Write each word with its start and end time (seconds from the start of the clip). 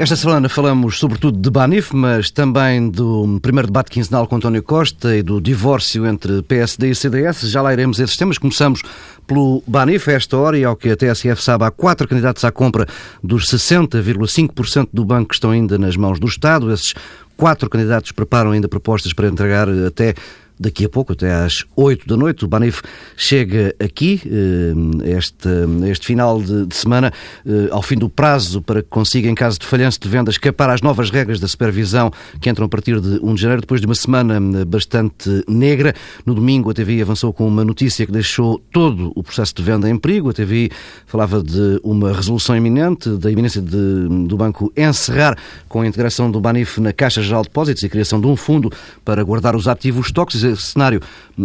Esta 0.00 0.16
semana 0.16 0.48
falamos 0.48 0.98
sobretudo 0.98 1.38
de 1.38 1.50
Banif, 1.50 1.94
mas 1.94 2.30
também 2.30 2.88
do 2.88 3.38
primeiro 3.42 3.66
debate 3.66 3.90
quinzenal 3.90 4.26
com 4.26 4.36
António 4.36 4.62
Costa 4.62 5.14
e 5.14 5.22
do 5.22 5.42
divórcio 5.42 6.06
entre 6.06 6.40
PSD 6.40 6.88
e 6.88 6.94
CDS. 6.94 7.42
Já 7.42 7.60
lá 7.60 7.70
iremos 7.70 8.00
esses 8.00 8.16
temas. 8.16 8.38
Começamos 8.38 8.80
pelo 9.26 9.62
Banif. 9.66 10.08
A 10.08 10.14
esta 10.14 10.38
hora, 10.38 10.56
e 10.56 10.64
ao 10.64 10.74
que 10.74 10.88
a 10.88 10.96
TSF 10.96 11.42
sabe, 11.42 11.64
há 11.64 11.70
quatro 11.70 12.08
candidatos 12.08 12.46
à 12.46 12.50
compra 12.50 12.86
dos 13.22 13.44
60,5% 13.48 14.88
do 14.90 15.04
banco 15.04 15.28
que 15.28 15.34
estão 15.34 15.50
ainda 15.50 15.76
nas 15.76 15.96
mãos 15.96 16.18
do 16.18 16.26
Estado. 16.26 16.72
Esses 16.72 16.94
quatro 17.36 17.68
candidatos 17.68 18.10
preparam 18.10 18.52
ainda 18.52 18.68
propostas 18.68 19.12
para 19.12 19.28
entregar 19.28 19.68
até 19.86 20.14
daqui 20.60 20.84
a 20.84 20.88
pouco, 20.90 21.14
até 21.14 21.32
às 21.32 21.64
8 21.74 22.06
da 22.06 22.16
noite. 22.16 22.44
O 22.44 22.48
Banif 22.48 22.82
chega 23.16 23.74
aqui, 23.82 24.20
eh, 24.26 25.16
este, 25.16 25.48
este 25.90 26.06
final 26.06 26.40
de, 26.40 26.66
de 26.66 26.76
semana, 26.76 27.10
eh, 27.46 27.68
ao 27.70 27.80
fim 27.80 27.96
do 27.96 28.10
prazo 28.10 28.60
para 28.60 28.82
que 28.82 28.88
consiga, 28.90 29.28
em 29.28 29.34
caso 29.34 29.58
de 29.58 29.66
falhanço 29.66 29.98
de 29.98 30.08
venda, 30.08 30.30
escapar 30.30 30.68
às 30.68 30.82
novas 30.82 31.10
regras 31.10 31.40
da 31.40 31.48
supervisão 31.48 32.12
que 32.40 32.50
entram 32.50 32.66
a 32.66 32.68
partir 32.68 33.00
de 33.00 33.18
1 33.22 33.34
de 33.34 33.40
janeiro, 33.40 33.62
depois 33.62 33.80
de 33.80 33.86
uma 33.86 33.94
semana 33.94 34.34
eh, 34.60 34.64
bastante 34.66 35.42
negra. 35.48 35.94
No 36.26 36.34
domingo, 36.34 36.70
a 36.70 36.74
TVI 36.74 37.00
avançou 37.00 37.32
com 37.32 37.48
uma 37.48 37.64
notícia 37.64 38.04
que 38.04 38.12
deixou 38.12 38.58
todo 38.70 39.12
o 39.16 39.22
processo 39.22 39.54
de 39.54 39.62
venda 39.62 39.88
em 39.88 39.96
perigo. 39.96 40.28
A 40.28 40.34
TVI 40.34 40.70
falava 41.06 41.42
de 41.42 41.80
uma 41.82 42.12
resolução 42.12 42.54
iminente, 42.54 43.08
da 43.16 43.30
iminência 43.30 43.62
de, 43.62 44.26
do 44.26 44.36
banco 44.36 44.70
encerrar 44.76 45.38
com 45.68 45.80
a 45.80 45.86
integração 45.86 46.30
do 46.30 46.38
Banif 46.38 46.78
na 46.80 46.92
Caixa 46.92 47.22
Geral 47.22 47.42
de 47.42 47.48
Depósitos 47.48 47.82
e 47.82 47.86
a 47.86 47.88
criação 47.88 48.20
de 48.20 48.26
um 48.26 48.36
fundo 48.36 48.70
para 49.02 49.24
guardar 49.24 49.56
os 49.56 49.66
ativos 49.66 50.12
tóxicos 50.12 50.49
cenário 50.56 51.00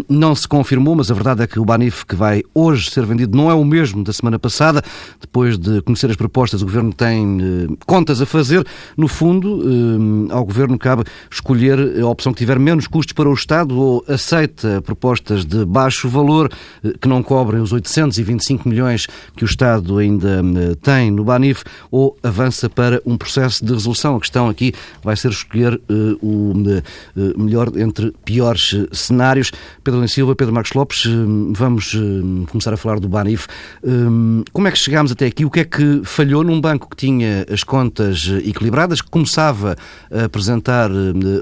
não 0.09 0.35
se 0.35 0.47
confirmou, 0.47 0.95
mas 0.95 1.09
a 1.09 1.13
verdade 1.13 1.43
é 1.43 1.47
que 1.47 1.59
o 1.59 1.65
Banif 1.65 2.05
que 2.05 2.15
vai 2.15 2.43
hoje 2.53 2.89
ser 2.89 3.05
vendido 3.05 3.37
não 3.37 3.49
é 3.49 3.53
o 3.53 3.63
mesmo 3.63 4.03
da 4.03 4.11
semana 4.11 4.37
passada. 4.37 4.83
Depois 5.21 5.57
de 5.57 5.81
conhecer 5.81 6.09
as 6.09 6.15
propostas, 6.15 6.61
o 6.61 6.65
Governo 6.65 6.91
tem 6.91 7.37
eh, 7.41 7.75
contas 7.85 8.21
a 8.21 8.25
fazer. 8.25 8.65
No 8.97 9.07
fundo, 9.07 9.61
eh, 10.29 10.33
ao 10.33 10.43
Governo 10.43 10.77
cabe 10.77 11.03
escolher 11.31 12.01
a 12.01 12.07
opção 12.07 12.33
que 12.33 12.39
tiver 12.39 12.59
menos 12.59 12.87
custos 12.87 13.13
para 13.13 13.29
o 13.29 13.33
Estado 13.33 13.79
ou 13.79 14.03
aceita 14.07 14.81
propostas 14.81 15.45
de 15.45 15.65
baixo 15.65 16.09
valor 16.09 16.51
eh, 16.83 16.93
que 16.99 17.07
não 17.07 17.23
cobrem 17.23 17.61
os 17.61 17.71
825 17.71 18.67
milhões 18.67 19.07
que 19.35 19.43
o 19.43 19.47
Estado 19.47 19.97
ainda 19.97 20.41
eh, 20.41 20.75
tem 20.81 21.11
no 21.11 21.23
Banif 21.23 21.63
ou 21.89 22.17
avança 22.23 22.69
para 22.69 23.01
um 23.05 23.17
processo 23.17 23.63
de 23.63 23.73
resolução. 23.73 24.15
A 24.15 24.19
questão 24.19 24.49
aqui 24.49 24.73
vai 25.03 25.15
ser 25.15 25.29
escolher 25.29 25.79
eh, 25.89 25.93
o 26.21 26.53
eh, 26.67 27.33
melhor 27.37 27.71
entre 27.77 28.11
piores 28.23 28.75
cenários. 28.95 29.51
Pedro 29.83 29.99
Lins 29.99 30.13
Silva, 30.13 30.35
Pedro 30.35 30.53
Marcos 30.53 30.73
Lopes, 30.73 31.05
hum, 31.05 31.53
vamos 31.55 31.93
hum, 31.93 32.45
começar 32.49 32.73
a 32.73 32.77
falar 32.77 32.99
do 32.99 33.07
Banif. 33.07 33.47
Hum, 33.83 34.43
como 34.51 34.67
é 34.67 34.71
que 34.71 34.77
chegámos 34.77 35.11
até 35.11 35.25
aqui? 35.27 35.45
O 35.45 35.49
que 35.49 35.61
é 35.61 35.65
que 35.65 36.01
falhou 36.03 36.43
num 36.43 36.59
banco 36.59 36.89
que 36.89 36.95
tinha 36.95 37.45
as 37.51 37.63
contas 37.63 38.27
equilibradas, 38.43 39.01
que 39.01 39.09
começava 39.09 39.75
a 40.11 40.25
apresentar 40.25 40.89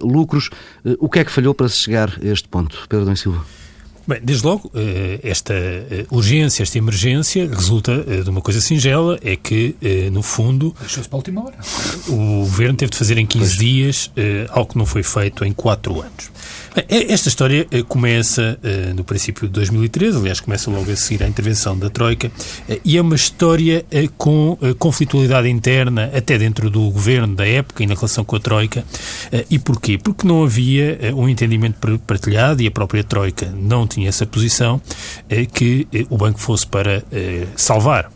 lucros? 0.02 0.50
O 1.00 1.10
que 1.10 1.20
é 1.20 1.26
que 1.26 1.32
falhou 1.32 1.54
para 1.54 1.70
se 1.70 1.78
chegar 1.78 2.18
a 2.22 2.28
este 2.28 2.48
ponto? 2.48 2.86
Pedro 2.90 3.06
Lins 3.06 3.20
Silva. 3.20 3.63
Bem, 4.06 4.20
desde 4.22 4.46
logo, 4.46 4.70
eh, 4.76 5.20
esta 5.24 5.54
eh, 5.54 6.06
urgência, 6.12 6.62
esta 6.62 6.78
emergência 6.78 7.48
resulta 7.48 8.04
eh, 8.06 8.22
de 8.22 8.30
uma 8.30 8.42
coisa 8.42 8.60
singela, 8.60 9.18
é 9.24 9.38
que, 9.38 9.76
no 10.12 10.22
fundo... 10.22 10.76
Deixou-se 10.80 11.08
para 11.08 11.16
a 11.16 11.20
última 11.20 11.46
hora. 11.46 11.56
O 12.10 12.42
Governo 12.42 12.76
teve 12.76 12.92
de 12.92 12.98
fazer 12.98 13.18
em 13.18 13.26
15 13.26 13.46
pois. 13.46 13.58
dias 13.58 14.12
algo 14.50 14.72
que 14.72 14.78
não 14.78 14.86
foi 14.86 15.04
feito 15.04 15.46
em 15.46 15.54
4 15.54 16.02
anos. 16.02 16.32
Esta 16.90 17.30
história 17.30 17.68
começa 17.88 18.58
no 18.96 19.04
princípio 19.04 19.48
de 19.48 19.54
2013, 19.54 20.18
aliás, 20.18 20.40
começa 20.40 20.72
logo 20.72 20.92
a 20.92 20.96
seguir 20.96 21.24
à 21.24 21.28
intervenção 21.28 21.78
da 21.78 21.90
Troika, 21.90 22.32
e 22.84 22.98
é 22.98 23.02
uma 23.02 23.16
história 23.16 23.86
com 24.18 24.58
conflitualidade 24.80 25.50
interna, 25.50 26.12
até 26.16 26.38
dentro 26.38 26.70
do 26.70 26.90
governo 26.90 27.36
da 27.36 27.48
época 27.48 27.84
e 27.84 27.88
na 27.88 27.94
relação 27.94 28.24
com 28.24 28.36
a 28.36 28.40
Troika. 28.40 28.84
E 29.50 29.60
porquê? 29.60 29.98
Porque 29.98 30.28
não 30.28 30.44
havia 30.44 31.14
um 31.16 31.30
entendimento 31.30 31.78
partilhado 32.00 32.62
e 32.62 32.68
a 32.68 32.72
própria 32.72 33.04
Troika 33.04 33.54
não 33.56 33.86
tinha 33.94 34.10
essa 34.10 34.26
posição 34.26 34.82
que 35.54 35.88
o 36.10 36.18
banco 36.18 36.40
fosse 36.40 36.66
para 36.66 37.04
salvar 37.56 38.10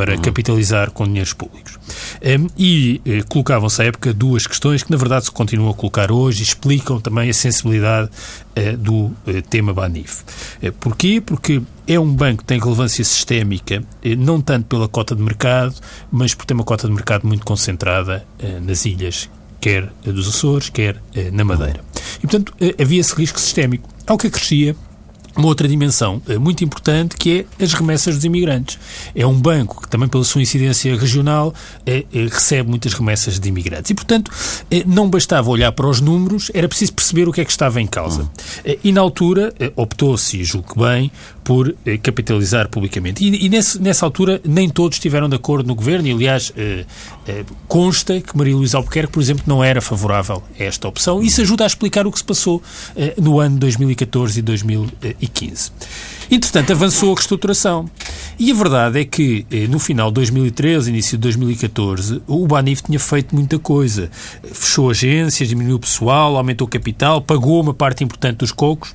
para 0.00 0.14
uhum. 0.14 0.22
capitalizar 0.22 0.90
com 0.92 1.04
dinheiros 1.04 1.34
públicos. 1.34 1.78
Um, 2.22 2.48
e 2.56 3.02
eh, 3.04 3.22
colocavam-se 3.28 3.82
à 3.82 3.84
época 3.84 4.14
duas 4.14 4.46
questões 4.46 4.82
que, 4.82 4.90
na 4.90 4.96
verdade, 4.96 5.26
se 5.26 5.30
continuam 5.30 5.70
a 5.70 5.74
colocar 5.74 6.10
hoje 6.10 6.40
e 6.40 6.42
explicam 6.42 6.98
também 6.98 7.28
a 7.28 7.34
sensibilidade 7.34 8.08
eh, 8.54 8.76
do 8.76 9.10
eh, 9.26 9.42
tema 9.42 9.74
Banif. 9.74 10.22
Eh, 10.62 10.70
porquê? 10.70 11.20
Porque 11.20 11.60
é 11.86 12.00
um 12.00 12.10
banco 12.10 12.38
que 12.38 12.44
tem 12.44 12.58
relevância 12.58 13.04
sistémica, 13.04 13.84
eh, 14.02 14.16
não 14.16 14.40
tanto 14.40 14.66
pela 14.68 14.88
cota 14.88 15.14
de 15.14 15.22
mercado, 15.22 15.74
mas 16.10 16.32
por 16.32 16.46
ter 16.46 16.54
uma 16.54 16.64
cota 16.64 16.86
de 16.86 16.94
mercado 16.94 17.26
muito 17.26 17.44
concentrada 17.44 18.24
eh, 18.38 18.58
nas 18.58 18.86
ilhas, 18.86 19.28
quer 19.60 19.92
dos 20.02 20.28
Açores, 20.28 20.70
quer 20.70 20.96
na 21.30 21.44
Madeira. 21.44 21.84
E, 22.16 22.20
portanto, 22.20 22.54
havia 22.80 23.00
esse 23.00 23.14
risco 23.14 23.38
sistémico. 23.38 23.86
Ao 24.06 24.16
que 24.16 24.28
acrescia 24.28 24.74
uma 25.36 25.46
outra 25.46 25.68
dimensão 25.68 26.20
eh, 26.28 26.38
muito 26.38 26.64
importante 26.64 27.16
que 27.16 27.46
é 27.58 27.64
as 27.64 27.72
remessas 27.72 28.16
dos 28.16 28.24
imigrantes. 28.24 28.78
É 29.14 29.26
um 29.26 29.38
banco 29.38 29.82
que 29.82 29.88
também 29.88 30.08
pela 30.08 30.24
sua 30.24 30.42
incidência 30.42 30.96
regional 30.96 31.54
é, 31.86 32.04
é, 32.12 32.24
recebe 32.24 32.68
muitas 32.68 32.92
remessas 32.92 33.38
de 33.38 33.48
imigrantes 33.48 33.90
e, 33.90 33.94
portanto, 33.94 34.30
é, 34.70 34.82
não 34.86 35.08
bastava 35.08 35.48
olhar 35.50 35.72
para 35.72 35.86
os 35.86 36.00
números, 36.00 36.50
era 36.54 36.68
preciso 36.68 36.92
perceber 36.92 37.28
o 37.28 37.32
que 37.32 37.40
é 37.40 37.44
que 37.44 37.50
estava 37.50 37.80
em 37.80 37.86
causa. 37.86 38.22
Hum. 38.22 38.28
E 38.82 38.92
na 38.92 39.00
altura 39.00 39.52
optou-se, 39.76 40.38
e 40.38 40.44
julgo 40.44 40.74
que 40.74 40.78
bem, 40.78 41.10
por 41.44 41.74
capitalizar 42.02 42.68
publicamente. 42.68 43.24
E, 43.24 43.46
e 43.46 43.48
nesse, 43.48 43.80
nessa 43.80 44.04
altura 44.04 44.40
nem 44.44 44.68
todos 44.68 44.96
estiveram 44.96 45.28
de 45.28 45.36
acordo 45.36 45.66
no 45.66 45.74
governo 45.74 46.06
e, 46.08 46.12
aliás, 46.12 46.52
consta 47.66 48.20
que 48.20 48.36
Maria 48.36 48.54
Luísa 48.54 48.78
Albuquerque, 48.78 49.12
por 49.12 49.20
exemplo, 49.20 49.44
não 49.46 49.62
era 49.62 49.80
favorável 49.80 50.42
a 50.58 50.62
esta 50.62 50.88
opção. 50.88 51.22
Isso 51.22 51.40
ajuda 51.40 51.64
a 51.64 51.66
explicar 51.66 52.06
o 52.06 52.12
que 52.12 52.18
se 52.18 52.24
passou 52.24 52.62
no 53.20 53.40
ano 53.40 53.58
2014 53.58 54.38
e 54.38 54.42
2015. 54.42 55.19
2015. 55.20 55.72
Entretanto, 56.30 56.72
avançou 56.72 57.12
a 57.12 57.14
reestruturação. 57.14 57.90
E 58.38 58.50
a 58.50 58.54
verdade 58.54 59.00
é 59.00 59.04
que, 59.04 59.46
eh, 59.50 59.66
no 59.66 59.78
final 59.78 60.10
de 60.10 60.14
2013, 60.14 60.90
início 60.90 61.18
de 61.18 61.22
2014, 61.22 62.22
o 62.26 62.46
Banif 62.46 62.82
tinha 62.82 62.98
feito 62.98 63.34
muita 63.34 63.58
coisa. 63.58 64.10
Fechou 64.52 64.90
agências, 64.90 65.48
diminuiu 65.48 65.76
o 65.76 65.80
pessoal, 65.80 66.36
aumentou 66.36 66.66
o 66.66 66.70
capital, 66.70 67.20
pagou 67.20 67.60
uma 67.60 67.74
parte 67.74 68.04
importante 68.04 68.38
dos 68.38 68.52
cocos. 68.52 68.94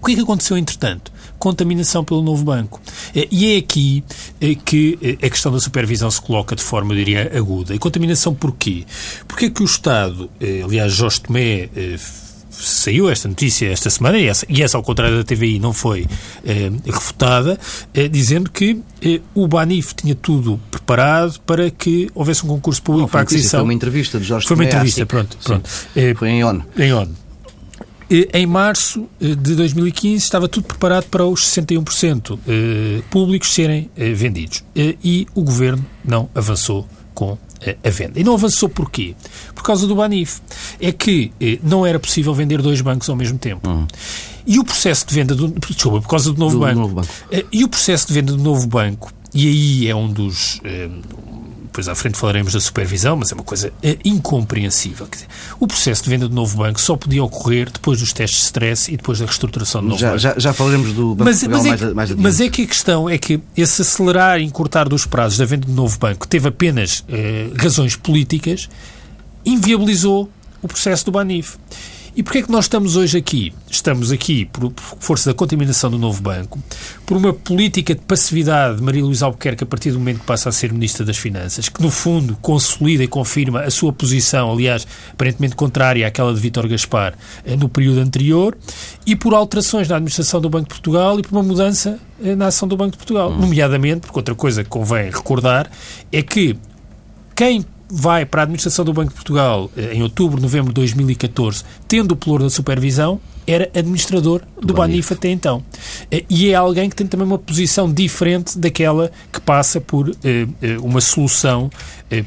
O 0.00 0.06
que 0.06 0.12
é 0.12 0.14
que 0.16 0.22
aconteceu, 0.22 0.56
entretanto? 0.56 1.12
Contaminação 1.38 2.02
pelo 2.02 2.20
novo 2.20 2.42
banco. 2.44 2.80
Eh, 3.14 3.28
e 3.30 3.54
é 3.54 3.58
aqui 3.58 4.02
eh, 4.40 4.56
que 4.56 4.98
a 5.22 5.30
questão 5.30 5.52
da 5.52 5.60
supervisão 5.60 6.10
se 6.10 6.20
coloca 6.20 6.56
de 6.56 6.62
forma, 6.62 6.92
eu 6.92 6.96
diria, 6.96 7.30
aguda. 7.34 7.74
E 7.74 7.78
contaminação 7.78 8.34
porquê? 8.34 8.84
Porque 9.28 9.46
é 9.46 9.50
que 9.50 9.62
o 9.62 9.64
Estado, 9.64 10.28
aliás, 10.64 10.92
Jorge 10.92 11.20
Tomé 11.20 11.68
saiu 12.60 13.08
esta 13.10 13.28
notícia 13.28 13.70
esta 13.70 13.90
semana, 13.90 14.18
e 14.18 14.26
essa, 14.26 14.46
e 14.48 14.62
essa 14.62 14.76
ao 14.76 14.82
contrário 14.82 15.16
da 15.16 15.24
TVI, 15.24 15.58
não 15.58 15.72
foi 15.72 16.06
eh, 16.44 16.70
refutada, 16.86 17.58
eh, 17.94 18.08
dizendo 18.08 18.50
que 18.50 18.80
eh, 19.02 19.20
o 19.34 19.46
Banif 19.48 19.94
tinha 19.94 20.14
tudo 20.14 20.60
preparado 20.70 21.40
para 21.40 21.70
que 21.70 22.10
houvesse 22.14 22.44
um 22.44 22.48
concurso 22.48 22.82
público 22.82 23.08
para 23.08 23.20
a 23.20 23.22
aquisição. 23.22 23.60
Foi 23.60 23.64
uma 23.64 23.74
entrevista 23.74 24.18
de 24.18 24.24
Jorge 24.24 24.46
Foi 24.46 24.56
uma 24.56 24.64
entrevista, 24.64 25.06
pronto. 25.06 25.36
pronto. 25.42 25.68
Eh, 25.94 26.14
foi 26.14 26.28
em 26.30 26.44
ONU. 26.44 26.64
Em 26.78 26.92
ONU. 26.92 27.14
Eh, 28.10 28.28
em 28.34 28.46
março 28.46 29.08
eh, 29.20 29.34
de 29.34 29.54
2015 29.54 30.16
estava 30.24 30.48
tudo 30.48 30.64
preparado 30.64 31.04
para 31.04 31.24
os 31.24 31.44
61% 31.46 32.38
públicos 33.10 33.52
serem 33.52 33.90
vendidos. 33.96 34.64
E 34.74 35.26
o 35.34 35.42
governo 35.42 35.84
não 36.04 36.28
avançou 36.34 36.88
com 37.14 37.38
a 37.84 37.90
venda. 37.90 38.18
E 38.18 38.24
não 38.24 38.34
avançou 38.34 38.68
porquê? 38.68 39.14
Por 39.54 39.62
causa 39.62 39.86
do 39.86 39.94
Banif. 39.94 40.40
É 40.80 40.92
que 40.92 41.32
eh, 41.40 41.58
não 41.62 41.84
era 41.84 41.98
possível 41.98 42.32
vender 42.34 42.62
dois 42.62 42.80
bancos 42.80 43.08
ao 43.08 43.16
mesmo 43.16 43.38
tempo. 43.38 43.68
Uhum. 43.68 43.86
E 44.46 44.58
o 44.58 44.64
processo 44.64 45.06
de 45.06 45.14
venda 45.14 45.34
do. 45.34 45.48
Desculpa, 45.48 46.00
por 46.00 46.08
causa 46.08 46.32
do 46.32 46.38
novo 46.38 46.54
do 46.54 46.60
banco. 46.60 46.80
Novo 46.80 46.94
banco. 46.94 47.08
Eh, 47.30 47.44
e 47.52 47.64
o 47.64 47.68
processo 47.68 48.08
de 48.08 48.14
venda 48.14 48.32
do 48.32 48.42
novo 48.42 48.66
banco, 48.66 49.12
e 49.34 49.46
aí 49.46 49.88
é 49.88 49.94
um 49.94 50.08
dos. 50.08 50.60
Depois 51.70 51.86
à 51.86 51.94
frente 51.94 52.18
falaremos 52.18 52.52
da 52.52 52.60
supervisão, 52.60 53.16
mas 53.16 53.30
é 53.30 53.34
uma 53.34 53.44
coisa 53.44 53.72
é, 53.80 53.96
incompreensível. 54.04 55.06
Dizer, 55.08 55.28
o 55.60 55.68
processo 55.68 56.02
de 56.02 56.10
venda 56.10 56.28
do 56.28 56.34
novo 56.34 56.58
banco 56.58 56.80
só 56.80 56.96
podia 56.96 57.22
ocorrer 57.22 57.70
depois 57.70 58.00
dos 58.00 58.12
testes 58.12 58.40
de 58.40 58.44
stress 58.46 58.92
e 58.92 58.96
depois 58.96 59.20
da 59.20 59.24
reestruturação 59.24 59.80
do 59.80 59.90
novo 59.90 60.00
já, 60.00 60.08
banco. 60.08 60.18
Já, 60.18 60.34
já 60.36 60.52
falaremos 60.52 60.92
do 60.92 61.14
Banco 61.14 61.30
mas, 61.30 61.42
mas, 61.44 61.66
é 61.66 61.76
que, 61.76 61.94
mais, 61.94 62.10
mas 62.16 62.40
é 62.40 62.48
que 62.48 62.62
a 62.62 62.66
questão 62.66 63.08
é 63.08 63.16
que 63.16 63.40
esse 63.56 63.82
acelerar 63.82 64.40
e 64.40 64.44
encurtar 64.44 64.88
dos 64.88 65.06
prazos 65.06 65.38
da 65.38 65.44
venda 65.44 65.64
do 65.64 65.72
novo 65.72 65.96
banco 65.96 66.26
teve 66.26 66.48
apenas 66.48 67.04
eh, 67.08 67.50
razões 67.56 67.94
políticas, 67.94 68.68
inviabilizou 69.44 70.28
o 70.60 70.66
processo 70.66 71.04
do 71.04 71.12
Banif. 71.12 71.56
E 72.14 72.22
porquê 72.22 72.38
é 72.38 72.42
que 72.42 72.50
nós 72.50 72.64
estamos 72.64 72.96
hoje 72.96 73.16
aqui? 73.16 73.52
Estamos 73.70 74.10
aqui 74.10 74.44
por, 74.44 74.72
força 74.98 75.30
da 75.30 75.34
contaminação 75.34 75.90
do 75.90 75.98
novo 75.98 76.20
banco, 76.20 76.58
por 77.06 77.16
uma 77.16 77.32
política 77.32 77.94
de 77.94 78.00
passividade 78.00 78.78
de 78.78 78.82
Maria 78.82 79.04
Luísa 79.04 79.26
Albuquerque 79.26 79.62
a 79.62 79.66
partir 79.66 79.92
do 79.92 79.98
momento 79.98 80.20
que 80.20 80.26
passa 80.26 80.48
a 80.48 80.52
ser 80.52 80.72
Ministra 80.72 81.04
das 81.04 81.16
Finanças, 81.16 81.68
que 81.68 81.80
no 81.80 81.90
fundo 81.90 82.36
consolida 82.42 83.04
e 83.04 83.08
confirma 83.08 83.60
a 83.62 83.70
sua 83.70 83.92
posição, 83.92 84.50
aliás, 84.50 84.86
aparentemente 85.12 85.54
contrária 85.54 86.06
àquela 86.06 86.34
de 86.34 86.40
Vítor 86.40 86.66
Gaspar 86.66 87.14
eh, 87.44 87.56
no 87.56 87.68
período 87.68 88.00
anterior, 88.00 88.58
e 89.06 89.14
por 89.14 89.32
alterações 89.32 89.88
na 89.88 89.96
administração 89.96 90.40
do 90.40 90.50
Banco 90.50 90.64
de 90.64 90.70
Portugal 90.70 91.18
e 91.18 91.22
por 91.22 91.32
uma 91.32 91.42
mudança 91.42 91.98
eh, 92.22 92.34
na 92.34 92.48
ação 92.48 92.66
do 92.66 92.76
Banco 92.76 92.92
de 92.92 92.98
Portugal. 92.98 93.30
Hum. 93.30 93.38
Nomeadamente, 93.38 94.00
porque 94.00 94.18
outra 94.18 94.34
coisa 94.34 94.64
que 94.64 94.70
convém 94.70 95.10
recordar 95.10 95.70
é 96.10 96.22
que 96.22 96.56
quem 97.36 97.64
vai 97.90 98.24
para 98.24 98.42
a 98.42 98.44
administração 98.44 98.84
do 98.84 98.92
Banco 98.92 99.10
de 99.10 99.14
Portugal 99.14 99.70
eh, 99.76 99.94
em 99.94 100.02
outubro, 100.02 100.40
novembro 100.40 100.68
de 100.68 100.74
2014, 100.74 101.64
tendo 101.88 102.12
o 102.12 102.16
pelouro 102.16 102.44
da 102.44 102.50
supervisão, 102.50 103.20
era 103.46 103.68
administrador 103.74 104.42
do, 104.60 104.68
do 104.68 104.74
Banif 104.74 105.12
até 105.12 105.28
então. 105.28 105.62
Eh, 106.10 106.24
e 106.30 106.50
é 106.50 106.54
alguém 106.54 106.88
que 106.88 106.96
tem 106.96 107.06
também 107.06 107.26
uma 107.26 107.38
posição 107.38 107.92
diferente 107.92 108.58
daquela 108.58 109.10
que 109.32 109.40
passa 109.40 109.80
por 109.80 110.10
eh, 110.22 110.46
uma 110.80 111.00
solução 111.00 111.70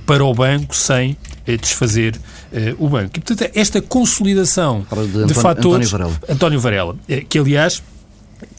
para 0.06 0.24
o 0.24 0.34
banco 0.34 0.76
sem 0.76 1.18
desfazer 1.60 2.18
o 2.78 2.88
banco. 2.88 3.18
E, 3.18 3.20
portanto, 3.20 3.52
esta 3.54 3.82
consolidação 3.82 4.86
de, 5.12 5.26
de 5.26 5.34
fatores... 5.34 5.88
António 5.88 5.90
Varela. 5.90 6.20
António 6.30 6.60
Varela, 6.60 6.96
que, 7.28 7.38
aliás 7.38 7.84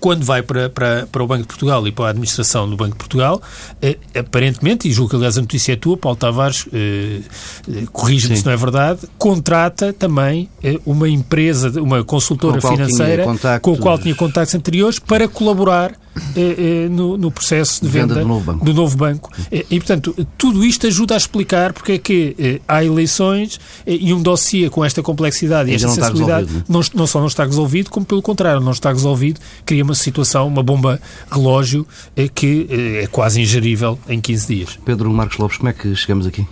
quando 0.00 0.24
vai 0.24 0.42
para, 0.42 0.68
para, 0.68 1.06
para 1.10 1.22
o 1.22 1.26
Banco 1.26 1.42
de 1.42 1.48
Portugal 1.48 1.86
e 1.86 1.92
para 1.92 2.06
a 2.06 2.08
administração 2.10 2.68
do 2.68 2.76
Banco 2.76 2.92
de 2.92 2.98
Portugal, 2.98 3.42
eh, 3.80 3.96
aparentemente, 4.18 4.88
e 4.88 4.92
julgo 4.92 5.10
que 5.10 5.16
aliás 5.16 5.38
a 5.38 5.40
notícia 5.40 5.72
é 5.72 5.76
tua, 5.76 5.96
Paulo 5.96 6.16
Tavares, 6.16 6.66
eh, 6.72 7.20
eh 7.68 7.84
corrige-me 7.92 8.36
se 8.36 8.44
não 8.44 8.52
é 8.52 8.56
verdade, 8.56 9.00
contrata 9.18 9.92
também 9.92 10.48
eh, 10.62 10.78
uma 10.84 11.08
empresa, 11.08 11.80
uma 11.80 12.04
consultora 12.04 12.60
com 12.60 12.68
financeira 12.68 13.24
com 13.60 13.74
a 13.74 13.78
qual 13.78 13.98
tinha 13.98 14.14
contactos 14.14 14.54
anteriores 14.54 14.98
para 14.98 15.28
colaborar 15.28 15.92
eh, 16.36 16.84
eh, 16.86 16.88
no, 16.88 17.16
no, 17.16 17.30
processo 17.30 17.82
de 17.82 17.90
venda, 17.90 18.14
venda 18.14 18.20
do, 18.20 18.28
novo 18.28 18.44
banco. 18.44 18.64
Do 18.64 18.74
novo 18.74 18.96
banco. 18.96 19.30
E, 19.50 19.66
e, 19.70 19.80
portanto, 19.80 20.26
tudo 20.38 20.64
isto 20.64 20.86
ajuda 20.86 21.14
a 21.14 21.16
explicar 21.16 21.72
porque 21.72 21.92
é 21.92 21.98
que 21.98 22.60
há 22.66 22.84
eleições 22.84 23.60
e 23.86 24.12
um 24.12 24.22
dossiê 24.22 24.70
com 24.70 24.84
esta 24.84 25.02
complexidade 25.02 25.70
e, 25.70 25.74
esta 25.74 25.88
sensibilidade 25.88 26.48
não, 26.68 26.80
é? 26.80 26.84
não, 26.94 27.06
só 27.06 27.20
não 27.20 27.26
está 27.26 27.44
resolvido, 27.44 27.90
como 27.90 28.06
pelo 28.06 28.22
contrário, 28.22 28.60
não 28.60 28.72
está 28.72 28.90
resolvido, 28.90 29.40
cria 29.64 29.82
uma 29.82 29.94
situação, 29.94 30.46
uma 30.46 30.62
bomba 30.62 31.00
relógio 31.30 31.86
que 32.34 32.66
é 33.02 33.06
quase 33.06 33.40
ingerível 33.40 33.98
em 34.08 34.20
15 34.20 34.46
dias. 34.46 34.78
Pedro 34.84 35.10
Marcos 35.12 35.38
Lopes, 35.38 35.58
como 35.58 35.68
é 35.68 35.72
que 35.72 35.94
chegamos 35.94 36.26
aqui? 36.26 36.46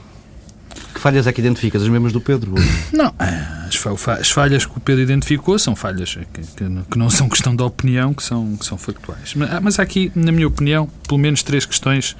Falhas 1.02 1.26
é 1.26 1.32
que 1.32 1.40
identificas? 1.40 1.82
As 1.82 1.88
mesmas 1.88 2.12
do 2.12 2.20
Pedro? 2.20 2.54
Não, 2.92 3.12
as 3.18 4.30
falhas 4.30 4.64
que 4.64 4.78
o 4.78 4.80
Pedro 4.80 5.02
identificou 5.02 5.58
são 5.58 5.74
falhas 5.74 6.16
que, 6.32 6.96
não 6.96 7.10
são 7.10 7.28
questão 7.28 7.56
de 7.56 7.62
opinião, 7.64 8.14
que 8.14 8.22
são, 8.22 8.56
que 8.56 8.64
são 8.64 8.78
factuais. 8.78 9.34
Mas 9.34 9.80
há 9.80 9.82
aqui, 9.82 10.12
na 10.14 10.30
minha 10.30 10.46
opinião, 10.46 10.88
pelo 11.08 11.18
menos 11.18 11.42
três 11.42 11.66
questões 11.66 12.16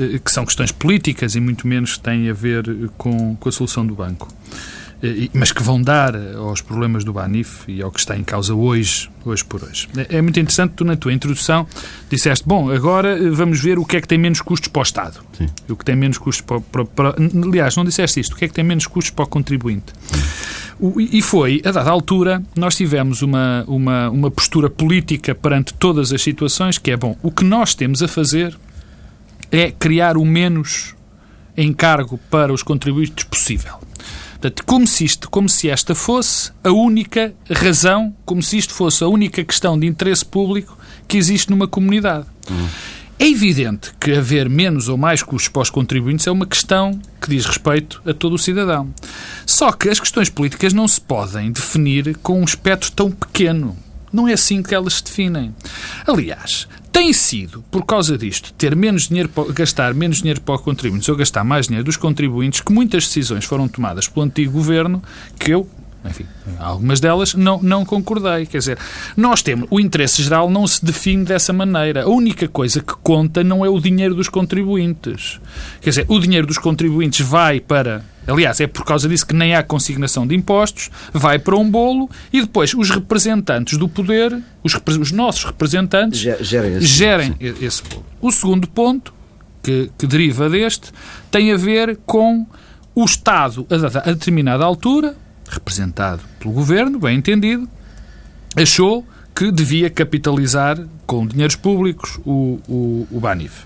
eh, 0.00 0.18
que 0.18 0.32
são 0.32 0.46
questões 0.46 0.72
políticas 0.72 1.34
e 1.34 1.40
muito 1.40 1.66
menos 1.66 1.98
que 1.98 2.04
têm 2.04 2.30
a 2.30 2.32
ver 2.32 2.64
com, 2.96 3.36
com 3.36 3.48
a 3.50 3.52
solução 3.52 3.86
do 3.86 3.94
banco. 3.94 4.26
Eh, 5.02 5.28
mas 5.32 5.50
que 5.50 5.62
vão 5.62 5.82
dar 5.82 6.14
aos 6.36 6.60
problemas 6.60 7.02
do 7.02 7.12
Banif 7.12 7.64
e 7.66 7.82
ao 7.82 7.90
que 7.90 7.98
está 7.98 8.16
em 8.16 8.22
causa 8.22 8.54
hoje, 8.54 9.10
hoje 9.24 9.44
por 9.44 9.64
hoje. 9.64 9.88
É, 9.96 10.18
é 10.18 10.22
muito 10.22 10.38
interessante, 10.38 10.74
tu 10.76 10.84
na 10.84 10.96
tua 10.96 11.12
introdução 11.12 11.66
disseste, 12.08 12.46
bom, 12.46 12.70
agora 12.70 13.18
eh, 13.18 13.30
vamos 13.30 13.60
ver 13.60 13.78
o 13.78 13.84
que 13.84 13.96
é 13.96 14.00
que 14.00 14.06
tem 14.06 14.18
menos 14.18 14.40
custos 14.40 14.68
para 14.68 14.80
o 14.80 14.82
Estado. 14.82 15.20
Sim. 15.32 15.48
O 15.68 15.76
que 15.76 15.84
tem 15.84 15.96
menos 15.96 16.18
custos 16.18 16.42
para, 16.42 16.60
para, 16.60 16.84
para, 16.84 17.14
Aliás, 17.48 17.76
não 17.76 17.84
disseste 17.84 18.20
isto, 18.20 18.34
o 18.34 18.36
que 18.36 18.44
é 18.44 18.48
que 18.48 18.54
tem 18.54 18.64
menos 18.64 18.86
custos 18.86 19.10
para 19.10 19.24
o 19.24 19.28
contribuinte. 19.28 19.92
O, 20.78 21.00
e 21.00 21.20
foi, 21.20 21.60
a 21.64 21.70
dada 21.70 21.90
altura, 21.90 22.42
nós 22.56 22.74
tivemos 22.74 23.22
uma, 23.22 23.64
uma, 23.66 24.10
uma 24.10 24.30
postura 24.30 24.70
política 24.70 25.34
perante 25.34 25.74
todas 25.74 26.12
as 26.12 26.22
situações 26.22 26.78
que 26.78 26.90
é, 26.90 26.96
bom, 26.96 27.16
o 27.22 27.30
que 27.30 27.44
nós 27.44 27.74
temos 27.74 28.02
a 28.02 28.08
fazer 28.08 28.56
é 29.50 29.70
criar 29.70 30.16
o 30.16 30.24
menos 30.24 30.94
encargo 31.56 32.18
para 32.30 32.52
os 32.52 32.62
contribuintes 32.62 33.24
possível. 33.24 33.74
Portanto, 34.42 34.64
como 34.66 34.88
se, 34.88 35.04
isto, 35.04 35.30
como 35.30 35.48
se 35.48 35.70
esta 35.70 35.94
fosse 35.94 36.50
a 36.64 36.72
única 36.72 37.32
razão, 37.48 38.12
como 38.24 38.42
se 38.42 38.58
isto 38.58 38.74
fosse 38.74 39.04
a 39.04 39.06
única 39.06 39.44
questão 39.44 39.78
de 39.78 39.86
interesse 39.86 40.24
público 40.24 40.76
que 41.06 41.16
existe 41.16 41.48
numa 41.48 41.68
comunidade. 41.68 42.26
Uhum. 42.50 42.66
É 43.20 43.28
evidente 43.28 43.92
que 44.00 44.10
haver 44.10 44.48
menos 44.48 44.88
ou 44.88 44.96
mais 44.96 45.22
custos 45.22 45.46
para 45.46 45.62
os 45.62 45.70
contribuintes 45.70 46.26
é 46.26 46.30
uma 46.32 46.44
questão 46.44 47.00
que 47.20 47.30
diz 47.30 47.46
respeito 47.46 48.02
a 48.04 48.12
todo 48.12 48.32
o 48.32 48.38
cidadão. 48.38 48.92
Só 49.46 49.70
que 49.70 49.88
as 49.88 50.00
questões 50.00 50.28
políticas 50.28 50.72
não 50.72 50.88
se 50.88 51.00
podem 51.00 51.52
definir 51.52 52.16
com 52.16 52.40
um 52.40 52.44
espectro 52.44 52.90
tão 52.90 53.12
pequeno. 53.12 53.76
Não 54.12 54.28
é 54.28 54.34
assim 54.34 54.62
que 54.62 54.74
elas 54.74 54.94
se 54.94 55.04
definem. 55.04 55.54
Aliás, 56.06 56.68
tem 56.92 57.12
sido, 57.12 57.64
por 57.70 57.84
causa 57.86 58.18
disto, 58.18 58.52
ter 58.52 58.76
menos 58.76 59.08
dinheiro, 59.08 59.30
gastar 59.54 59.94
menos 59.94 60.18
dinheiro 60.18 60.40
para 60.40 60.56
os 60.56 60.60
contribuintes 60.60 61.08
ou 61.08 61.16
gastar 61.16 61.42
mais 61.42 61.66
dinheiro 61.66 61.84
dos 61.84 61.96
contribuintes, 61.96 62.60
que 62.60 62.72
muitas 62.72 63.06
decisões 63.06 63.44
foram 63.44 63.66
tomadas 63.66 64.06
pelo 64.08 64.26
antigo 64.26 64.52
governo, 64.52 65.02
que 65.38 65.52
eu 65.52 65.68
enfim, 66.04 66.26
algumas 66.58 66.98
delas 66.98 67.34
não, 67.34 67.62
não 67.62 67.84
concordei. 67.84 68.44
Quer 68.46 68.58
dizer, 68.58 68.78
nós 69.16 69.40
temos. 69.42 69.68
O 69.70 69.78
interesse 69.78 70.22
geral 70.22 70.50
não 70.50 70.66
se 70.66 70.84
define 70.84 71.24
dessa 71.24 71.52
maneira. 71.52 72.02
A 72.02 72.08
única 72.08 72.48
coisa 72.48 72.80
que 72.80 72.94
conta 73.02 73.44
não 73.44 73.64
é 73.64 73.68
o 73.68 73.78
dinheiro 73.78 74.14
dos 74.14 74.28
contribuintes. 74.28 75.40
Quer 75.80 75.90
dizer, 75.90 76.06
o 76.08 76.18
dinheiro 76.18 76.46
dos 76.46 76.58
contribuintes 76.58 77.24
vai 77.24 77.60
para. 77.60 78.04
Aliás, 78.26 78.60
é 78.60 78.66
por 78.66 78.84
causa 78.84 79.08
disso 79.08 79.26
que 79.26 79.34
nem 79.34 79.54
há 79.54 79.62
consignação 79.62 80.26
de 80.26 80.34
impostos, 80.34 80.90
vai 81.12 81.38
para 81.38 81.56
um 81.56 81.68
bolo 81.68 82.08
e 82.32 82.40
depois 82.40 82.72
os 82.74 82.90
representantes 82.90 83.76
do 83.76 83.88
poder, 83.88 84.38
os, 84.62 84.78
os 85.00 85.10
nossos 85.10 85.44
representantes, 85.44 86.20
gerem 86.20 86.76
esse, 86.76 86.86
gerem 86.86 87.36
esse 87.40 87.82
bolo. 87.82 88.06
O 88.20 88.30
segundo 88.30 88.68
ponto, 88.68 89.12
que, 89.62 89.90
que 89.98 90.06
deriva 90.06 90.48
deste, 90.48 90.92
tem 91.30 91.52
a 91.52 91.56
ver 91.56 91.98
com 92.06 92.46
o 92.94 93.04
Estado, 93.04 93.66
a, 93.70 94.10
a 94.10 94.12
determinada 94.12 94.64
altura, 94.64 95.16
representado 95.48 96.22
pelo 96.38 96.52
governo, 96.52 96.98
bem 96.98 97.18
entendido, 97.18 97.68
achou 98.56 99.06
que 99.34 99.50
devia 99.50 99.88
capitalizar 99.88 100.78
com 101.06 101.26
dinheiros 101.26 101.56
públicos 101.56 102.18
o, 102.24 102.58
o, 102.68 103.08
o 103.10 103.20
Banif. 103.20 103.64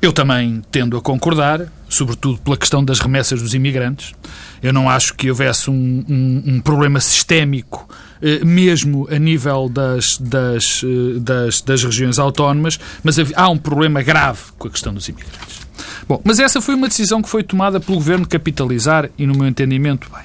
Eu 0.00 0.12
também 0.12 0.62
tendo 0.70 0.96
a 0.96 1.00
concordar, 1.00 1.62
sobretudo 1.88 2.38
pela 2.38 2.56
questão 2.56 2.84
das 2.84 3.00
remessas 3.00 3.40
dos 3.40 3.54
imigrantes. 3.54 4.14
Eu 4.62 4.72
não 4.72 4.88
acho 4.88 5.14
que 5.14 5.30
houvesse 5.30 5.70
um, 5.70 6.04
um, 6.08 6.42
um 6.46 6.60
problema 6.60 7.00
sistémico, 7.00 7.88
eh, 8.20 8.44
mesmo 8.44 9.08
a 9.10 9.18
nível 9.18 9.68
das, 9.68 10.18
das, 10.18 10.82
eh, 10.84 11.18
das, 11.20 11.60
das 11.62 11.82
regiões 11.82 12.18
autónomas, 12.18 12.78
mas 13.02 13.16
há 13.34 13.48
um 13.48 13.58
problema 13.58 14.02
grave 14.02 14.40
com 14.58 14.68
a 14.68 14.70
questão 14.70 14.92
dos 14.92 15.08
imigrantes. 15.08 15.60
Bom, 16.06 16.20
mas 16.24 16.38
essa 16.38 16.60
foi 16.60 16.74
uma 16.74 16.88
decisão 16.88 17.22
que 17.22 17.28
foi 17.28 17.42
tomada 17.42 17.80
pelo 17.80 17.96
governo 17.96 18.26
capitalizar 18.26 19.08
e, 19.16 19.26
no 19.26 19.34
meu 19.34 19.46
entendimento, 19.46 20.10
bem. 20.10 20.24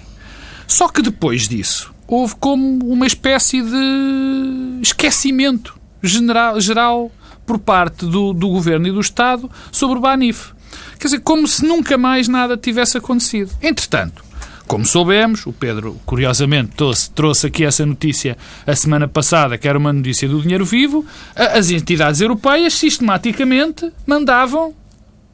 Só 0.68 0.88
que 0.90 1.02
depois 1.02 1.48
disso 1.48 1.94
houve 2.10 2.36
como 2.36 2.92
uma 2.92 3.06
espécie 3.06 3.62
de 3.62 4.82
esquecimento 4.82 5.80
geral 6.02 7.12
por 7.50 7.58
parte 7.58 8.06
do, 8.06 8.32
do 8.32 8.48
governo 8.48 8.88
e 8.88 8.92
do 8.92 9.00
Estado 9.00 9.50
sobre 9.72 9.98
o 9.98 10.02
Banif. 10.02 10.52
Quer 11.00 11.08
dizer, 11.08 11.22
como 11.22 11.48
se 11.48 11.66
nunca 11.66 11.98
mais 11.98 12.28
nada 12.28 12.56
tivesse 12.56 12.96
acontecido. 12.96 13.50
Entretanto, 13.60 14.24
como 14.68 14.86
soubemos, 14.86 15.48
o 15.48 15.52
Pedro, 15.52 16.00
curiosamente, 16.06 16.74
trouxe, 16.78 17.10
trouxe, 17.10 17.48
aqui 17.48 17.66
essa 17.66 17.84
notícia 17.88 18.38
a 18.68 18.76
semana 18.76 19.08
passada, 19.08 19.58
que 19.58 19.68
era 19.68 19.80
uma 19.80 19.92
notícia 19.92 20.30
do 20.30 20.44
dinheiro 20.44 20.64
vivo, 20.64 21.04
as 21.36 21.72
entidades 21.72 22.22
europeias 22.22 22.76
sistematicamente 22.76 23.92
mandavam 24.06 24.76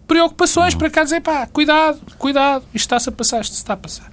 preocupações 0.07 0.73
para 0.73 0.89
cá 0.89 1.03
dizer, 1.03 1.19
pá, 1.19 1.45
cuidado, 1.47 1.99
cuidado, 2.17 2.63
isto 2.73 2.85
está-se 2.85 3.09
a 3.09 3.11
passar, 3.11 3.41
isto 3.41 3.55
está 3.55 3.73
a 3.73 3.77
passar. 3.77 4.09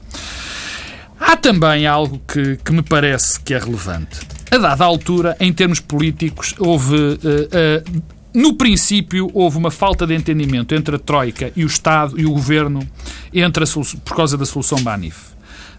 Há 1.20 1.36
também 1.36 1.86
algo 1.86 2.20
que, 2.26 2.56
que 2.56 2.72
me 2.72 2.82
parece 2.82 3.38
que 3.38 3.54
é 3.54 3.58
relevante. 3.58 4.31
A 4.52 4.58
dada 4.58 4.84
altura, 4.84 5.34
em 5.40 5.50
termos 5.50 5.80
políticos, 5.80 6.54
houve. 6.58 6.94
Uh, 6.94 7.88
uh, 7.96 8.02
no 8.34 8.52
princípio, 8.54 9.30
houve 9.32 9.56
uma 9.56 9.70
falta 9.70 10.06
de 10.06 10.14
entendimento 10.14 10.74
entre 10.74 10.96
a 10.96 10.98
Troika 10.98 11.50
e 11.56 11.64
o 11.64 11.66
Estado 11.66 12.20
e 12.20 12.26
o 12.26 12.32
Governo 12.32 12.86
entre 13.32 13.64
por 14.04 14.14
causa 14.14 14.36
da 14.36 14.44
solução 14.44 14.78
Banif. 14.82 15.32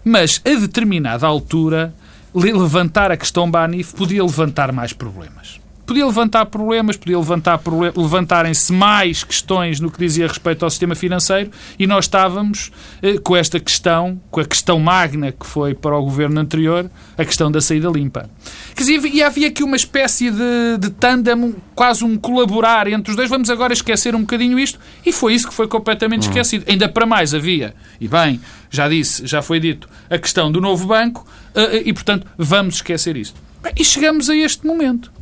Mas, 0.04 0.42
a 0.44 0.58
determinada 0.58 1.24
altura, 1.24 1.94
levantar 2.34 3.12
a 3.12 3.16
questão 3.16 3.48
Banif 3.48 3.94
podia 3.94 4.24
levantar 4.24 4.72
mais 4.72 4.92
problemas 4.92 5.63
podia 5.86 6.06
levantar 6.06 6.46
problemas, 6.46 6.96
podia 6.96 7.18
levantar 7.18 7.60
levantarem-se 7.96 8.72
mais 8.72 9.22
questões 9.22 9.80
no 9.80 9.90
que 9.90 9.98
dizia 9.98 10.26
respeito 10.26 10.64
ao 10.64 10.70
sistema 10.70 10.94
financeiro 10.94 11.50
e 11.78 11.86
nós 11.86 12.06
estávamos 12.06 12.70
eh, 13.02 13.18
com 13.18 13.36
esta 13.36 13.60
questão, 13.60 14.20
com 14.30 14.40
a 14.40 14.44
questão 14.44 14.78
magna 14.78 15.32
que 15.32 15.46
foi 15.46 15.74
para 15.74 15.96
o 15.96 16.02
governo 16.02 16.40
anterior, 16.40 16.90
a 17.16 17.24
questão 17.24 17.50
da 17.50 17.60
saída 17.60 17.88
limpa. 17.88 18.28
Quer 18.74 18.82
dizer, 18.82 19.04
e 19.06 19.22
havia 19.22 19.48
aqui 19.48 19.62
uma 19.62 19.76
espécie 19.76 20.30
de, 20.30 20.78
de 20.78 20.90
tandem, 20.90 21.54
quase 21.74 22.04
um 22.04 22.16
colaborar 22.16 22.86
entre 22.88 23.10
os 23.10 23.16
dois, 23.16 23.28
vamos 23.28 23.50
agora 23.50 23.72
esquecer 23.72 24.14
um 24.14 24.20
bocadinho 24.20 24.58
isto, 24.58 24.78
e 25.04 25.12
foi 25.12 25.34
isso 25.34 25.48
que 25.48 25.54
foi 25.54 25.68
completamente 25.68 26.26
hum. 26.26 26.30
esquecido. 26.30 26.64
Ainda 26.68 26.88
para 26.88 27.06
mais 27.06 27.34
havia, 27.34 27.74
e 28.00 28.08
bem, 28.08 28.40
já 28.70 28.88
disse, 28.88 29.26
já 29.26 29.42
foi 29.42 29.60
dito, 29.60 29.88
a 30.10 30.18
questão 30.18 30.50
do 30.50 30.60
novo 30.60 30.86
banco, 30.86 31.26
eh, 31.54 31.82
e 31.84 31.92
portanto 31.92 32.26
vamos 32.36 32.76
esquecer 32.76 33.16
isto. 33.16 33.40
E 33.76 33.84
chegamos 33.84 34.28
a 34.28 34.36
este 34.36 34.66
momento. 34.66 35.13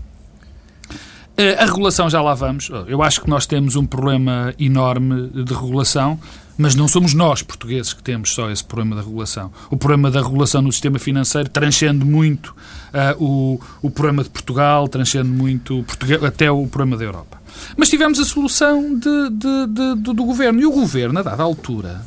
Eh, 1.37 1.55
a 1.59 1.65
regulação 1.65 2.11
já 2.11 2.21
lá 2.21 2.35
vamos. 2.35 2.71
Eu 2.87 3.03
acho 3.03 3.21
que 3.21 3.29
nós 3.29 3.47
temos 3.47 3.75
um 3.75 3.87
problema 3.87 4.55
enorme 4.59 5.29
de 5.29 5.55
regulação, 5.55 6.21
mas 6.59 6.75
não 6.75 6.87
somos 6.87 7.15
nós, 7.15 7.43
portugueses, 7.43 7.95
que 7.95 8.03
temos 8.03 8.35
só 8.35 8.51
esse 8.51 8.63
problema 8.63 8.97
da 8.97 9.03
regulação. 9.03 9.51
O 9.71 9.77
problema 9.77 10.11
da 10.11 10.21
regulação 10.21 10.61
no 10.61 10.71
sistema 10.71 10.99
financeiro 10.99 11.49
transcende 11.49 12.05
muito 12.05 12.49
uh, 12.49 13.25
o, 13.25 13.61
o 13.81 13.91
problema 13.91 14.23
de 14.23 14.29
Portugal, 14.29 14.87
transcende 14.89 15.29
muito 15.29 15.83
Portugal, 15.85 16.25
até 16.27 16.51
o 16.51 16.67
problema 16.67 16.99
da 16.99 17.05
Europa. 17.05 17.41
Mas 17.77 17.89
tivemos 17.89 18.21
a 18.21 18.25
solução 18.25 18.95
de, 18.99 19.31
de, 19.31 19.67
de, 19.69 19.95
do, 20.03 20.13
do 20.13 20.25
governo. 20.25 20.61
E 20.61 20.67
o 20.67 20.71
governo, 20.71 21.19
a 21.19 21.23
dada 21.23 21.43
altura, 21.43 22.03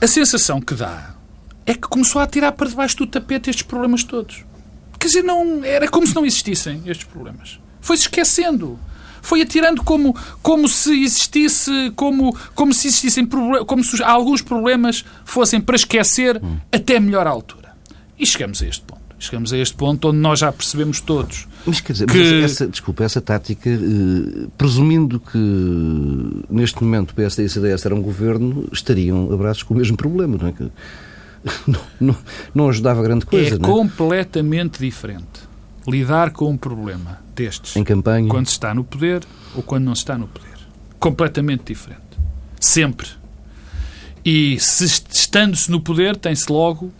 a 0.00 0.06
sensação 0.06 0.60
que 0.60 0.74
dá 0.74 1.14
é 1.64 1.72
que 1.72 1.88
começou 1.88 2.20
a 2.20 2.26
tirar 2.26 2.52
para 2.52 2.68
debaixo 2.68 2.98
do 2.98 3.06
tapete 3.06 3.48
estes 3.48 3.64
problemas 3.64 4.04
todos. 4.04 4.44
Quer 4.98 5.06
dizer, 5.06 5.22
não, 5.22 5.64
era 5.64 5.88
como 5.88 6.06
se 6.06 6.14
não 6.14 6.26
existissem 6.26 6.82
estes 6.84 7.06
problemas. 7.06 7.58
Foi-se 7.80 8.02
esquecendo. 8.04 8.78
Foi 9.22 9.42
atirando 9.42 9.82
como, 9.82 10.16
como 10.42 10.68
se 10.68 11.02
existisse, 11.02 11.92
como, 11.94 12.36
como 12.54 12.72
se 12.72 12.88
existissem 12.88 13.28
como 13.66 13.84
se 13.84 14.02
alguns 14.02 14.40
problemas 14.40 15.04
fossem 15.24 15.60
para 15.60 15.76
esquecer 15.76 16.40
hum. 16.42 16.56
até 16.72 16.98
melhor 16.98 17.26
altura. 17.26 17.74
E 18.18 18.26
chegamos 18.26 18.62
a 18.62 18.66
este 18.66 18.82
ponto. 18.82 19.00
Chegamos 19.18 19.52
a 19.52 19.58
este 19.58 19.74
ponto 19.76 20.08
onde 20.08 20.16
nós 20.16 20.38
já 20.38 20.50
percebemos 20.50 21.00
todos. 21.02 21.46
Mas 21.66 21.78
quer 21.80 21.92
dizer, 21.92 22.06
que... 22.06 22.16
mas 22.16 22.52
essa, 22.52 22.66
desculpa, 22.66 23.04
essa 23.04 23.20
tática, 23.20 23.68
eh, 23.68 24.48
presumindo 24.56 25.20
que 25.20 25.38
neste 26.48 26.82
momento 26.82 27.10
o 27.10 27.14
PSD 27.14 27.42
e 27.42 27.46
o 27.46 27.50
CDS 27.50 27.84
eram 27.84 27.98
um 27.98 28.02
governo, 28.02 28.66
estariam 28.72 29.30
abraços 29.30 29.62
com 29.62 29.74
o 29.74 29.76
mesmo 29.76 29.94
problema, 29.94 30.38
não 30.40 30.48
é? 30.48 30.52
Que 30.52 30.70
não, 31.70 31.80
não, 32.00 32.16
não 32.54 32.68
ajudava 32.70 33.02
grande 33.02 33.26
coisa. 33.26 33.56
É 33.56 33.56
é? 33.56 33.58
completamente 33.58 34.78
diferente 34.78 35.50
lidar 35.86 36.30
com 36.30 36.50
um 36.50 36.56
problema 36.56 37.18
destes 37.40 37.76
em 37.76 37.84
campanha 37.84 38.28
quando 38.28 38.46
se 38.46 38.52
está 38.52 38.74
no 38.74 38.84
poder 38.84 39.22
ou 39.54 39.62
quando 39.62 39.84
não 39.84 39.94
se 39.94 40.02
está 40.02 40.18
no 40.18 40.28
poder. 40.28 40.58
Completamente 40.98 41.64
diferente. 41.64 42.00
Sempre. 42.60 43.08
E 44.24 44.60
se 44.60 44.84
estando-se 44.84 45.70
no 45.70 45.80
poder, 45.80 46.16
tem-se 46.16 46.52
logo 46.52 46.92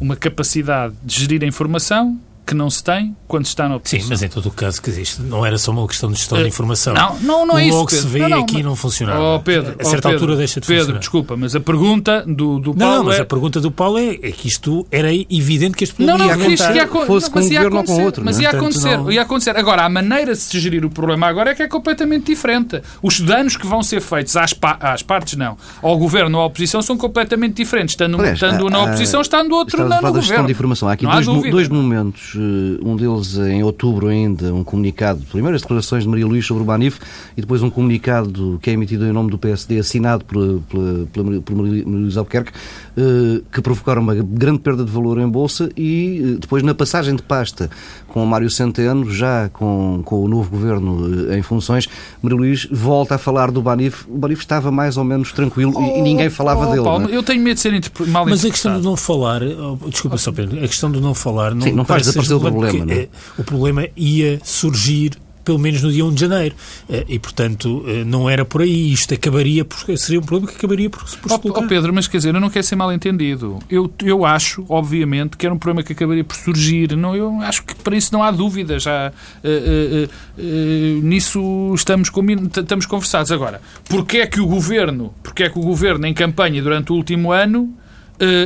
uma 0.00 0.16
capacidade 0.16 0.94
de 1.04 1.20
gerir 1.20 1.44
a 1.44 1.46
informação 1.46 2.18
que 2.52 2.54
não 2.54 2.68
se 2.68 2.84
tem 2.84 3.16
quando 3.26 3.46
está 3.46 3.66
na 3.66 3.76
oposição. 3.76 4.00
Sim, 4.00 4.06
mas 4.10 4.22
em 4.22 4.28
todo 4.28 4.46
o 4.46 4.50
caso, 4.50 4.80
que 4.80 4.90
existe, 4.90 5.22
não 5.22 5.44
era 5.44 5.56
só 5.56 5.72
uma 5.72 5.86
questão 5.86 6.12
de 6.12 6.18
gestão 6.18 6.38
uh, 6.38 6.42
de 6.42 6.48
informação. 6.48 6.92
Não, 6.92 7.18
não, 7.20 7.46
não 7.46 7.58
é 7.58 7.66
isso. 7.66 7.80
O 7.80 7.86
que 7.86 7.94
se 7.94 8.06
vê 8.06 8.20
não, 8.20 8.28
não, 8.28 8.42
aqui 8.42 8.56
mas... 8.56 8.64
não 8.64 8.76
funcionava. 8.76 9.36
Oh, 9.36 9.40
Pedro, 9.40 9.74
a 9.78 9.84
certa 9.84 9.86
oh, 9.86 9.90
Pedro, 9.90 10.10
altura 10.10 10.36
deixa 10.36 10.60
de 10.60 10.66
Pedro, 10.66 10.80
funcionar. 10.80 11.00
desculpa, 11.00 11.36
mas 11.36 11.56
a 11.56 11.60
pergunta 11.60 12.24
do, 12.26 12.58
do 12.58 12.74
Paulo 12.74 12.76
não, 12.76 12.96
não, 12.98 13.04
mas 13.04 13.18
é... 13.18 13.22
a 13.22 13.24
pergunta 13.24 13.60
do 13.60 13.70
Paulo 13.70 13.98
é, 13.98 14.10
é, 14.10 14.32
que 14.32 14.48
isto 14.48 14.86
era 14.90 15.08
evidente 15.14 15.76
que 15.76 15.84
este 15.84 15.96
problema 15.96 16.18
não, 16.18 16.26
não, 16.26 16.34
ia 16.34 16.44
acontecer. 16.44 16.76
Ia, 16.76 16.86
fosse 17.06 17.30
com 17.30 17.38
um 17.40 17.42
governo 17.42 17.76
ou 17.78 17.84
com 17.84 18.04
outro. 18.04 18.24
Mas 18.24 18.38
é? 18.38 18.42
ia 18.42 18.50
acontecer, 18.50 18.96
não... 18.98 19.10
ia 19.10 19.22
acontecer. 19.22 19.56
Agora, 19.56 19.84
a 19.84 19.88
maneira 19.88 20.32
de 20.32 20.38
se 20.38 20.60
gerir 20.60 20.84
o 20.84 20.90
problema 20.90 21.26
agora 21.26 21.52
é 21.52 21.54
que 21.54 21.62
é 21.62 21.68
completamente 21.68 22.26
diferente. 22.26 22.82
Os 23.02 23.18
danos 23.20 23.56
que 23.56 23.66
vão 23.66 23.82
ser 23.82 24.02
feitos 24.02 24.36
às, 24.36 24.52
pa 24.52 24.76
às 24.80 25.02
partes, 25.02 25.36
não, 25.36 25.56
ao 25.80 25.96
governo 25.96 26.36
ou 26.36 26.44
à 26.44 26.46
oposição, 26.46 26.82
são 26.82 26.98
completamente 26.98 27.54
diferentes. 27.54 27.94
Estando, 27.94 28.18
Aliás, 28.18 28.34
estando 28.34 28.68
na 28.68 28.82
oposição, 28.82 29.22
estando 29.22 29.54
outro 29.54 29.88
no 29.88 30.12
governo. 30.12 30.46
de 30.46 30.52
informação. 30.52 30.88
Há 30.88 30.92
aqui 30.92 31.06
dois, 31.06 31.50
dois 31.50 31.68
momentos, 31.68 32.34
eh, 32.36 32.41
um 32.82 32.96
deles 32.96 33.36
em 33.36 33.62
outubro 33.62 34.08
ainda 34.08 34.52
um 34.52 34.64
comunicado, 34.64 35.22
primeiro 35.30 35.56
as 35.56 35.62
declarações 35.62 36.04
de 36.04 36.08
Maria 36.08 36.26
Luís 36.26 36.46
sobre 36.46 36.62
o 36.62 36.66
Banif 36.66 36.98
e 37.36 37.40
depois 37.40 37.62
um 37.62 37.70
comunicado 37.70 38.58
que 38.62 38.70
é 38.70 38.72
emitido 38.72 39.06
em 39.06 39.12
nome 39.12 39.30
do 39.30 39.38
PSD, 39.38 39.78
assinado 39.78 40.24
por, 40.24 40.60
por 40.70 41.54
Maria 41.54 41.84
Luís 41.84 42.16
Albuquerque, 42.16 42.52
eh, 42.96 43.40
que 43.50 43.60
provocaram 43.60 44.02
uma 44.02 44.14
grande 44.14 44.58
perda 44.58 44.84
de 44.84 44.90
valor 44.90 45.18
em 45.18 45.28
Bolsa 45.28 45.70
e 45.76 46.34
eh, 46.34 46.38
depois 46.40 46.62
na 46.62 46.74
passagem 46.74 47.16
de 47.16 47.22
pasta 47.22 47.70
com 48.12 48.22
o 48.22 48.26
Mário 48.26 48.50
Centeno, 48.50 49.10
já 49.10 49.48
com, 49.48 50.02
com 50.04 50.22
o 50.22 50.28
novo 50.28 50.50
governo 50.50 51.30
eh, 51.30 51.38
em 51.38 51.42
funções, 51.42 51.88
Maria 52.20 52.38
Luís 52.38 52.68
volta 52.70 53.14
a 53.14 53.18
falar 53.18 53.50
do 53.50 53.62
Banif. 53.62 54.04
O 54.06 54.18
Banif 54.18 54.42
estava 54.42 54.70
mais 54.70 54.96
ou 54.96 55.04
menos 55.04 55.32
tranquilo 55.32 55.72
oh, 55.74 55.80
e, 55.80 56.02
ninguém 56.02 56.28
falava 56.28 56.66
oh, 56.66 56.70
dele. 56.70 56.84
Paulo, 56.84 57.08
é? 57.08 57.16
Eu 57.16 57.22
tenho 57.22 57.42
medo 57.42 57.54
de 57.54 57.60
ser 57.60 57.72
mal 58.08 58.26
Mas 58.26 58.44
a 58.44 58.50
questão 58.50 58.78
de 58.78 58.84
não 58.84 58.96
falar, 58.96 59.42
oh, 59.42 59.88
desculpa 59.88 60.18
só 60.18 60.30
Pedro, 60.30 60.58
a 60.58 60.68
questão 60.68 60.92
de 60.92 61.00
não 61.00 61.14
falar 61.14 61.54
não, 61.54 61.62
Sim, 61.62 61.72
não 61.72 61.84
faz 61.84 62.02
desaparecer 62.02 62.36
o 62.36 62.40
problema. 62.40 62.84
Não? 62.84 62.92
É, 62.92 63.08
o 63.38 63.44
problema 63.44 63.88
ia 63.96 64.40
surgir 64.44 65.12
pelo 65.44 65.58
menos 65.58 65.82
no 65.82 65.90
dia 65.90 66.04
1 66.04 66.14
de 66.14 66.20
janeiro. 66.20 66.54
Eh, 66.88 67.04
e, 67.08 67.18
portanto, 67.18 67.84
eh, 67.86 68.04
não 68.04 68.28
era 68.28 68.44
por 68.44 68.62
aí. 68.62 68.92
Isto 68.92 69.14
acabaria 69.14 69.64
por, 69.64 69.78
seria 69.96 70.20
um 70.20 70.24
problema 70.24 70.50
que 70.50 70.58
acabaria 70.58 70.90
por, 70.90 71.04
por 71.18 71.32
oh, 71.32 71.40
oh, 71.58 71.68
Pedro, 71.68 71.92
mas 71.92 72.08
quer 72.08 72.18
dizer, 72.18 72.34
eu 72.34 72.40
não 72.40 72.50
quero 72.50 72.64
ser 72.64 72.76
mal 72.76 72.92
entendido. 72.92 73.58
Eu, 73.70 73.92
eu 74.02 74.24
acho, 74.24 74.64
obviamente, 74.68 75.36
que 75.36 75.46
era 75.46 75.54
um 75.54 75.58
problema 75.58 75.82
que 75.82 75.92
acabaria 75.92 76.24
por 76.24 76.36
surgir. 76.36 76.96
Não, 76.96 77.14
eu 77.16 77.40
acho 77.42 77.64
que 77.64 77.74
para 77.74 77.96
isso 77.96 78.12
não 78.12 78.22
há 78.22 78.30
dúvida. 78.30 78.78
Já 78.78 79.10
uh, 79.10 79.48
uh, 79.48 80.10
uh, 80.38 81.02
nisso 81.02 81.72
estamos, 81.74 82.10
estamos 82.56 82.86
conversados. 82.86 83.32
Agora, 83.32 83.60
porquê 83.88 84.18
é 84.18 84.26
que 84.26 84.40
o 84.40 84.46
Governo, 84.46 85.14
porquê 85.22 85.44
é 85.44 85.48
que 85.48 85.58
o 85.58 85.62
Governo 85.62 86.06
em 86.06 86.14
campanha 86.14 86.62
durante 86.62 86.92
o 86.92 86.94
último 86.94 87.32
ano 87.32 87.74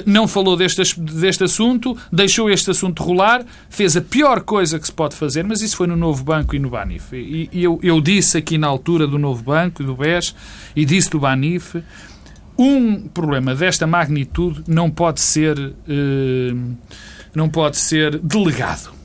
não 0.07 0.27
falou 0.27 0.57
deste, 0.57 1.01
deste 1.01 1.45
assunto, 1.45 1.97
deixou 2.13 2.51
este 2.51 2.71
assunto 2.71 3.03
rolar, 3.03 3.45
fez 3.69 3.97
a 3.97 4.01
pior 4.01 4.41
coisa 4.41 4.79
que 4.79 4.87
se 4.87 4.93
pode 4.93 5.15
fazer, 5.15 5.45
mas 5.45 5.61
isso 5.61 5.77
foi 5.77 5.87
no 5.87 5.97
Novo 5.97 6.25
Banco 6.25 6.55
e 6.57 6.59
no 6.59 6.71
Banif. 6.71 7.13
E, 7.15 7.49
eu, 7.53 7.79
eu 7.83 8.01
disse 8.01 8.39
aqui 8.39 8.57
na 8.57 8.67
altura 8.67 9.07
do 9.07 9.19
Novo 9.19 9.43
Banco 9.43 9.83
e 9.83 9.87
do 9.87 9.95
BES, 9.95 10.35
e 10.75 10.85
disse 10.85 11.11
do 11.11 11.21
Banif, 11.21 11.77
um 12.59 13.09
problema 13.09 13.55
desta 13.55 13.87
magnitude 13.87 14.65
não 14.67 14.91
pode 14.91 15.21
ser, 15.21 15.59
uh, 15.59 16.77
não 17.35 17.49
pode 17.49 17.77
ser 17.77 18.19
delegado. 18.19 18.96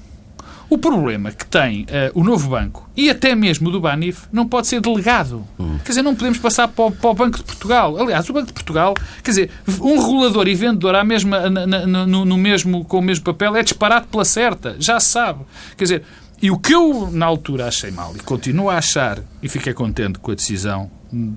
O 0.72 0.78
problema 0.78 1.34
que 1.34 1.46
tem 1.46 1.82
uh, 1.82 1.86
o 2.13 2.24
novo 2.24 2.50
banco 2.50 2.90
e 2.96 3.10
até 3.10 3.36
mesmo 3.36 3.68
o 3.68 3.72
do 3.74 3.82
Banif 3.82 4.22
não 4.32 4.48
pode 4.48 4.68
ser 4.68 4.80
delegado. 4.80 5.46
Hum. 5.60 5.78
Quer 5.84 5.90
dizer, 5.90 6.01
não 6.01 6.16
podemos 6.16 6.38
passar 6.38 6.66
para 6.70 6.86
o, 6.86 6.92
para 6.94 7.10
o, 7.10 7.13
Banco 7.13 7.40
de 7.40 7.44
Portugal. 7.44 7.98
Aliás, 8.01 8.30
o 8.30 8.32
Banco 8.32 8.48
de 8.48 8.54
Portugal, 8.54 8.94
quer 9.22 9.32
dizer, 9.32 9.51
um 9.82 10.00
regulador 10.00 10.48
e 10.48 10.56
vendedor 10.56 10.96
à 10.96 11.04
mesma, 11.04 11.50
na, 11.50 11.68
na, 11.68 11.86
no, 12.08 12.24
no, 12.24 12.38
mesmo, 12.38 12.86
com 12.86 13.00
o 13.00 13.01
mesmo 13.01 13.25
papel 13.25 13.54
é 13.58 13.63
disparado 13.63 14.08
pela 14.08 14.24
certa. 14.24 14.78
Já 14.80 14.98
se 15.01 15.10
sabe. 15.10 15.44
Quer 15.75 15.84
dizer, 15.84 16.04
e 16.42 16.50
o 16.50 16.58
que 16.58 16.74
eu 16.74 17.12
na 17.12 17.25
altura 17.25 17.68
achei 17.68 17.92
mal 17.92 18.16
e 18.16 18.20
continuo 18.20 18.70
a 18.70 18.78
achar 18.78 19.20
e 19.44 19.50
fiquei 19.50 19.74
contente 19.74 20.20
com 20.20 20.32
a 20.32 20.36
decisão, 20.36 20.90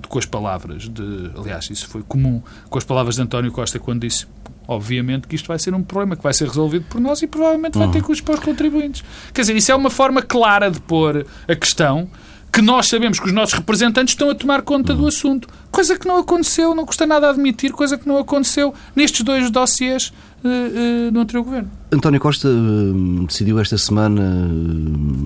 com 0.07 0.17
as 0.17 0.25
palavras 0.25 0.87
de. 0.87 1.31
Aliás, 1.37 1.69
isso 1.69 1.89
foi 1.89 2.03
comum, 2.03 2.41
com 2.69 2.77
as 2.77 2.85
palavras 2.85 3.15
de 3.15 3.21
António 3.21 3.51
Costa 3.51 3.79
quando 3.79 3.99
disse 4.07 4.27
obviamente 4.67 5.27
que 5.27 5.35
isto 5.35 5.47
vai 5.47 5.59
ser 5.59 5.73
um 5.73 5.83
problema 5.83 6.15
que 6.15 6.23
vai 6.23 6.33
ser 6.33 6.47
resolvido 6.47 6.85
por 6.89 6.99
nós 6.99 7.21
e 7.21 7.27
provavelmente 7.27 7.77
vai 7.77 7.89
ter 7.89 7.99
uhum. 7.99 8.05
custos 8.05 8.21
para 8.21 8.35
os 8.35 8.39
contribuintes. 8.39 9.03
Quer 9.33 9.41
dizer, 9.41 9.55
isso 9.55 9.71
é 9.71 9.75
uma 9.75 9.89
forma 9.89 10.21
clara 10.21 10.69
de 10.69 10.79
pôr 10.79 11.25
a 11.47 11.55
questão 11.55 12.09
que 12.55 12.61
nós 12.61 12.87
sabemos 12.87 13.19
que 13.19 13.25
os 13.25 13.33
nossos 13.33 13.53
representantes 13.53 14.13
estão 14.13 14.29
a 14.29 14.33
tomar 14.33 14.61
conta 14.61 14.93
do 14.93 15.05
assunto. 15.05 15.45
Coisa 15.69 15.99
que 15.99 16.07
não 16.07 16.19
aconteceu, 16.19 16.73
não 16.73 16.85
custa 16.85 17.05
nada 17.05 17.29
admitir, 17.29 17.73
coisa 17.73 17.97
que 17.97 18.07
não 18.07 18.17
aconteceu 18.17 18.73
nestes 18.95 19.23
dois 19.23 19.51
dossiês 19.51 20.13
uh, 20.41 20.47
uh, 20.47 21.11
no 21.11 21.19
anterior 21.19 21.43
governo. 21.43 21.69
António 21.91 22.17
Costa 22.17 22.47
uh, 22.47 23.25
decidiu 23.27 23.59
esta 23.59 23.77
semana 23.77 24.21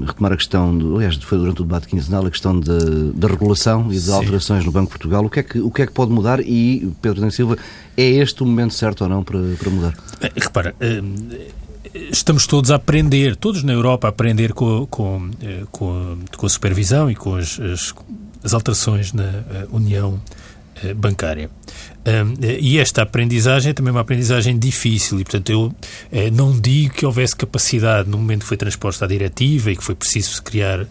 retomar 0.08 0.34
a 0.34 0.38
questão, 0.38 0.76
de, 0.76 0.84
aliás, 0.96 1.18
foi 1.18 1.38
durante 1.38 1.62
o 1.62 1.66
debate 1.66 1.88
quinzenal, 1.88 2.26
a 2.26 2.32
questão 2.32 2.60
da 2.60 3.28
regulação 3.28 3.94
e 3.94 4.00
de 4.00 4.10
alterações 4.10 4.66
no 4.66 4.72
Banco 4.72 4.88
de 4.88 4.92
Portugal. 4.94 5.24
O 5.24 5.30
que, 5.30 5.40
é 5.40 5.44
que, 5.44 5.60
o 5.60 5.70
que 5.70 5.84
é 5.84 5.86
que 5.86 5.94
pode 5.94 6.12
mudar 6.12 6.40
e, 6.40 6.92
Pedro 7.00 7.22
Dan 7.22 7.30
Silva, 7.30 7.60
é 7.96 8.10
este 8.10 8.42
o 8.42 8.46
momento 8.48 8.74
certo 8.74 9.04
ou 9.04 9.08
não 9.08 9.24
para, 9.24 9.38
para 9.60 9.70
mudar? 9.70 9.94
repara, 10.36 10.76
estamos 11.94 12.46
todos 12.46 12.72
a 12.72 12.76
aprender, 12.76 13.36
todos 13.36 13.64
na 13.64 13.74
Europa 13.74 14.08
a 14.08 14.10
aprender 14.10 14.54
com, 14.54 14.86
com, 14.88 15.30
eh, 15.42 15.64
com, 15.72 16.20
com 16.38 16.46
a 16.46 16.50
supervisão 16.50 17.10
e 17.10 17.16
com 17.16 17.36
as, 17.36 17.60
as, 17.60 17.94
as 18.44 18.54
alterações 18.54 19.14
na 19.14 19.24
eh, 19.24 19.68
União 19.72 20.20
eh, 20.84 20.94
Bancária. 22.04 22.60
E 22.60 22.78
esta 22.80 23.02
aprendizagem 23.02 23.72
é 23.72 23.74
também 23.74 23.92
uma 23.92 24.02
aprendizagem 24.02 24.58
difícil 24.58 25.20
e, 25.20 25.24
portanto, 25.24 25.50
eu 25.50 25.74
eh, 26.12 26.30
não 26.32 26.58
digo 26.58 26.94
que 26.94 27.06
houvesse 27.06 27.36
capacidade 27.36 28.10
no 28.10 28.18
momento 28.18 28.42
que 28.42 28.48
foi 28.48 28.58
transposta 28.58 29.06
a 29.06 29.08
diretiva 29.08 29.72
e 29.72 29.76
que 29.76 29.84
foi 29.84 29.96
preciso 29.96 30.42
criar 30.44 30.86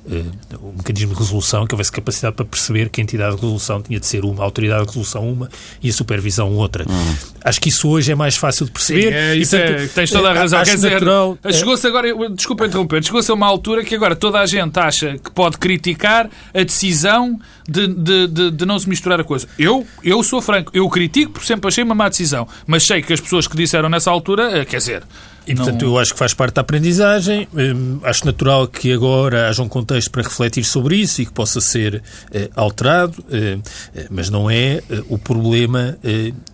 um 0.63 0.73
mecanismo 0.77 1.15
de 1.15 1.19
resolução, 1.19 1.67
que 1.67 1.75
houvesse 1.75 1.93
capacidade 1.93 2.37
para 2.37 2.45
perceber 2.45 2.89
que 2.89 3.01
a 3.01 3.03
entidade 3.03 3.37
de 3.37 3.43
resolução 3.43 3.83
tinha 3.83 3.99
de 3.99 4.07
ser 4.07 4.25
uma, 4.25 4.43
a 4.43 4.45
autoridade 4.45 4.83
de 4.83 4.89
resolução 4.89 5.29
uma 5.29 5.49
e 5.83 5.89
a 5.89 5.93
supervisão 5.93 6.55
outra. 6.55 6.85
Hum. 6.89 7.15
Acho 7.43 7.61
que 7.61 7.69
isso 7.69 7.89
hoje 7.89 8.13
é 8.13 8.15
mais 8.15 8.37
fácil 8.37 8.67
de 8.67 8.73
perceber. 8.73 9.09
Sim, 9.09 9.15
é, 9.15 9.37
isso 9.37 9.57
e, 9.57 9.59
portanto, 9.59 9.81
é, 9.81 9.87
tens 9.89 10.11
toda 10.11 10.31
a 10.31 10.35
razão. 10.35 10.63
Quer 10.65 10.75
dizer, 10.75 10.91
natural, 10.93 11.39
chegou-se 11.51 11.87
agora, 11.87 12.09
desculpa 12.31 12.67
interromper, 12.67 13.03
chegou-se 13.03 13.31
a 13.31 13.35
uma 13.35 13.47
altura 13.47 13.85
que 13.85 13.95
agora 13.95 14.15
toda 14.15 14.41
a 14.41 14.47
gente 14.47 14.79
acha 14.79 15.19
que 15.19 15.31
pode 15.31 15.59
criticar 15.59 16.29
a 16.55 16.63
decisão 16.63 17.39
de, 17.69 17.87
de, 17.87 18.27
de, 18.27 18.51
de 18.51 18.67
não 18.67 18.79
se 18.79 18.89
misturar 18.89 19.21
a 19.21 19.25
coisa. 19.25 19.47
Eu, 19.59 19.87
eu 20.03 20.23
sou 20.23 20.41
franco, 20.41 20.71
eu 20.75 20.89
critico 20.99 21.31
porque 21.31 21.47
sempre 21.47 21.69
achei 21.69 21.85
uma 21.85 21.95
má 21.95 22.09
decisão, 22.09 22.49
mas 22.67 22.85
sei 22.85 23.01
que 23.01 23.13
as 23.13 23.21
pessoas 23.21 23.47
que 23.47 23.57
disseram 23.57 23.89
nessa 23.89 24.11
altura, 24.11 24.59
eh, 24.59 24.65
quer 24.65 24.79
dizer, 24.79 25.05
e, 25.49 25.55
portanto, 25.55 25.83
não... 25.83 25.93
eu 25.93 25.99
acho 25.99 26.13
que 26.13 26.19
faz 26.19 26.35
parte 26.35 26.55
da 26.55 26.61
aprendizagem. 26.61 27.49
Hum, 27.55 28.01
acho 28.03 28.27
natural 28.27 28.69
que 28.69 28.93
agora 28.93 29.49
haja 29.49 29.63
um 29.63 29.69
contexto 29.69 30.11
para 30.11 30.23
refletir 30.23 30.63
sobre 30.63 30.97
isso 30.97 31.23
e 31.23 31.27
que 31.27 31.33
possa 31.33 31.59
ser 31.59 32.03
eh, 32.31 32.51
alterado, 32.55 33.25
eh, 33.31 33.59
eh 33.95 34.07
mas 34.11 34.29
não 34.29 34.51
é 34.51 34.77
eh, 34.77 34.83
o 35.09 35.17
problema 35.17 35.97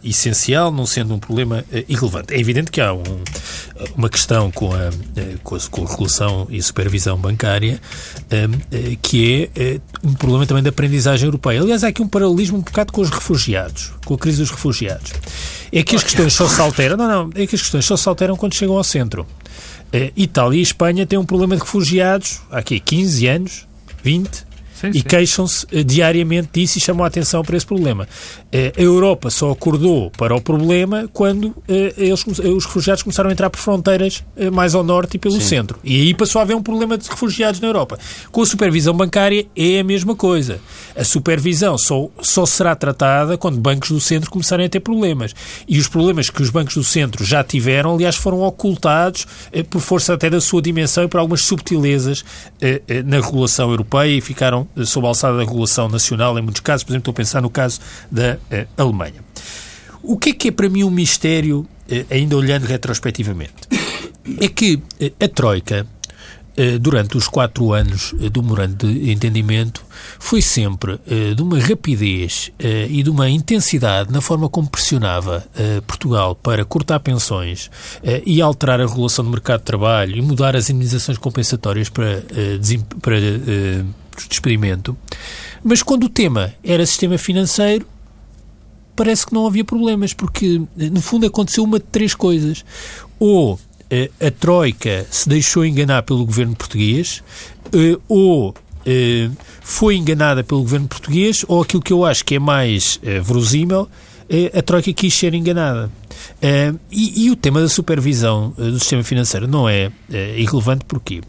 essencial, 0.02 0.70
não 0.70 0.86
sendo 0.86 1.14
um 1.14 1.18
problema 1.18 1.64
irrelevante. 1.88 2.32
É 2.34 2.38
evidente 2.38 2.70
que 2.70 2.80
há 2.80 2.92
um, 2.92 3.02
uma 3.96 4.08
questão 4.08 4.50
com 4.50 4.72
a, 4.72 4.90
com 5.42 5.56
a, 5.56 5.60
com 5.70 5.84
a 5.84 5.90
regulação 5.90 6.46
e 6.50 6.62
supervisão 6.62 7.16
bancária 7.18 7.80
hum, 8.32 8.96
que 9.02 9.50
é 9.56 9.80
um 10.04 10.14
problema 10.14 10.46
também 10.46 10.62
da 10.62 10.70
aprendizagem 10.70 11.26
europeia. 11.26 11.60
Aliás, 11.60 11.82
há 11.82 11.88
aqui 11.88 12.02
um 12.02 12.08
paralelismo 12.08 12.58
um 12.58 12.60
bocado 12.60 12.92
com 12.92 13.00
os 13.00 13.10
refugiados, 13.10 13.92
com 14.04 14.14
a 14.14 14.18
crise 14.18 14.38
dos 14.38 14.50
refugiados. 14.50 15.12
É 15.72 15.82
que 15.82 15.96
as 15.96 16.04
questões 16.04 16.32
só 16.32 16.46
se 16.46 16.60
alteram, 16.60 16.96
não, 16.96 17.08
não, 17.08 17.30
é 17.34 17.46
que 17.46 17.56
as 17.56 17.62
questões 17.62 17.84
só 17.84 17.96
se 17.96 18.08
alteram 18.08 18.36
quando 18.36 18.54
chegam 18.54 18.76
ao 18.76 18.83
centro. 18.84 19.22
Uh, 19.22 20.12
Itália 20.16 20.58
e 20.58 20.62
Espanha 20.62 21.06
têm 21.06 21.18
um 21.18 21.24
problema 21.24 21.56
de 21.56 21.62
refugiados 21.62 22.40
há 22.50 22.58
aqui 22.58 22.80
15 22.80 23.26
anos, 23.26 23.66
20, 24.02 24.44
Sim, 24.74 24.90
e 24.92 25.02
queixam-se 25.02 25.64
uh, 25.66 25.84
diariamente 25.84 26.48
disso 26.52 26.78
e 26.78 26.80
chamam 26.80 27.04
a 27.04 27.06
atenção 27.06 27.42
para 27.42 27.56
esse 27.56 27.64
problema. 27.64 28.08
Uh, 28.46 28.72
a 28.76 28.82
Europa 28.82 29.30
só 29.30 29.50
acordou 29.52 30.10
para 30.10 30.34
o 30.34 30.40
problema 30.40 31.08
quando 31.12 31.44
uh, 31.44 31.54
eles, 31.96 32.24
os 32.26 32.64
refugiados 32.64 33.02
começaram 33.04 33.30
a 33.30 33.32
entrar 33.32 33.50
por 33.50 33.58
fronteiras 33.58 34.24
mais 34.52 34.74
ao 34.74 34.82
norte 34.82 35.14
e 35.14 35.18
pelo 35.18 35.34
Sim. 35.34 35.40
centro. 35.40 35.78
E 35.84 36.02
aí 36.02 36.14
passou 36.14 36.40
a 36.40 36.42
haver 36.42 36.56
um 36.56 36.62
problema 36.62 36.98
de 36.98 37.08
refugiados 37.08 37.60
na 37.60 37.68
Europa. 37.68 37.98
Com 38.32 38.42
a 38.42 38.46
supervisão 38.46 38.94
bancária 38.94 39.46
é 39.56 39.78
a 39.78 39.84
mesma 39.84 40.16
coisa. 40.16 40.60
A 40.96 41.04
supervisão 41.04 41.78
só, 41.78 42.08
só 42.20 42.44
será 42.44 42.74
tratada 42.74 43.38
quando 43.38 43.58
bancos 43.58 43.90
do 43.90 44.00
centro 44.00 44.30
começarem 44.30 44.66
a 44.66 44.68
ter 44.68 44.80
problemas. 44.80 45.34
E 45.68 45.78
os 45.78 45.86
problemas 45.86 46.30
que 46.30 46.42
os 46.42 46.50
bancos 46.50 46.74
do 46.74 46.84
centro 46.84 47.24
já 47.24 47.44
tiveram, 47.44 47.94
aliás, 47.94 48.16
foram 48.16 48.40
ocultados 48.42 49.26
por 49.70 49.80
força 49.80 50.14
até 50.14 50.28
da 50.28 50.40
sua 50.40 50.60
dimensão 50.60 51.04
e 51.04 51.08
por 51.08 51.20
algumas 51.20 51.42
subtilezas 51.42 52.24
na 53.04 53.20
regulação 53.20 53.70
europeia 53.70 54.16
e 54.16 54.20
ficaram 54.20 54.63
eh, 54.76 54.84
sob 54.84 55.06
a 55.06 55.10
alçada 55.10 55.36
da 55.36 55.44
regulação 55.44 55.88
nacional 55.88 56.38
em 56.38 56.42
muitos 56.42 56.60
casos. 56.60 56.84
Por 56.84 56.92
exemplo, 56.92 57.10
estou 57.10 57.12
a 57.12 57.16
pensar 57.16 57.40
no 57.40 57.50
caso 57.50 57.80
da 58.10 58.34
uh, 58.36 58.66
Alemanha. 58.76 59.22
O 60.02 60.18
que 60.18 60.30
é 60.30 60.32
que 60.32 60.48
é 60.48 60.50
para 60.50 60.68
mim 60.68 60.84
um 60.84 60.90
mistério, 60.90 61.60
uh, 61.60 62.06
ainda 62.10 62.36
olhando 62.36 62.64
retrospectivamente? 62.64 63.54
É 64.40 64.48
que 64.48 64.82
a 65.20 65.28
Troika, 65.28 65.86
durante 66.80 67.14
os 67.14 67.28
quatro 67.28 67.74
anos 67.74 68.14
do 68.32 68.42
memorando 68.42 68.90
de 68.90 69.10
entendimento, 69.10 69.84
foi 70.18 70.40
sempre 70.40 70.98
de 71.36 71.42
uma 71.42 71.58
rapidez 71.58 72.50
e 72.88 73.02
de 73.02 73.10
uma 73.10 73.28
intensidade 73.28 74.10
na 74.10 74.22
forma 74.22 74.48
como 74.48 74.70
pressionava 74.70 75.46
Portugal 75.86 76.34
para 76.34 76.64
cortar 76.64 77.00
pensões 77.00 77.70
e 78.24 78.40
alterar 78.40 78.80
a 78.80 78.86
regulação 78.86 79.26
do 79.26 79.30
mercado 79.30 79.60
de 79.60 79.66
trabalho 79.66 80.16
e 80.16 80.22
mudar 80.22 80.56
as 80.56 80.70
indenizações 80.70 81.18
compensatórias 81.18 81.90
para, 81.90 82.22
para 83.02 83.16
de 84.16 84.32
experimento. 84.32 84.96
Mas 85.62 85.82
quando 85.82 86.04
o 86.04 86.08
tema 86.08 86.52
era 86.62 86.84
sistema 86.86 87.18
financeiro, 87.18 87.86
parece 88.94 89.26
que 89.26 89.34
não 89.34 89.46
havia 89.46 89.64
problemas, 89.64 90.12
porque 90.12 90.60
no 90.76 91.00
fundo 91.00 91.26
aconteceu 91.26 91.64
uma 91.64 91.78
de 91.78 91.86
três 91.86 92.14
coisas. 92.14 92.64
Ou 93.18 93.58
eh, 93.90 94.10
a 94.20 94.30
Troika 94.30 95.06
se 95.10 95.28
deixou 95.28 95.64
enganar 95.64 96.02
pelo 96.02 96.24
governo 96.24 96.54
português, 96.56 97.22
eh, 97.72 97.98
ou 98.08 98.54
eh, 98.86 99.30
foi 99.60 99.96
enganada 99.96 100.42
pelo 100.42 100.62
governo 100.62 100.88
português, 100.88 101.44
ou 101.48 101.62
aquilo 101.62 101.82
que 101.82 101.92
eu 101.92 102.04
acho 102.04 102.24
que 102.24 102.34
é 102.34 102.38
mais 102.38 102.98
verosímil, 103.02 103.88
a 104.54 104.62
Troika 104.62 104.92
quis 104.92 105.14
ser 105.14 105.34
enganada. 105.34 105.90
E, 106.90 107.26
e, 107.26 107.30
o 107.30 107.36
tema 107.36 107.60
da 107.60 107.68
supervisão 107.68 108.54
do 108.56 108.78
sistema 108.78 109.04
financeiro 109.04 109.46
não 109.46 109.68
é 109.68 109.92
irrelevante 110.36 110.84
porquê? 110.86 111.20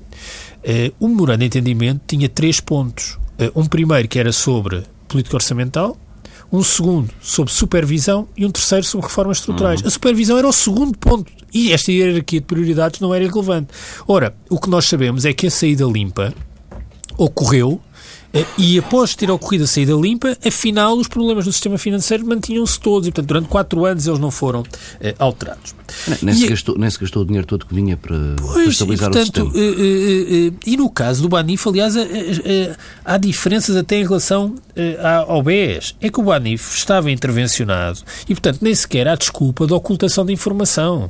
Uh, 0.65 0.91
o 0.99 1.07
memorando 1.07 1.39
de 1.39 1.45
entendimento 1.45 2.01
tinha 2.07 2.27
três 2.27 2.59
pontos. 2.59 3.19
Uh, 3.39 3.61
um 3.61 3.65
primeiro 3.65 4.07
que 4.07 4.17
era 4.17 4.31
sobre 4.31 4.83
política 5.07 5.35
orçamental, 5.35 5.95
um 6.51 6.63
segundo 6.63 7.09
sobre 7.21 7.53
supervisão 7.53 8.27
e 8.35 8.45
um 8.45 8.51
terceiro 8.51 8.83
sobre 8.83 9.07
reformas 9.07 9.37
estruturais. 9.37 9.81
Uhum. 9.81 9.87
A 9.87 9.91
supervisão 9.91 10.37
era 10.37 10.47
o 10.47 10.53
segundo 10.53 10.97
ponto 10.97 11.31
e 11.53 11.71
esta 11.71 11.91
hierarquia 11.91 12.39
de 12.39 12.45
prioridades 12.45 12.99
não 12.99 13.13
era 13.13 13.23
irrelevante. 13.23 13.67
Ora, 14.07 14.35
o 14.49 14.59
que 14.59 14.69
nós 14.69 14.85
sabemos 14.85 15.23
é 15.23 15.33
que 15.33 15.47
a 15.47 15.51
saída 15.51 15.85
limpa 15.85 16.33
ocorreu 17.17 17.79
eh, 17.79 17.94
e 18.57 18.77
após 18.77 19.15
ter 19.15 19.31
ocorrido 19.31 19.63
a 19.63 19.67
saída 19.67 19.93
limpa, 19.93 20.37
afinal, 20.45 20.97
os 20.97 21.07
problemas 21.07 21.45
do 21.45 21.51
sistema 21.51 21.77
financeiro 21.77 22.25
mantinham-se 22.25 22.79
todos 22.79 23.07
e, 23.07 23.11
portanto, 23.11 23.27
durante 23.27 23.47
quatro 23.47 23.85
anos 23.85 24.07
eles 24.07 24.19
não 24.19 24.31
foram 24.31 24.63
eh, 24.99 25.15
alterados. 25.17 25.73
Nem, 26.21 26.35
se, 26.35 26.47
gastou, 26.47 26.77
nem 26.77 26.89
se 26.89 26.99
gastou 26.99 27.21
o 27.21 27.25
dinheiro 27.25 27.47
todo 27.47 27.65
que 27.65 27.73
vinha 27.73 27.95
para, 27.95 28.17
pois, 28.37 28.53
para 28.53 28.63
estabilizar 28.63 29.09
e, 29.09 29.13
portanto, 29.13 29.47
o 29.47 29.51
sistema. 29.51 30.59
e 30.65 30.77
no 30.77 30.89
caso 30.89 31.21
do 31.21 31.29
Banif, 31.29 31.67
aliás, 31.67 31.95
há 33.05 33.17
diferenças 33.17 33.75
até 33.75 33.97
em 33.97 34.03
relação 34.03 34.55
ao 35.27 35.41
BES. 35.41 35.95
É 36.01 36.09
que 36.09 36.19
o 36.19 36.23
Banif 36.23 36.75
estava 36.75 37.11
intervencionado 37.11 37.99
e, 38.27 38.33
portanto, 38.33 38.59
nem 38.61 38.73
sequer 38.73 39.07
há 39.07 39.15
desculpa 39.15 39.65
de 39.67 39.73
ocultação 39.73 40.25
de 40.25 40.33
informação. 40.33 41.09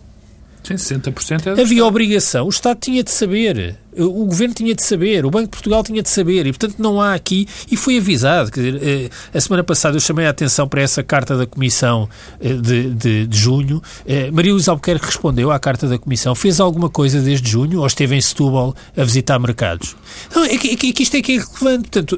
Sim, 0.66 0.76
60% 0.76 1.58
é 1.58 1.62
Havia 1.62 1.86
obrigação, 1.86 2.48
o 2.48 2.50
Estado 2.50 2.80
tinha 2.80 3.04
de 3.04 3.12
saber, 3.12 3.78
o 3.96 4.26
Governo 4.26 4.54
tinha 4.54 4.74
de 4.74 4.84
saber, 4.84 5.26
o 5.26 5.30
Banco 5.30 5.46
de 5.46 5.52
Portugal 5.52 5.84
tinha 5.84 6.02
de 6.02 6.10
saber, 6.10 6.48
e 6.48 6.52
portanto 6.52 6.76
não 6.80 7.00
há 7.00 7.14
aqui, 7.14 7.48
e 7.72 7.78
foi 7.78 7.98
avisado, 7.98 8.52
quer 8.52 8.72
dizer, 8.72 8.82
eh, 8.84 9.10
a 9.34 9.40
semana 9.40 9.64
passada 9.64 9.96
eu 9.96 10.02
chamei 10.02 10.26
a 10.26 10.32
atenção 10.32 10.68
para 10.68 10.82
essa 10.82 11.04
carta 11.04 11.38
da 11.38 11.46
Comissão 11.46 12.10
eh, 12.42 12.54
de, 12.54 12.90
de, 12.90 13.28
de 13.28 13.38
junho, 13.38 13.82
eh, 14.08 14.32
Maria 14.32 14.54
Luísa 14.54 14.72
Albuquerque 14.72 15.06
respondeu 15.06 15.52
à 15.52 15.60
carta 15.60 15.88
da 15.88 16.00
Comissão, 16.00 16.34
fez 16.34 16.60
alguma 16.60 16.90
coisa 16.90 17.22
desde 17.22 17.50
junho, 17.50 17.82
ou 17.82 17.88
esteve 17.88 18.16
em 18.16 18.22
Setúbal 18.22 18.76
a 18.98 19.04
visitar 19.04 19.38
mercados? 19.38 19.96
Não, 20.36 20.44
é 20.44 20.58
que, 20.58 20.72
é 20.72 20.76
que 20.76 21.04
isto 21.04 21.16
é 21.16 21.22
que 21.22 21.34
é 21.34 21.36
relevante, 21.36 21.90
portanto, 21.90 22.18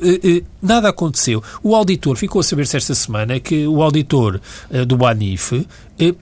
nada 0.61 0.89
aconteceu. 0.89 1.43
O 1.61 1.75
auditor, 1.75 2.15
ficou 2.15 2.39
a 2.39 2.43
saber-se 2.43 2.77
esta 2.77 2.95
semana 2.95 3.39
que 3.39 3.67
o 3.67 3.83
auditor 3.83 4.39
do 4.87 4.95
Banif 4.97 5.65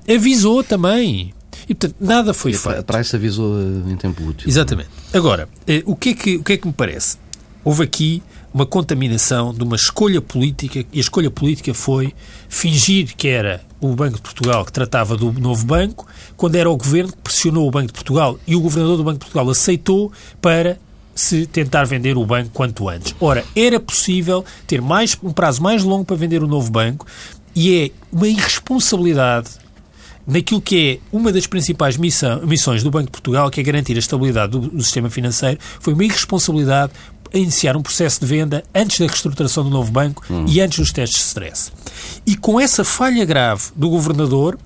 avisou 0.08 0.64
também, 0.64 1.35
e, 1.68 1.76
portanto, 1.76 1.96
nada 2.00 2.34
foi 2.34 2.52
e 2.52 2.54
feito. 2.54 2.80
A 2.80 2.84
Price 2.84 3.16
avisou 3.16 3.60
em 3.62 3.96
tempo 3.96 4.24
útil. 4.24 4.48
Exatamente. 4.48 4.90
Agora, 5.14 5.50
eh, 5.68 5.84
o 5.86 5.96
que, 5.96 6.10
é 6.10 6.14
que, 6.14 6.36
o 6.38 6.44
que 6.44 6.54
é 6.54 6.58
que 6.58 6.68
me 6.68 6.74
parece? 6.74 7.18
Houve 7.64 7.84
aqui 7.84 8.24
uma 8.54 8.66
contaminação 8.66 9.54
de 9.54 9.64
uma 9.64 9.76
escolha 9.76 10.22
política, 10.22 10.80
e 10.80 10.98
a 10.98 11.02
escolha 11.02 11.30
política 11.30 11.74
foi 11.74 12.14
fingir 12.48 13.14
que 13.16 13.28
era 13.28 13.62
o 13.82 13.94
Banco 13.96 14.16
de 14.16 14.22
Portugal 14.22 14.64
que 14.64 14.72
tratava 14.72 15.18
do 15.18 15.34
novo 15.34 15.66
banco, 15.66 16.08
quando 16.38 16.56
era 16.56 16.70
o 16.70 16.78
governo 16.78 17.12
que 17.12 17.18
pressionou 17.18 17.68
o 17.68 17.72
Banco 17.72 17.88
de 17.88 17.94
Portugal 17.94 18.40
e 18.48 18.56
o 18.56 18.62
governador 18.62 18.96
do 18.96 19.04
Banco 19.04 19.20
de 19.20 19.26
Portugal 19.26 19.50
aceitou 19.50 20.12
para 20.40 20.80
se 21.14 21.46
tentar 21.48 21.86
vender 21.86 22.18
o 22.18 22.26
banco 22.26 22.50
quanto 22.54 22.88
antes. 22.88 23.16
Ora, 23.20 23.44
era 23.56 23.80
possível 23.80 24.44
ter 24.68 24.82
mais, 24.82 25.18
um 25.24 25.32
prazo 25.32 25.62
mais 25.62 25.84
longo 25.84 26.06
para 26.06 26.16
vender 26.16 26.44
o 26.44 26.48
novo 26.48 26.70
banco 26.72 27.06
e 27.56 27.86
é 27.86 27.92
uma 28.12 28.28
irresponsabilidade 28.28 29.65
naquilo 30.26 30.62
que 30.62 31.00
é 31.02 31.16
uma 31.16 31.32
das 31.32 31.48
principais 31.48 31.98
missão, 31.98 32.46
missões 32.46 32.84
do 32.84 32.92
Banco 32.92 33.06
de 33.06 33.12
Portugal, 33.12 33.50
que 33.50 33.60
é 33.60 33.64
garantir 33.64 33.96
a 33.96 34.00
estabilidade 34.00 34.52
do, 34.52 34.60
do 34.60 34.84
sistema 34.84 35.10
financeiro, 35.10 35.60
foi 35.80 35.94
uma 35.94 36.04
irresponsabilidade 36.04 36.94
a 37.34 37.38
iniciar 37.38 37.76
um 37.76 37.82
processo 37.82 38.22
de 38.22 38.26
venda 38.26 38.64
antes 38.74 39.00
da 39.00 39.06
reestruturação 39.06 39.64
do 39.64 39.70
novo 39.70 39.92
banco 39.92 40.24
hum. 40.30 40.46
e 40.48 40.62
antes 40.62 40.80
dos 40.80 40.92
testes 40.92 41.20
de 41.20 41.26
stress. 41.26 41.72
E 42.26 42.36
com 42.36 42.60
essa 42.60 42.84
falha 42.84 43.26
grave 43.26 43.64
do 43.76 43.90
governador, 43.90 44.58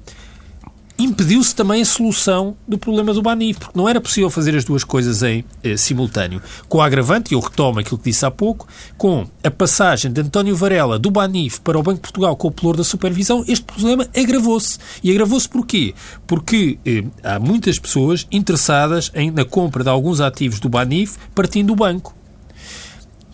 impediu-se 0.99 1.55
também 1.55 1.81
a 1.81 1.85
solução 1.85 2.55
do 2.67 2.77
problema 2.77 3.13
do 3.13 3.21
Banif, 3.21 3.59
porque 3.59 3.77
não 3.77 3.87
era 3.87 4.01
possível 4.01 4.29
fazer 4.29 4.55
as 4.55 4.65
duas 4.65 4.83
coisas 4.83 5.23
em 5.23 5.45
eh, 5.63 5.77
simultâneo. 5.77 6.41
Com 6.67 6.81
a 6.81 6.85
agravante, 6.85 7.33
e 7.33 7.35
eu 7.35 7.39
retomo 7.39 7.79
aquilo 7.79 7.97
que 7.97 8.09
disse 8.09 8.25
há 8.25 8.31
pouco, 8.31 8.67
com 8.97 9.25
a 9.43 9.49
passagem 9.49 10.11
de 10.11 10.21
António 10.21 10.55
Varela 10.55 10.99
do 10.99 11.09
Banif 11.09 11.61
para 11.61 11.79
o 11.79 11.83
Banco 11.83 11.97
de 11.97 12.01
Portugal 12.01 12.35
com 12.35 12.49
o 12.49 12.51
pelour 12.51 12.75
da 12.75 12.83
supervisão, 12.83 13.43
este 13.47 13.63
problema 13.63 14.07
agravou-se. 14.15 14.77
E 15.03 15.09
agravou-se 15.09 15.47
porquê? 15.47 15.93
Porque 16.27 16.77
eh, 16.85 17.03
há 17.23 17.39
muitas 17.39 17.79
pessoas 17.79 18.27
interessadas 18.31 19.11
em, 19.15 19.31
na 19.31 19.45
compra 19.45 19.83
de 19.83 19.89
alguns 19.89 20.19
ativos 20.19 20.59
do 20.59 20.67
Banif 20.67 21.17
partindo 21.33 21.67
do 21.67 21.75
banco. 21.75 22.18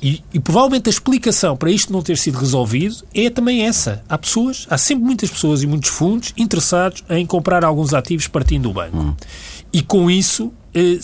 E, 0.01 0.21
e, 0.33 0.39
provavelmente 0.39 0.89
a 0.89 0.91
explicação 0.91 1.55
para 1.55 1.71
isto 1.71 1.91
não 1.91 2.01
ter 2.01 2.17
sido 2.17 2.37
resolvido 2.37 2.97
é 3.13 3.29
também 3.29 3.65
essa. 3.65 4.03
Há 4.09 4.17
pessoas, 4.17 4.67
há 4.69 4.77
sempre 4.77 5.05
muitas 5.05 5.29
pessoas 5.29 5.63
e 5.63 5.67
muitos 5.67 5.89
fundos 5.89 6.33
interessados 6.37 7.03
em 7.09 7.25
comprar 7.25 7.63
alguns 7.63 7.93
ativos 7.93 8.27
partindo 8.27 8.63
do 8.63 8.73
banco. 8.73 8.97
Hum. 8.97 9.15
E 9.71 9.81
com 9.81 10.11
isso. 10.11 10.51
Eh, 10.73 10.99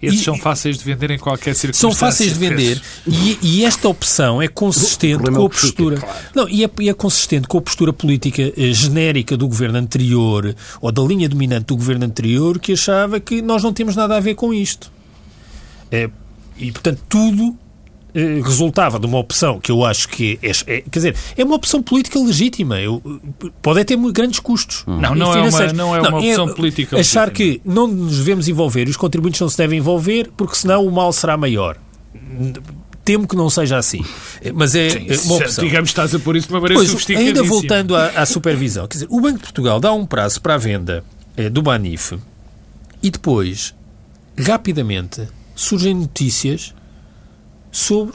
esses 0.00 0.20
e, 0.20 0.24
são 0.24 0.36
fáceis 0.36 0.76
de 0.76 0.84
vender 0.84 1.10
em 1.10 1.18
qualquer 1.18 1.54
circunstância. 1.54 1.90
São 1.90 1.98
fáceis 1.98 2.34
de 2.34 2.38
vender 2.38 2.80
e, 3.06 3.38
e, 3.42 3.64
esta 3.64 3.88
opção 3.88 4.42
é 4.42 4.46
consistente 4.46 5.30
com 5.30 5.46
a 5.46 5.48
postura. 5.48 5.96
Claro. 5.96 6.18
Não, 6.34 6.48
e 6.48 6.64
é, 6.64 6.70
e 6.80 6.88
é, 6.88 6.94
consistente 6.94 7.48
com 7.48 7.58
a 7.58 7.62
postura 7.62 7.92
política 7.92 8.52
eh, 8.56 8.72
genérica 8.72 9.36
do 9.36 9.48
governo 9.48 9.78
anterior 9.78 10.54
ou 10.80 10.92
da 10.92 11.02
linha 11.02 11.28
dominante 11.28 11.66
do 11.66 11.76
governo 11.76 12.04
anterior 12.04 12.58
que 12.58 12.74
achava 12.74 13.18
que 13.18 13.40
nós 13.40 13.62
não 13.62 13.72
temos 13.72 13.96
nada 13.96 14.16
a 14.16 14.20
ver 14.20 14.34
com 14.34 14.52
isto. 14.52 14.92
É, 15.90 16.10
e, 16.58 16.70
portanto, 16.72 17.02
tudo 17.08 17.56
eh, 17.56 17.65
resultava 18.42 18.98
de 18.98 19.06
uma 19.06 19.18
opção 19.18 19.60
que 19.60 19.70
eu 19.70 19.84
acho 19.84 20.08
que 20.08 20.38
é, 20.42 20.50
é, 20.50 20.80
quer 20.80 20.98
dizer, 20.98 21.16
é 21.36 21.44
uma 21.44 21.54
opção 21.54 21.82
política 21.82 22.18
legítima. 22.18 22.80
Eu, 22.80 23.02
pode 23.60 23.84
ter 23.84 23.96
grandes 24.12 24.40
custos. 24.40 24.84
Hum. 24.86 24.98
Não, 24.98 25.14
não 25.14 25.34
é, 25.34 25.42
uma, 25.42 25.72
não 25.72 25.94
é 25.94 26.00
uma 26.00 26.10
não, 26.10 26.18
opção 26.18 26.48
é, 26.48 26.54
política 26.54 26.98
Achar 26.98 27.28
legítima. 27.28 27.60
que 27.60 27.60
não 27.64 27.86
nos 27.86 28.18
devemos 28.18 28.48
envolver 28.48 28.86
e 28.86 28.90
os 28.90 28.96
contribuintes 28.96 29.40
não 29.40 29.48
se 29.48 29.58
devem 29.58 29.78
envolver 29.78 30.30
porque 30.36 30.56
senão 30.56 30.86
o 30.86 30.90
mal 30.90 31.12
será 31.12 31.36
maior. 31.36 31.76
Temo 33.04 33.28
que 33.28 33.36
não 33.36 33.50
seja 33.50 33.76
assim. 33.76 34.04
Mas 34.54 34.74
é 34.74 34.90
Sim, 34.90 35.06
uma 35.26 35.36
opção. 35.36 35.64
Digamos, 35.64 35.90
estás 35.90 36.14
a 36.14 36.18
pôr 36.18 36.36
isso 36.36 36.48
de 36.48 36.54
uma 36.54 36.60
maneira 36.60 36.82
pois, 36.82 37.10
Ainda 37.10 37.42
voltando 37.42 37.94
à, 37.94 38.08
à, 38.08 38.26
supervisão. 38.26 38.88
Quer 38.88 38.94
dizer, 38.94 39.08
o 39.10 39.20
Banco 39.20 39.38
de 39.38 39.44
Portugal 39.44 39.78
dá 39.78 39.92
um 39.92 40.06
prazo 40.06 40.40
para 40.40 40.54
a 40.54 40.58
venda 40.58 41.04
é, 41.36 41.48
do 41.48 41.62
Banif 41.62 42.14
e 43.02 43.10
depois, 43.10 43.74
rapidamente, 44.38 45.28
surgem 45.54 45.94
notícias 45.94 46.74
sobre 47.70 48.14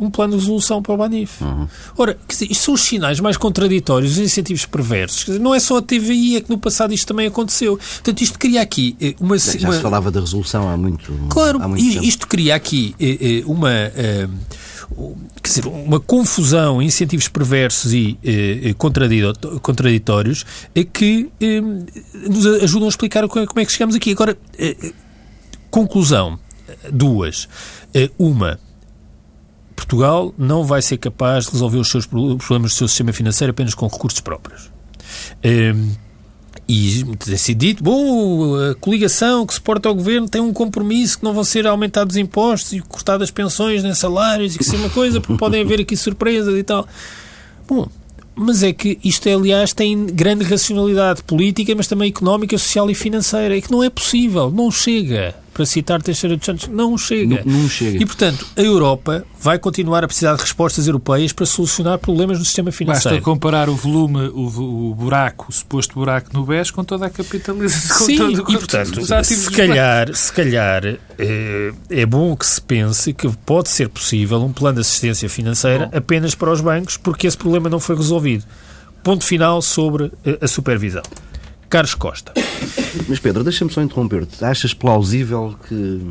um 0.00 0.10
plano 0.10 0.32
de 0.32 0.38
resolução 0.38 0.82
para 0.82 0.94
o 0.94 0.96
Banif. 0.96 1.44
Uhum. 1.44 1.68
Ora, 1.96 2.16
dizer, 2.26 2.50
isto 2.50 2.64
são 2.64 2.74
os 2.74 2.80
sinais 2.80 3.20
mais 3.20 3.36
contraditórios, 3.36 4.12
os 4.12 4.18
incentivos 4.18 4.64
perversos. 4.64 5.26
Dizer, 5.26 5.38
não 5.38 5.54
é 5.54 5.60
só 5.60 5.76
a 5.76 5.82
TVI, 5.82 6.36
é 6.36 6.40
que 6.40 6.48
no 6.48 6.56
passado 6.56 6.94
isto 6.94 7.06
também 7.06 7.26
aconteceu. 7.26 7.76
Portanto, 7.76 8.22
isto 8.22 8.38
cria 8.38 8.62
aqui 8.62 8.96
eh, 8.98 9.14
uma... 9.20 9.36
Já 9.38 9.68
uma... 9.68 9.76
se 9.76 9.82
falava 9.82 10.10
da 10.10 10.20
resolução 10.20 10.68
há 10.68 10.76
muito 10.76 11.12
Claro, 11.28 11.62
há 11.62 11.68
muito 11.68 11.84
isto 11.84 12.26
cria 12.26 12.54
aqui 12.54 12.94
eh, 12.98 13.18
eh, 13.20 13.42
uma 13.44 13.70
quer 15.40 15.48
dizer, 15.48 15.66
uma 15.66 16.00
confusão, 16.00 16.82
incentivos 16.82 17.28
perversos 17.28 17.92
e 17.92 18.18
contraditórios 19.62 20.44
é 20.74 20.82
que 20.82 21.30
nos 22.28 22.44
ajudam 22.62 22.86
a 22.86 22.90
explicar 22.90 23.28
como 23.28 23.60
é 23.60 23.64
que 23.64 23.70
chegamos 23.70 23.94
aqui. 23.94 24.10
Agora, 24.10 24.36
conclusão, 25.70 26.40
duas. 26.92 27.48
Eh, 27.94 28.10
uma, 28.18 28.58
Portugal 29.74 30.34
não 30.38 30.64
vai 30.64 30.82
ser 30.82 30.98
capaz 30.98 31.46
de 31.46 31.52
resolver 31.52 31.78
os 31.78 31.90
seus 31.90 32.06
problemas 32.06 32.72
do 32.72 32.76
seu 32.76 32.88
sistema 32.88 33.12
financeiro 33.12 33.50
apenas 33.50 33.74
com 33.74 33.86
recursos 33.86 34.20
próprios. 34.20 34.70
Eh, 35.42 35.74
e 36.68 37.04
tem 37.18 37.36
sido 37.36 37.58
dito, 37.58 37.82
bom, 37.82 38.54
a 38.54 38.76
coligação 38.76 39.44
que 39.44 39.54
suporta 39.54 39.88
ao 39.88 39.94
governo 39.94 40.28
tem 40.28 40.40
um 40.40 40.52
compromisso 40.52 41.18
que 41.18 41.24
não 41.24 41.34
vão 41.34 41.42
ser 41.42 41.66
aumentados 41.66 42.16
impostos 42.16 42.72
e 42.72 42.80
cortadas 42.80 43.28
pensões 43.30 43.82
nem 43.82 43.92
salários 43.92 44.54
e 44.54 44.58
que 44.58 44.62
isso 44.62 44.76
é 44.76 44.78
uma 44.78 44.90
coisa, 44.90 45.20
porque 45.20 45.36
podem 45.36 45.62
haver 45.62 45.80
aqui 45.80 45.96
surpresas 45.96 46.56
e 46.56 46.62
tal. 46.62 46.86
Bom, 47.66 47.88
mas 48.36 48.62
é 48.62 48.72
que 48.72 48.98
isto, 49.02 49.28
é, 49.28 49.34
aliás, 49.34 49.72
tem 49.72 50.06
grande 50.06 50.44
racionalidade 50.44 51.24
política, 51.24 51.74
mas 51.74 51.88
também 51.88 52.10
económica, 52.10 52.56
social 52.56 52.88
e 52.88 52.94
financeira. 52.94 53.58
É 53.58 53.60
que 53.60 53.70
não 53.72 53.82
é 53.82 53.90
possível, 53.90 54.48
não 54.48 54.70
chega 54.70 55.34
para 55.52 55.66
citar 55.66 56.00
Teixeira 56.00 56.36
de 56.36 56.44
Santos, 56.44 56.68
não 56.68 56.96
chega. 56.96 57.42
Não, 57.44 57.62
não, 57.62 57.68
chega. 57.68 58.02
E, 58.02 58.06
portanto, 58.06 58.46
a 58.56 58.60
Europa 58.62 59.24
vai 59.40 59.58
continuar 59.58 60.04
a 60.04 60.06
precisar 60.06 60.34
de 60.34 60.40
respostas 60.40 60.86
europeias 60.86 61.32
para 61.32 61.44
solucionar 61.44 61.98
problemas 61.98 62.38
no 62.38 62.44
sistema 62.44 62.70
financeiro. 62.70 63.16
Basta 63.16 63.24
comparar 63.24 63.68
o 63.68 63.74
volume, 63.74 64.28
o, 64.28 64.90
o 64.90 64.94
buraco, 64.94 65.46
o 65.48 65.52
suposto 65.52 65.94
buraco 65.94 66.30
no 66.32 66.44
BES 66.44 66.70
com 66.70 66.84
toda 66.84 67.06
a 67.06 67.10
capitalização. 67.10 68.06
Sim, 68.06 68.16
todo, 68.16 68.40
e, 68.40 68.58
portanto, 68.58 69.24
se 69.24 69.50
calhar, 69.50 70.14
se 70.14 70.32
calhar 70.32 70.84
é, 71.18 71.72
é, 71.90 72.06
bom 72.06 72.36
que 72.36 72.46
se 72.46 72.60
pense 72.60 73.12
que 73.12 73.28
pode 73.44 73.68
ser 73.68 73.88
possível 73.88 74.40
um 74.42 74.52
plano 74.52 74.76
de 74.76 74.80
assistência 74.82 75.28
financeira 75.28 75.86
bom. 75.86 75.98
apenas 75.98 76.34
para 76.34 76.50
os 76.50 76.60
bancos, 76.60 76.96
porque 76.96 77.26
esse 77.26 77.36
problema 77.36 77.68
não 77.68 77.80
foi 77.80 77.96
resolvido. 77.96 78.44
Ponto 79.02 79.24
final 79.24 79.62
sobre 79.62 80.12
eh, 80.24 80.38
a 80.40 80.46
supervisão. 80.46 81.02
Carlos 81.70 81.94
Costa. 81.94 82.34
Mas 83.08 83.20
Pedro, 83.20 83.44
deixa-me 83.44 83.72
só 83.72 83.80
interromper-te. 83.80 84.44
Achas 84.44 84.74
plausível 84.74 85.54
que 85.68 86.02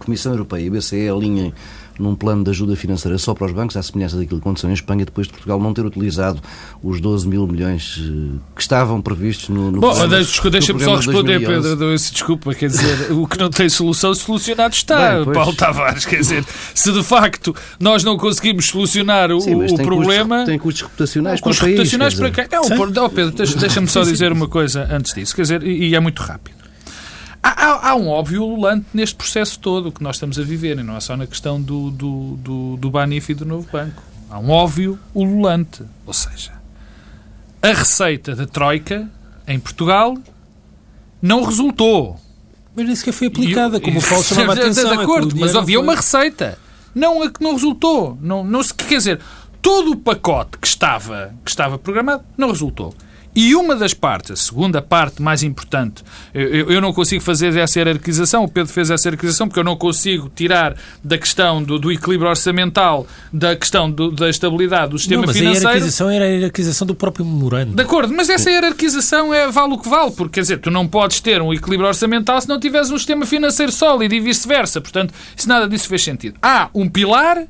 a 0.00 0.04
Comissão 0.04 0.32
Europeia 0.32 0.64
e 0.64 0.68
a 0.68 0.70
BCE 0.70 1.08
alinhem 1.08 1.52
num 1.98 2.14
plano 2.14 2.44
de 2.44 2.50
ajuda 2.50 2.76
financeira 2.76 3.18
só 3.18 3.34
para 3.34 3.46
os 3.46 3.52
bancos, 3.52 3.76
à 3.76 3.82
semelhança 3.82 4.16
daquilo 4.16 4.40
que 4.40 4.44
aconteceu 4.46 4.70
em 4.70 4.72
Espanha, 4.72 5.04
depois 5.04 5.26
de 5.26 5.32
Portugal 5.32 5.60
não 5.60 5.72
ter 5.74 5.84
utilizado 5.84 6.40
os 6.82 7.00
12 7.00 7.28
mil 7.28 7.46
milhões 7.46 8.00
eh, 8.00 8.38
que 8.54 8.62
estavam 8.62 9.00
previstos 9.00 9.48
no, 9.48 9.70
no 9.70 9.80
Bom, 9.80 9.90
programa, 9.94 10.24
deixa-me 10.50 10.82
só 10.82 10.96
responder, 10.96 11.38
de 11.38 11.46
Pedro, 11.46 11.96
desculpa, 11.96 12.54
quer 12.54 12.68
dizer, 12.68 13.12
o 13.12 13.26
que 13.26 13.38
não 13.38 13.50
tem 13.50 13.68
solução, 13.68 14.14
solucionado 14.14 14.74
está, 14.74 15.24
Bem, 15.24 15.32
Paulo 15.32 15.54
Tavares, 15.54 16.04
quer 16.04 16.16
dizer, 16.16 16.44
se 16.74 16.92
de 16.92 17.02
facto 17.02 17.54
nós 17.78 18.04
não 18.04 18.16
conseguimos 18.16 18.66
solucionar 18.66 19.30
o, 19.30 19.40
Sim, 19.40 19.54
o 19.54 19.66
tem 19.66 19.76
problema... 19.84 20.36
Custos, 20.36 20.46
tem 20.46 20.58
custos 20.58 20.82
reputacionais 20.82 21.40
para 21.40 21.52
o 21.52 21.56
país, 21.56 21.60
reputacionais 21.60 22.14
para 22.14 22.30
quem? 22.30 22.46
Não, 22.92 23.10
Pedro, 23.10 23.32
deixa-me 23.58 23.88
só 23.88 24.02
dizer 24.02 24.32
uma 24.32 24.48
coisa 24.48 24.88
antes 24.90 25.14
disso, 25.14 25.34
quer 25.34 25.42
dizer, 25.42 25.62
e 25.62 25.94
é 25.94 26.00
muito 26.00 26.20
rápido. 26.20 26.61
Há, 27.42 27.48
há, 27.48 27.90
há, 27.90 27.96
um 27.96 28.08
óbvio 28.08 28.44
ululante 28.44 28.86
neste 28.94 29.16
processo 29.16 29.58
todo 29.58 29.90
que 29.90 30.02
nós 30.02 30.16
estamos 30.16 30.38
a 30.38 30.42
viver, 30.42 30.78
e 30.78 30.82
não 30.82 30.96
é 30.96 31.00
só 31.00 31.16
na 31.16 31.26
questão 31.26 31.60
do, 31.60 31.90
do, 31.90 32.36
do, 32.36 32.76
do 32.76 32.90
Banif 32.90 33.30
e 33.30 33.34
do 33.34 33.44
novo 33.44 33.68
banco. 33.70 34.02
Há 34.30 34.38
um 34.38 34.50
óbvio 34.50 34.98
ululante. 35.14 35.82
Ou 36.06 36.12
seja, 36.12 36.52
a 37.60 37.68
receita 37.68 38.34
da 38.34 38.46
Troika 38.46 39.08
em 39.46 39.58
Portugal 39.58 40.16
não 41.20 41.44
resultou. 41.44 42.18
Mas 42.74 42.86
nem 42.86 42.96
sequer 42.96 43.12
foi 43.12 43.26
aplicada, 43.26 43.80
como 43.80 43.98
o 43.98 44.02
Paulo 44.02 44.22
chamava 44.24 44.52
a 44.52 44.54
atenção. 44.54 44.90
De 44.90 44.98
é 44.98 45.02
acordo, 45.02 45.36
é 45.36 45.40
mas 45.40 45.54
havia 45.54 45.76
foi... 45.76 45.84
uma 45.84 45.94
receita. 45.94 46.58
Não 46.94 47.22
a 47.22 47.30
que 47.30 47.42
não 47.42 47.52
resultou. 47.52 48.18
Não, 48.20 48.44
não, 48.44 48.62
quer 48.62 48.96
dizer, 48.96 49.20
todo 49.60 49.92
o 49.92 49.96
pacote 49.96 50.58
que 50.58 50.66
estava, 50.66 51.34
que 51.44 51.50
estava 51.50 51.78
programado 51.78 52.24
não 52.36 52.48
resultou. 52.48 52.94
E 53.34 53.54
uma 53.54 53.74
das 53.74 53.94
partes, 53.94 54.30
a 54.30 54.36
segunda 54.36 54.82
parte 54.82 55.22
mais 55.22 55.42
importante, 55.42 56.04
eu, 56.34 56.70
eu, 56.70 56.80
não 56.82 56.92
consigo 56.92 57.22
fazer 57.22 57.56
essa 57.56 57.78
hierarquização, 57.78 58.44
o 58.44 58.48
Pedro 58.48 58.70
fez 58.70 58.90
essa 58.90 59.08
hierarquização, 59.08 59.48
porque 59.48 59.58
eu 59.58 59.64
não 59.64 59.74
consigo 59.74 60.30
tirar 60.34 60.76
da 61.02 61.16
questão 61.16 61.62
do, 61.62 61.78
do 61.78 61.90
equilíbrio 61.90 62.28
orçamental, 62.28 63.06
da 63.32 63.56
questão 63.56 63.90
do, 63.90 64.10
da 64.10 64.28
estabilidade 64.28 64.90
do 64.90 64.98
sistema 64.98 65.22
não, 65.22 65.26
mas 65.28 65.36
financeiro. 65.36 65.66
a 65.66 65.70
hierarquização 65.70 66.10
era 66.10 66.24
a 66.26 66.28
hierarquização 66.28 66.86
do 66.86 66.94
próprio 66.94 67.24
memorando. 67.24 67.74
De 67.74 67.82
acordo, 67.82 68.12
mas 68.14 68.28
essa 68.28 68.50
hierarquização 68.50 69.32
é, 69.32 69.50
vale 69.50 69.72
o 69.72 69.78
que 69.78 69.88
vale, 69.88 70.10
porque 70.12 70.34
quer 70.34 70.40
dizer, 70.42 70.58
tu 70.58 70.70
não 70.70 70.86
podes 70.86 71.20
ter 71.20 71.40
um 71.40 71.54
equilíbrio 71.54 71.88
orçamental 71.88 72.38
se 72.38 72.48
não 72.48 72.60
tiveres 72.60 72.90
um 72.90 72.98
sistema 72.98 73.24
financeiro 73.24 73.72
sólido 73.72 74.14
e 74.14 74.20
vice-versa. 74.20 74.78
Portanto, 74.80 75.14
se 75.34 75.48
nada 75.48 75.66
disso 75.66 75.88
fez 75.88 76.04
sentido. 76.04 76.36
Há 76.42 76.68
um 76.74 76.86
pilar 76.86 77.46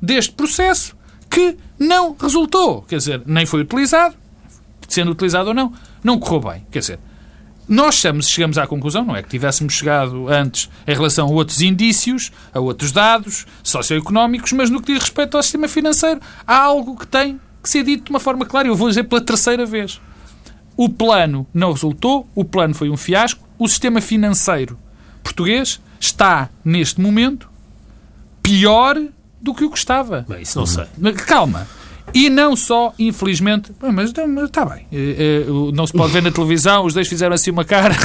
deste 0.00 0.32
processo 0.32 0.96
que 1.30 1.56
não 1.78 2.16
resultou, 2.18 2.82
quer 2.82 2.96
dizer, 2.96 3.22
nem 3.26 3.44
foi 3.44 3.60
utilizado 3.60 4.14
sendo 4.88 5.12
utilizado 5.12 5.50
ou 5.50 5.54
não, 5.54 5.72
não 6.02 6.18
correu 6.18 6.52
bem. 6.52 6.66
Quer 6.70 6.80
dizer, 6.80 6.98
nós 7.68 7.96
chegamos, 7.96 8.28
chegamos 8.28 8.58
à 8.58 8.66
conclusão, 8.66 9.04
não 9.04 9.14
é 9.14 9.22
que 9.22 9.28
tivéssemos 9.28 9.74
chegado 9.74 10.26
antes 10.28 10.70
em 10.86 10.94
relação 10.94 11.28
a 11.28 11.30
outros 11.30 11.60
indícios, 11.60 12.32
a 12.52 12.58
outros 12.58 12.90
dados 12.90 13.46
socioeconómicos, 13.62 14.52
mas 14.52 14.70
no 14.70 14.80
que 14.80 14.92
diz 14.92 15.02
respeito 15.02 15.36
ao 15.36 15.42
sistema 15.42 15.68
financeiro, 15.68 16.20
há 16.46 16.58
algo 16.58 16.98
que 16.98 17.06
tem 17.06 17.38
que 17.62 17.68
ser 17.68 17.84
dito 17.84 18.04
de 18.04 18.10
uma 18.10 18.20
forma 18.20 18.46
clara. 18.46 18.66
Eu 18.66 18.74
vou 18.74 18.88
dizer 18.88 19.04
pela 19.04 19.20
terceira 19.20 19.66
vez. 19.66 20.00
O 20.76 20.88
plano 20.88 21.46
não 21.52 21.72
resultou, 21.72 22.26
o 22.34 22.44
plano 22.44 22.74
foi 22.74 22.88
um 22.88 22.96
fiasco, 22.96 23.46
o 23.58 23.68
sistema 23.68 24.00
financeiro 24.00 24.78
português 25.22 25.80
está, 26.00 26.48
neste 26.64 27.00
momento, 27.00 27.50
pior 28.42 28.96
do 29.40 29.54
que 29.54 29.64
o 29.64 29.70
que 29.70 29.78
estava. 29.78 30.24
Bem, 30.28 30.42
isso 30.42 30.58
não 30.58 30.66
sei. 30.66 30.86
Calma. 31.26 31.66
E 32.14 32.28
não 32.28 32.56
só, 32.56 32.92
infelizmente, 32.98 33.72
mas 33.92 34.10
está 34.10 34.64
bem, 34.64 34.86
é, 34.92 35.44
é, 35.46 35.72
não 35.72 35.86
se 35.86 35.92
pode 35.92 36.12
ver 36.12 36.22
na 36.22 36.30
televisão, 36.30 36.84
os 36.84 36.94
dois 36.94 37.08
fizeram 37.08 37.34
assim 37.34 37.50
uma 37.50 37.64
cara. 37.64 37.94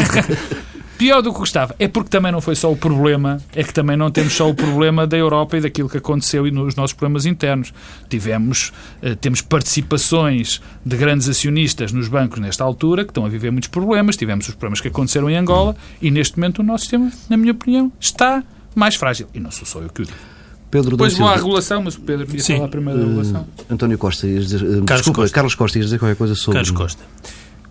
Pior 0.98 1.22
do 1.22 1.34
que 1.34 1.40
gostava. 1.40 1.76
É 1.80 1.88
porque 1.88 2.10
também 2.10 2.32
não 2.32 2.40
foi 2.40 2.56
só 2.56 2.72
o 2.72 2.78
problema, 2.78 3.42
é 3.56 3.64
que 3.64 3.74
também 3.74 3.98
não 3.98 4.12
temos 4.12 4.34
só 4.34 4.50
o 4.50 4.54
problema 4.54 5.08
da 5.08 5.18
Europa 5.18 5.58
e 5.58 5.62
daquilo 5.62 5.90
que 5.90 5.98
aconteceu 5.98 6.46
e 6.48 6.52
nos 6.52 6.76
nossos 6.76 6.94
problemas 6.94 7.26
internos. 7.26 7.74
Tivemos, 8.08 8.72
eh, 9.02 9.16
temos 9.16 9.42
participações 9.42 10.62
de 10.86 10.96
grandes 10.96 11.28
acionistas 11.28 11.92
nos 11.92 12.08
bancos 12.08 12.40
nesta 12.40 12.64
altura 12.64 13.04
que 13.04 13.10
estão 13.10 13.26
a 13.26 13.30
viver 13.30 13.52
muitos 13.52 13.70
problemas. 13.70 14.16
Tivemos 14.16 14.48
os 14.48 14.54
problemas 14.54 14.80
que 14.82 14.88
aconteceram 14.88 15.30
em 15.30 15.36
Angola 15.36 15.76
e 16.02 16.12
neste 16.12 16.38
momento 16.38 16.60
o 16.60 16.64
nosso 16.64 16.84
sistema, 16.84 17.12
na 17.30 17.38
minha 17.38 17.52
opinião, 17.52 17.92
está 18.00 18.44
mais 18.76 18.96
frágil. 18.96 19.28
E 19.34 19.40
não 19.40 19.52
sou 19.52 19.66
só 19.66 19.80
eu 19.80 19.90
que 19.90 20.04
o 20.04 20.06
digo. 20.06 20.33
Pedro 20.74 20.90
Depois 20.90 21.16
vou 21.16 21.28
à 21.28 21.36
regulação, 21.36 21.84
mas 21.84 21.96
o 21.96 22.02
Pedro 22.02 22.36
ia 22.36 22.42
Sim. 22.42 22.56
falar 22.56 22.68
primeiro 22.68 23.00
da 23.00 23.06
regulação. 23.06 23.42
Uh, 23.42 23.74
António 23.74 23.96
Costa, 23.96 24.26
ias 24.26 24.46
dizer, 24.46 24.64
uh, 24.64 24.84
Carlos 24.86 25.06
desculpa, 25.06 25.22
Costa. 25.22 25.36
Carlos 25.36 25.56
Costa, 25.56 25.78
ias 25.78 25.86
dizer 25.86 26.00
qualquer 26.00 26.16
coisa 26.16 26.34
sobre... 26.34 26.54
Carlos 26.54 26.72
Costa. 26.72 27.04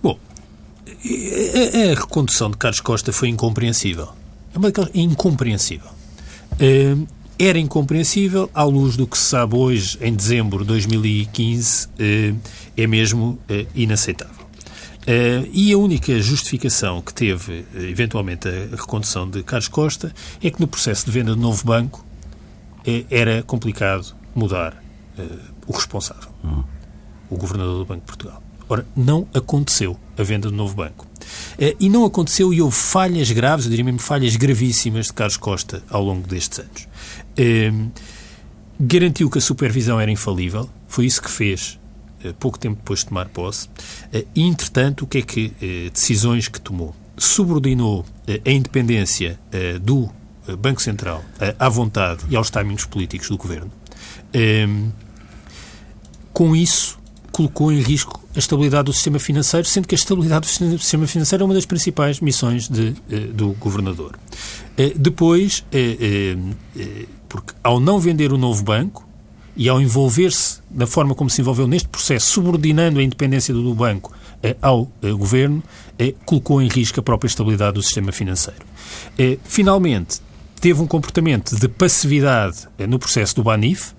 Bom, 0.01 0.17
a, 0.87 1.91
a 1.91 1.95
recondução 1.97 2.49
de 2.49 2.57
Carlos 2.57 2.79
Costa 2.79 3.13
foi 3.13 3.29
incompreensível. 3.29 4.09
É 4.55 4.59
uma 4.59 4.71
incompreensível. 4.95 5.91
Uh, 6.53 7.05
era 7.37 7.59
incompreensível 7.59 8.49
à 8.55 8.63
luz 8.63 8.97
do 8.97 9.05
que 9.05 9.19
se 9.19 9.25
sabe 9.25 9.57
hoje, 9.57 9.99
em 10.01 10.15
dezembro 10.15 10.61
de 10.61 10.67
2015, 10.67 11.87
uh, 11.87 12.39
é 12.77 12.87
mesmo 12.87 13.37
uh, 13.51 13.67
inaceitável. 13.75 14.47
Uh, 15.01 15.51
e 15.53 15.73
a 15.73 15.77
única 15.77 16.21
justificação 16.21 17.03
que 17.03 17.13
teve, 17.13 17.65
eventualmente, 17.75 18.47
a 18.47 18.77
recondução 18.77 19.29
de 19.29 19.43
Carlos 19.43 19.67
Costa 19.67 20.15
é 20.41 20.49
que 20.51 20.61
no 20.61 20.69
processo 20.69 21.05
de 21.07 21.11
venda 21.11 21.35
do 21.35 21.41
novo 21.41 21.65
banco 21.65 22.07
era 23.11 23.43
complicado 23.43 24.15
mudar 24.35 24.83
uh, 25.19 25.39
o 25.67 25.73
responsável, 25.73 26.31
uhum. 26.43 26.65
o 27.31 27.37
governador 27.37 27.79
do 27.79 27.85
Banco 27.85 28.01
de 28.01 28.07
Portugal. 28.07 28.43
Ora, 28.69 28.87
não 28.97 29.27
aconteceu 29.35 29.99
a 30.17 30.23
venda 30.23 30.49
do 30.49 30.57
novo 30.57 30.75
banco. 30.75 31.07
Uh, 31.59 31.77
e 31.79 31.89
não 31.89 32.05
aconteceu 32.05 32.53
e 32.53 32.63
houve 32.63 32.77
falhas 32.77 33.31
graves, 33.31 33.67
eu 33.67 33.71
diria 33.71 33.85
mesmo 33.85 34.01
falhas 34.01 34.37
gravíssimas 34.37 35.07
de 35.07 35.13
Carlos 35.13 35.37
Costa 35.37 35.83
ao 35.91 36.03
longo 36.03 36.27
destes 36.27 36.61
anos. 36.61 36.89
Uh, 37.39 37.91
garantiu 38.81 39.31
que 39.31 39.39
a 39.39 39.41
supervisão 39.41 40.01
era 40.01 40.11
infalível, 40.11 40.69
foi 40.89 41.07
isso 41.07 41.23
que 41.23 41.31
fez 41.31 41.79
pouco 42.39 42.57
tempo 42.57 42.77
depois 42.77 43.01
de 43.01 43.07
tomar 43.07 43.29
posse, 43.29 43.69
e, 44.33 44.43
entretanto, 44.43 45.03
o 45.03 45.07
que 45.09 45.19
é 45.19 45.23
que 45.23 45.53
decisões 45.93 46.47
que 46.47 46.61
tomou? 46.61 46.95
Subordinou 47.17 48.07
a 48.29 48.51
independência 48.51 49.41
do 49.83 50.05
eh, 50.05 50.22
Banco 50.59 50.83
Central 50.83 51.25
eh, 51.41 51.55
à 51.59 51.69
vontade 51.69 52.25
e 52.29 52.37
aos 52.37 52.51
timings 52.51 52.85
políticos 52.85 53.29
do 53.29 53.37
Governo, 53.37 53.71
ehm, 54.33 54.89
com 56.33 56.57
isso 56.57 56.99
colocou 57.31 57.73
em 57.73 57.81
risco 57.81 58.21
a 58.35 58.39
estabilidade 58.39 58.85
do 58.87 58.93
sistema 58.93 59.19
financeiro, 59.19 59.67
sendo 59.67 59.87
que 59.87 59.95
a 59.95 59.97
estabilidade 59.97 60.47
do 60.47 60.79
sistema 60.79 61.07
financeiro 61.07 61.43
é 61.43 61.47
uma 61.47 61.55
das 61.55 61.65
principais 61.65 62.21
missões 62.21 62.69
de, 62.69 62.95
eh, 63.11 63.21
do 63.33 63.53
Governador. 63.53 64.19
Depois, 64.97 65.65
porque 67.29 67.55
ao 67.63 67.79
não 67.79 67.99
vender 67.99 68.33
o 68.33 68.39
novo 68.39 68.63
banco 68.63 69.07
e 69.55 69.69
ao 69.69 69.81
envolver-se 69.81 70.61
da 70.71 70.87
forma 70.87 71.15
como 71.15 71.29
se 71.29 71.43
envolveu 71.43 71.67
neste 71.67 71.89
processo, 71.89 72.27
subordinando 72.27 72.99
a 72.99 73.03
independência 73.03 73.53
do 73.53 73.75
banco 73.75 74.13
ao 74.63 74.91
Governo, 75.03 75.63
colocou 76.25 76.63
em 76.63 76.69
risco 76.69 77.01
a 77.01 77.03
própria 77.03 77.29
estabilidade 77.29 77.75
do 77.75 77.83
sistema 77.83 78.13
financeiro. 78.13 78.65
Finalmente, 79.45 80.21
teve 80.63 80.81
um 80.81 80.87
comportamento 80.87 81.55
de 81.59 81.69
passividade 81.69 82.69
no 82.89 82.99
processo 82.99 83.35
do 83.35 83.43
Banif, 83.43 83.93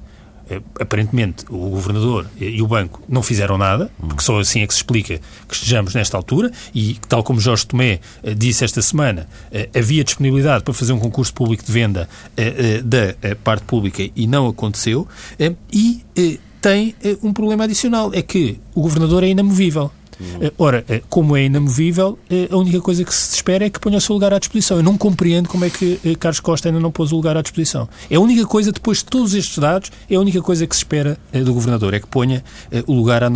aparentemente 0.79 1.45
o 1.49 1.69
governador 1.69 2.25
e 2.39 2.61
o 2.61 2.67
banco 2.67 3.01
não 3.07 3.21
fizeram 3.21 3.57
nada, 3.57 3.91
porque 3.99 4.23
só 4.23 4.39
assim 4.39 4.61
é 4.61 4.67
que 4.67 4.73
se 4.73 4.79
explica 4.79 5.19
que 5.47 5.53
estejamos 5.53 5.93
nesta 5.93 6.15
altura. 6.15 6.51
E 6.73 6.97
tal 7.07 7.21
como 7.21 7.39
Jorge 7.39 7.67
Tomé 7.67 7.99
disse 8.37 8.63
esta 8.63 8.81
semana, 8.81 9.27
havia 9.77 10.05
disponibilidade 10.05 10.63
para 10.63 10.73
fazer 10.73 10.93
um 10.93 10.99
concurso 10.99 11.33
público 11.33 11.65
de 11.65 11.71
venda 11.71 12.07
da 12.83 13.35
parte 13.43 13.65
pública 13.65 14.09
e 14.15 14.25
não 14.25 14.47
aconteceu. 14.47 15.05
E 15.71 16.01
tem 16.61 16.95
um 17.21 17.33
problema 17.33 17.65
adicional, 17.65 18.11
é 18.13 18.21
que 18.21 18.57
o 18.73 18.81
governador 18.81 19.23
é 19.23 19.27
inamovível. 19.27 19.91
Uhum. 20.19 20.51
Ora, 20.57 20.85
eh, 20.87 21.01
como 21.09 21.35
é 21.35 21.45
inamovível, 21.45 22.17
eh, 22.29 22.47
a 22.51 22.57
única 22.57 22.79
coisa 22.81 23.03
que 23.03 23.13
se 23.13 23.35
espera 23.35 23.65
é 23.65 23.69
que 23.69 23.79
ponha 23.79 23.97
o 23.97 24.01
seu 24.01 24.13
lugar 24.13 24.33
à 24.33 24.39
disposição. 24.39 24.77
Eu 24.77 24.83
não 24.83 24.97
compreendo 24.97 25.49
como 25.49 25.65
é 25.65 25.69
que 25.69 25.99
Carlos 26.19 26.39
Costa 26.39 26.69
ainda 26.69 26.79
não 26.79 26.91
pôs 26.91 27.11
o 27.11 27.15
lugar 27.15 27.37
à 27.37 27.41
disposição. 27.41 27.87
É 28.09 28.15
a 28.15 28.19
única 28.19 28.45
coisa, 28.45 28.71
depois 28.71 28.99
de 28.99 29.05
todos 29.05 29.33
estes 29.33 29.57
dados, 29.57 29.91
é 30.09 30.15
a 30.15 30.19
única 30.19 30.41
coisa 30.41 30.65
que 30.67 30.75
se 30.75 30.79
espera 30.79 31.17
do 31.31 31.53
governador, 31.53 31.93
é 31.93 31.99
que 31.99 32.07
ponha 32.07 32.43
o 32.87 32.93
lugar 32.93 33.23
à, 33.23 33.27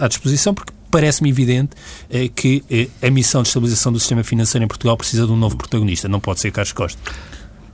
à 0.00 0.08
disposição, 0.08 0.54
porque 0.54 0.72
parece-me 0.90 1.28
evidente 1.28 1.70
que 2.34 2.62
a 3.02 3.10
missão 3.10 3.42
de 3.42 3.48
estabilização 3.48 3.92
do 3.92 3.98
sistema 3.98 4.22
financeiro 4.22 4.64
em 4.64 4.68
Portugal 4.68 4.96
precisa 4.96 5.26
de 5.26 5.32
um 5.32 5.36
novo 5.36 5.56
protagonista. 5.56 6.08
Não 6.08 6.20
pode 6.20 6.40
ser 6.40 6.50
Carlos 6.52 6.72
Costa. 6.72 7.00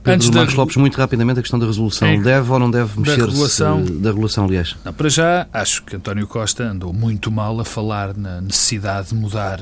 Pedro 0.03 0.15
Antes 0.15 0.29
Marcos 0.31 0.55
da... 0.55 0.61
Lopes, 0.61 0.77
muito 0.77 0.97
rapidamente, 0.97 1.39
a 1.39 1.41
questão 1.43 1.59
da 1.59 1.65
resolução. 1.67 2.07
É, 2.07 2.17
deve 2.17 2.51
ou 2.51 2.59
não 2.59 2.71
deve 2.71 2.99
mexer 2.99 3.19
da 3.19 3.25
regulação, 3.25 3.85
da 3.85 4.09
regulação, 4.09 4.45
aliás? 4.45 4.75
Não, 4.83 4.91
para 4.91 5.09
já, 5.09 5.47
acho 5.53 5.83
que 5.83 5.95
António 5.95 6.25
Costa 6.25 6.63
andou 6.63 6.91
muito 6.91 7.31
mal 7.31 7.59
a 7.59 7.65
falar 7.65 8.17
na 8.17 8.41
necessidade 8.41 9.09
de 9.09 9.15
mudar 9.15 9.61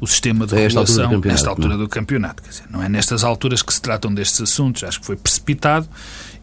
o 0.00 0.06
sistema 0.06 0.46
de 0.46 0.54
é 0.54 0.66
regulação 0.66 1.20
nesta 1.20 1.50
altura 1.50 1.70
não? 1.70 1.76
É? 1.76 1.78
do 1.78 1.88
campeonato. 1.88 2.42
Quer 2.42 2.48
dizer, 2.50 2.64
não 2.70 2.82
é 2.82 2.88
nestas 2.88 3.24
alturas 3.24 3.60
que 3.62 3.74
se 3.74 3.80
tratam 3.80 4.12
destes 4.14 4.40
assuntos. 4.40 4.84
Acho 4.84 5.00
que 5.00 5.06
foi 5.06 5.16
precipitado 5.16 5.88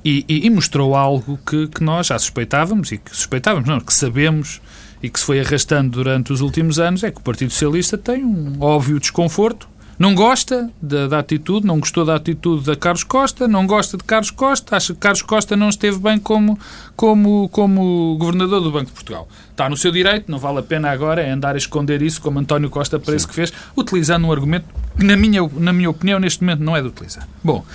e, 0.04 0.26
e, 0.28 0.46
e 0.46 0.50
mostrou 0.50 0.96
algo 0.96 1.40
que, 1.46 1.68
que, 1.68 1.84
nós 1.84 2.08
já 2.08 2.20
suspeitávamos 2.20 2.92
e 2.92 2.98
que 2.98 3.16
suspeitávamos, 3.16 3.68
não, 3.68 3.80
que 3.80 3.94
sabemos 3.94 4.62
e 5.02 5.10
que 5.10 5.20
se 5.20 5.26
foi 5.26 5.40
arrastando 5.40 5.92
durante 5.92 6.34
os 6.34 6.42
últimos 6.42 6.80
anos, 6.80 7.04
é 7.04 7.12
que 7.12 7.20
o 7.20 7.22
Partido 7.22 7.52
Socialista 7.52 7.98
tem 7.98 8.24
um 8.24 8.62
óbvio 8.62 9.00
desconforto 9.00 9.68
não 10.00 10.16
gosta 10.16 10.72
da, 10.82 11.08
da, 11.08 11.20
atitude, 11.20 11.68
não 11.68 11.78
gostou 11.78 12.06
da 12.06 12.16
atitude 12.16 12.66
da 12.66 12.76
Carlos 12.76 13.04
Costa, 13.04 13.50
não 13.50 13.68
gosta 13.68 13.98
de 13.98 14.04
Carlos 14.06 14.32
Costa, 14.32 14.78
acha 14.78 14.94
que 14.94 15.00
Carlos 15.00 15.22
Costa 15.22 15.58
não 15.58 15.68
esteve 15.68 16.00
bem 16.00 16.18
como, 16.18 16.58
como, 16.96 17.50
como 17.50 18.16
governador 18.18 18.62
do 18.62 18.72
Banco 18.72 18.86
de 18.86 18.94
Portugal. 18.94 19.28
Está 19.52 19.70
no 19.70 19.76
seu 19.76 19.92
direito, 19.92 20.32
não 20.32 20.40
vale 20.40 20.60
a 20.60 20.64
pena 20.64 20.90
agora 20.90 21.30
andar 21.30 21.56
a 21.56 21.58
esconder 21.58 22.02
isso, 22.02 22.22
como 22.22 22.40
António 22.40 22.70
Costa 22.70 22.98
parece 22.98 23.24
Sim. 23.24 23.28
que 23.28 23.36
fez, 23.36 23.54
utilizando 23.76 24.26
um 24.26 24.32
argumento 24.32 24.66
que, 24.98 25.04
na 25.04 25.18
minha, 25.18 25.42
na 25.58 25.74
minha 25.74 25.90
opinião, 25.90 26.18
neste 26.18 26.42
momento 26.42 26.64
não 26.64 26.78
é 26.78 26.82
de 26.82 26.88
utilizar. 26.88 27.28
Bom, 27.44 27.66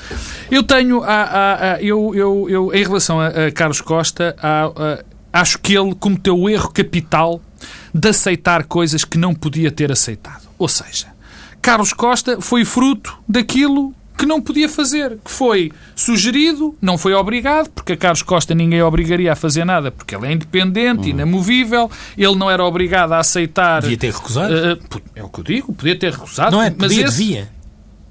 eu 0.50 0.62
tenho, 0.62 1.02
a, 1.02 1.12
a, 1.12 1.72
a 1.74 1.82
eu, 1.82 2.14
eu, 2.14 2.48
eu, 2.48 2.74
em 2.74 2.82
relação 2.82 3.20
a, 3.20 3.26
a 3.26 3.52
Carlos 3.52 3.82
Costa, 3.82 4.34
acho 5.30 5.58
que 5.58 5.76
ele 5.76 5.94
cometeu 5.94 6.38
o 6.38 6.48
erro 6.48 6.70
capital 6.70 7.38
de 7.92 8.08
aceitar 8.08 8.64
coisas 8.64 9.04
que 9.04 9.18
não 9.18 9.34
podia 9.34 9.70
ter 9.70 9.92
aceitado. 9.92 10.48
Ou 10.58 10.68
seja, 10.68 11.13
Carlos 11.64 11.94
Costa 11.94 12.42
foi 12.42 12.62
fruto 12.62 13.16
daquilo 13.26 13.94
que 14.18 14.26
não 14.26 14.38
podia 14.38 14.68
fazer, 14.68 15.18
que 15.24 15.30
foi 15.30 15.72
sugerido, 15.96 16.76
não 16.80 16.98
foi 16.98 17.14
obrigado, 17.14 17.70
porque 17.70 17.94
a 17.94 17.96
Carlos 17.96 18.22
Costa 18.22 18.54
ninguém 18.54 18.82
obrigaria 18.82 19.32
a 19.32 19.34
fazer 19.34 19.64
nada, 19.64 19.90
porque 19.90 20.14
ele 20.14 20.26
é 20.26 20.32
independente, 20.32 21.04
uhum. 21.04 21.08
inamovível, 21.08 21.90
ele 22.18 22.34
não 22.34 22.50
era 22.50 22.62
obrigado 22.62 23.12
a 23.12 23.18
aceitar... 23.18 23.80
Devia 23.80 23.96
ter 23.96 24.12
recusado? 24.12 24.52
Uh, 24.52 25.02
é 25.16 25.24
o 25.24 25.28
que 25.30 25.40
eu 25.40 25.44
digo, 25.44 25.72
podia 25.72 25.98
ter 25.98 26.12
recusado. 26.12 26.52
Não 26.52 26.62
é, 26.62 26.68
podia, 26.68 26.86
mas 26.86 26.92
esse, 26.98 27.18
devia. 27.18 27.48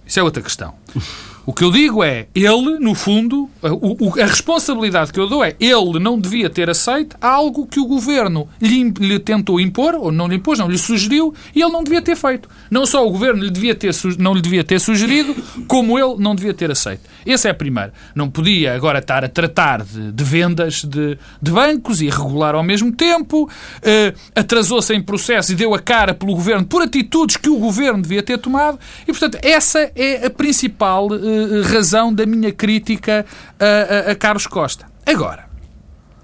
Isso 0.03 0.19
é 0.19 0.23
outra 0.23 0.41
questão. 0.41 0.73
O 1.45 1.51
que 1.51 1.63
eu 1.63 1.71
digo 1.71 2.01
é, 2.01 2.27
ele, 2.33 2.79
no 2.79 2.95
fundo, 2.95 3.49
a, 3.61 4.21
a, 4.21 4.25
responsabilidade 4.25 5.11
que 5.11 5.19
eu 5.19 5.27
dou 5.27 5.43
é, 5.43 5.53
ele 5.59 5.99
não 5.99 6.17
devia 6.17 6.49
ter 6.49 6.69
aceito 6.69 7.17
algo 7.19 7.67
que 7.67 7.81
o 7.81 7.85
governo 7.85 8.47
lhe, 8.61 8.89
lhe, 8.97 9.19
tentou 9.19 9.59
impor, 9.59 9.93
ou 9.95 10.09
não 10.09 10.27
lhe 10.27 10.35
impôs, 10.35 10.57
não 10.57 10.69
lhe 10.69 10.77
sugeriu, 10.77 11.33
e 11.53 11.61
ele 11.61 11.71
não 11.71 11.83
devia 11.83 12.01
ter 12.01 12.15
feito. 12.15 12.47
Não 12.71 12.85
só 12.85 13.05
o 13.05 13.11
governo 13.11 13.43
lhe 13.43 13.49
devia 13.49 13.75
ter, 13.75 13.93
não 14.17 14.33
lhe 14.33 14.41
devia 14.41 14.63
ter 14.63 14.79
sugerido, 14.79 15.35
como 15.67 15.99
ele 15.99 16.15
não 16.17 16.33
devia 16.33 16.53
ter 16.53 16.71
aceito. 16.71 17.01
Esse 17.25 17.47
é 17.47 17.51
a 17.51 17.53
primeira. 17.53 17.91
Não 18.15 18.29
podia 18.29 18.73
agora 18.73 18.99
estar 18.99 19.25
a 19.25 19.27
tratar 19.27 19.83
de, 19.83 20.13
de 20.13 20.23
vendas 20.23 20.85
de, 20.85 21.17
de, 21.41 21.51
bancos 21.51 22.01
e 22.01 22.09
regular 22.09 22.55
ao 22.55 22.63
mesmo 22.63 22.91
tempo, 22.91 23.43
uh, 23.43 24.19
atrasou-se 24.33 24.93
em 24.93 25.01
processo 25.01 25.51
e 25.51 25.55
deu 25.55 25.73
a 25.73 25.79
cara 25.79 26.13
pelo 26.13 26.33
governo 26.35 26.65
por 26.65 26.81
atitudes 26.81 27.35
que 27.35 27.49
o 27.49 27.57
governo 27.57 28.01
devia 28.01 28.23
ter 28.23 28.37
tomado, 28.37 28.79
e 29.03 29.07
portanto 29.07 29.37
essa 29.41 29.91
é 29.93 30.25
a 30.25 30.29
principal. 30.29 31.09
Eh, 31.13 31.32
razão 31.65 32.13
da 32.13 32.25
minha 32.25 32.51
crítica 32.51 33.25
a, 33.59 34.09
a, 34.09 34.11
a 34.11 34.15
Carlos 34.15 34.47
Costa. 34.47 34.85
Agora, 35.05 35.45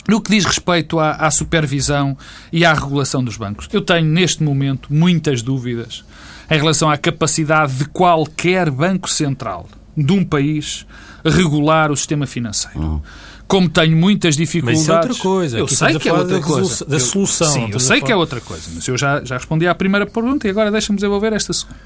no 0.07 0.21
que 0.21 0.31
diz 0.31 0.45
respeito 0.45 0.99
à, 0.99 1.11
à, 1.11 1.29
supervisão 1.29 2.17
e 2.51 2.65
à 2.65 2.73
regulação 2.73 3.23
dos 3.23 3.37
bancos, 3.37 3.69
eu 3.71 3.81
tenho 3.81 4.05
neste 4.05 4.41
momento 4.41 4.91
muitas 4.91 5.41
dúvidas 5.41 6.03
em 6.49 6.57
relação 6.57 6.89
à 6.89 6.97
capacidade 6.97 7.73
de 7.73 7.85
qualquer 7.85 8.71
banco 8.71 9.09
central 9.09 9.67
de 9.95 10.11
um 10.11 10.23
país 10.23 10.85
regular 11.23 11.91
o 11.91 11.95
sistema 11.95 12.25
financeiro. 12.25 12.79
Uhum. 12.79 13.01
Como 13.49 13.67
tenho 13.67 13.97
muitas 13.97 14.37
dificuldades. 14.37 14.87
Mas 14.87 14.89
é 14.89 14.99
outra 15.09 15.15
coisa. 15.15 15.57
Eu 15.57 15.67
sei 15.67 15.97
que 15.97 16.07
é 16.07 16.13
outra 16.13 16.39
coisa. 16.39 16.85
Da 16.85 16.99
solução. 16.99 17.47
sim, 17.47 17.69
eu 17.71 17.79
sei 17.79 17.99
que 17.99 18.11
é 18.11 18.15
outra 18.15 18.39
coisa. 18.39 18.69
Mas 18.75 18.87
eu 18.87 18.95
já, 18.95 19.25
já 19.25 19.37
respondi 19.37 19.67
à 19.67 19.73
primeira 19.73 20.05
pergunta 20.05 20.47
e 20.47 20.51
agora 20.51 20.69
deixa-me 20.69 20.97
desenvolver 20.97 21.33
esta 21.33 21.51
segunda. 21.51 21.79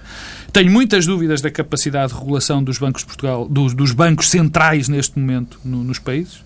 Tenho 0.52 0.69
muitas 0.69 1.06
dúvidas 1.06 1.39
da 1.39 1.49
capacidade 1.49 2.12
de 2.12 2.19
regulação 2.19 2.62
dos 2.62 2.78
bancos 2.78 3.04
de 3.04 3.08
Portugal, 3.08 3.47
dos, 3.47 3.73
dos 3.73 3.93
bancos 3.93 4.30
centrais 4.30 4.89
neste 4.89 5.17
momento 5.17 5.58
no, 5.63 5.86
nos 5.86 5.99
países. 5.99 6.43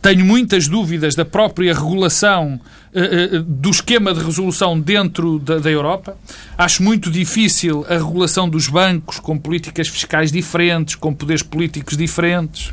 Tenho 0.00 0.24
muitas 0.24 0.68
dúvidas 0.68 1.16
da 1.16 1.24
própria 1.24 1.74
regulação 1.74 2.60
uh, 2.94 3.38
uh, 3.38 3.42
do 3.42 3.70
esquema 3.70 4.14
de 4.14 4.22
resolução 4.22 4.78
dentro 4.78 5.40
da, 5.40 5.58
da, 5.58 5.70
Europa. 5.70 6.16
Acho 6.56 6.80
muito 6.80 7.10
difícil 7.10 7.84
a 7.88 7.94
regulação 7.94 8.48
dos 8.48 8.68
bancos 8.68 9.18
com 9.18 9.36
políticas 9.36 9.88
fiscais 9.88 10.30
diferentes, 10.30 10.94
com 10.94 11.12
poderes 11.12 11.42
políticos 11.42 11.96
diferentes. 11.96 12.72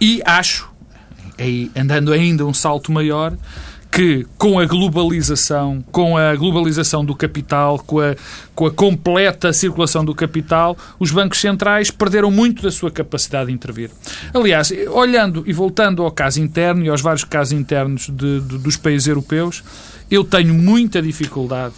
E 0.00 0.20
acho, 0.24 0.68
andando 1.76 2.12
ainda 2.12 2.44
um 2.44 2.54
salto 2.54 2.90
maior, 2.92 3.36
que 3.96 4.26
com 4.36 4.58
a 4.58 4.66
globalização, 4.66 5.82
com 5.90 6.18
a 6.18 6.34
globalização 6.36 7.02
do 7.02 7.14
capital, 7.14 7.78
com 7.78 8.00
a, 8.00 8.14
com 8.54 8.66
a 8.66 8.70
completa 8.70 9.52
circulação 9.54 10.04
do 10.04 10.14
capital, 10.14 10.76
os 10.98 11.10
bancos 11.10 11.40
centrais 11.40 11.90
perderam 11.90 12.30
muito 12.30 12.62
da 12.62 12.70
sua 12.70 12.90
capacidade 12.90 13.46
de 13.46 13.54
intervir. 13.54 13.90
Aliás, 14.34 14.70
olhando 14.90 15.44
e 15.46 15.52
voltando 15.54 16.02
ao 16.02 16.10
caso 16.10 16.42
interno 16.42 16.84
e 16.84 16.90
aos 16.90 17.00
vários 17.00 17.24
casos 17.24 17.52
internos 17.52 18.08
de, 18.08 18.40
de, 18.40 18.58
dos 18.58 18.76
países 18.76 19.08
europeus, 19.08 19.64
eu 20.10 20.22
tenho 20.22 20.52
muita 20.52 21.00
dificuldade, 21.00 21.74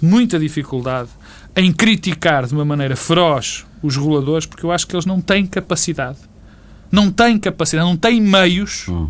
muita 0.00 0.38
dificuldade 0.38 1.08
em 1.56 1.72
criticar 1.72 2.46
de 2.46 2.52
uma 2.52 2.66
maneira 2.66 2.96
feroz 2.96 3.64
os 3.82 3.96
reguladores, 3.96 4.46
porque 4.46 4.64
eu 4.64 4.70
acho 4.70 4.86
que 4.86 4.94
eles 4.94 5.06
não 5.06 5.20
têm 5.20 5.46
capacidade. 5.46 6.18
Não 6.92 7.10
têm 7.10 7.38
capacidade, 7.38 7.88
não 7.88 7.96
têm 7.96 8.20
meios. 8.20 8.86
Hum 8.86 9.08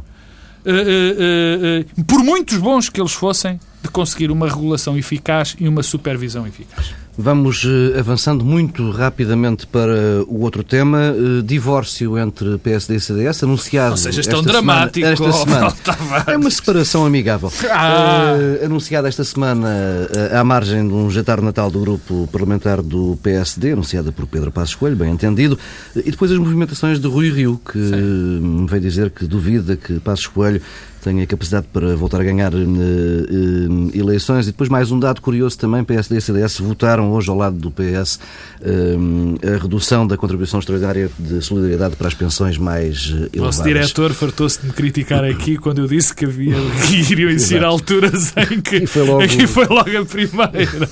uh, 0.67 2.01
uh, 2.01 2.05
por 2.05 2.23
muitos 2.23 2.57
bons 2.59 2.89
que 2.89 3.01
eles 3.01 3.13
fossem, 3.13 3.59
de 3.83 3.89
conseguir 3.89 4.31
uma 4.31 4.49
regulação 4.49 4.97
eficaz 4.97 5.57
e 5.59 5.67
uma 5.67 5.83
supervisão 5.83 6.47
eficaz. 6.47 6.95
Vamos 7.17 7.67
eh, 7.67 7.99
avançando 7.99 8.43
muito 8.43 8.91
rapidamente 8.91 9.67
para 9.67 10.25
o 10.27 10.41
outro 10.41 10.65
tema, 10.65 11.15
eh, 11.15 11.43
divórcio 11.45 12.17
entre 12.19 12.57
PSD 12.57 12.97
e 12.97 13.01
CDS, 13.01 13.43
anunciado. 13.43 13.91
Ou 13.91 13.97
seja, 13.99 14.23
tão 14.23 14.43
dramático. 14.43 15.07
Semana, 15.17 15.67
esta 15.67 15.93
semana. 15.93 16.25
é 16.27 16.37
uma 16.39 16.51
separação 16.51 17.05
amigável. 17.05 17.53
Ah. 17.71 18.35
Uh, 18.35 18.65
anunciada 18.65 19.09
esta 19.09 19.25
semana 19.25 19.69
uh, 19.69 20.39
à 20.39 20.43
margem 20.43 20.89
de 20.89 20.95
um 20.95 21.11
jantar 21.11 21.43
natal 21.43 21.71
do 21.71 21.81
grupo 21.81 22.27
parlamentar 22.33 22.81
do 22.81 23.19
PSD, 23.23 23.73
anunciada 23.73 24.11
por 24.11 24.27
Pedro 24.27 24.51
Passos 24.51 24.75
Coelho, 24.75 24.97
bem 24.97 25.11
entendido, 25.11 25.59
e 25.95 26.11
depois 26.11 26.31
as 26.31 26.39
movimentações 26.39 26.99
de 26.99 27.07
Rui 27.07 27.31
Rio, 27.31 27.61
que 27.71 27.79
me 27.79 28.67
veio 28.67 28.81
dizer 28.81 29.11
que 29.11 29.27
duvida 29.27 29.77
que 29.77 30.01
Passos 30.01 30.27
Coelho 30.29 30.63
tenha 31.03 31.27
capacidade 31.27 31.67
para 31.73 31.97
voltar 31.97 32.21
a 32.21 32.25
ganhar 32.25 32.55
uh, 32.55 32.59
uh, 32.59 33.91
eleições. 33.93 34.47
E 34.47 34.53
depois 34.53 34.69
mais 34.69 34.91
um 34.91 34.99
dado 34.99 35.21
curioso 35.21 35.59
também, 35.59 35.83
PSD 35.83 36.19
e 36.19 36.21
CDS 36.21 36.59
votaram 36.59 37.11
hoje 37.13 37.29
ao 37.29 37.37
lado 37.37 37.57
do 37.57 37.71
PS 37.71 38.19
uh, 38.61 39.55
a 39.55 39.63
redução 39.63 40.07
da 40.07 40.17
contribuição 40.17 40.61
extraordinária 40.61 41.11
de 41.19 41.43
solidariedade 41.43 41.97
para 41.97 42.09
as 42.09 42.15
pensões 42.15 42.57
mais 42.57 43.09
elevadas. 43.11 43.35
Nosso 43.35 43.63
diretor 43.63 44.13
fartou-se 44.13 44.61
de 44.61 44.67
me 44.69 44.73
criticar 44.73 45.25
aqui 45.25 45.57
quando 45.57 45.81
eu 45.81 45.87
disse 45.87 46.15
que 46.15 46.25
havia 46.25 46.55
que 46.87 47.13
iriam 47.13 47.31
existir 47.31 47.65
alturas 47.65 48.33
em 48.37 48.61
que 48.61 48.77
aqui 48.77 48.87
foi 48.87 49.03
logo, 49.03 49.23
aqui 49.23 49.47
foi 49.47 49.67
logo 49.67 49.99
a 49.99 50.05
primeira. 50.05 50.89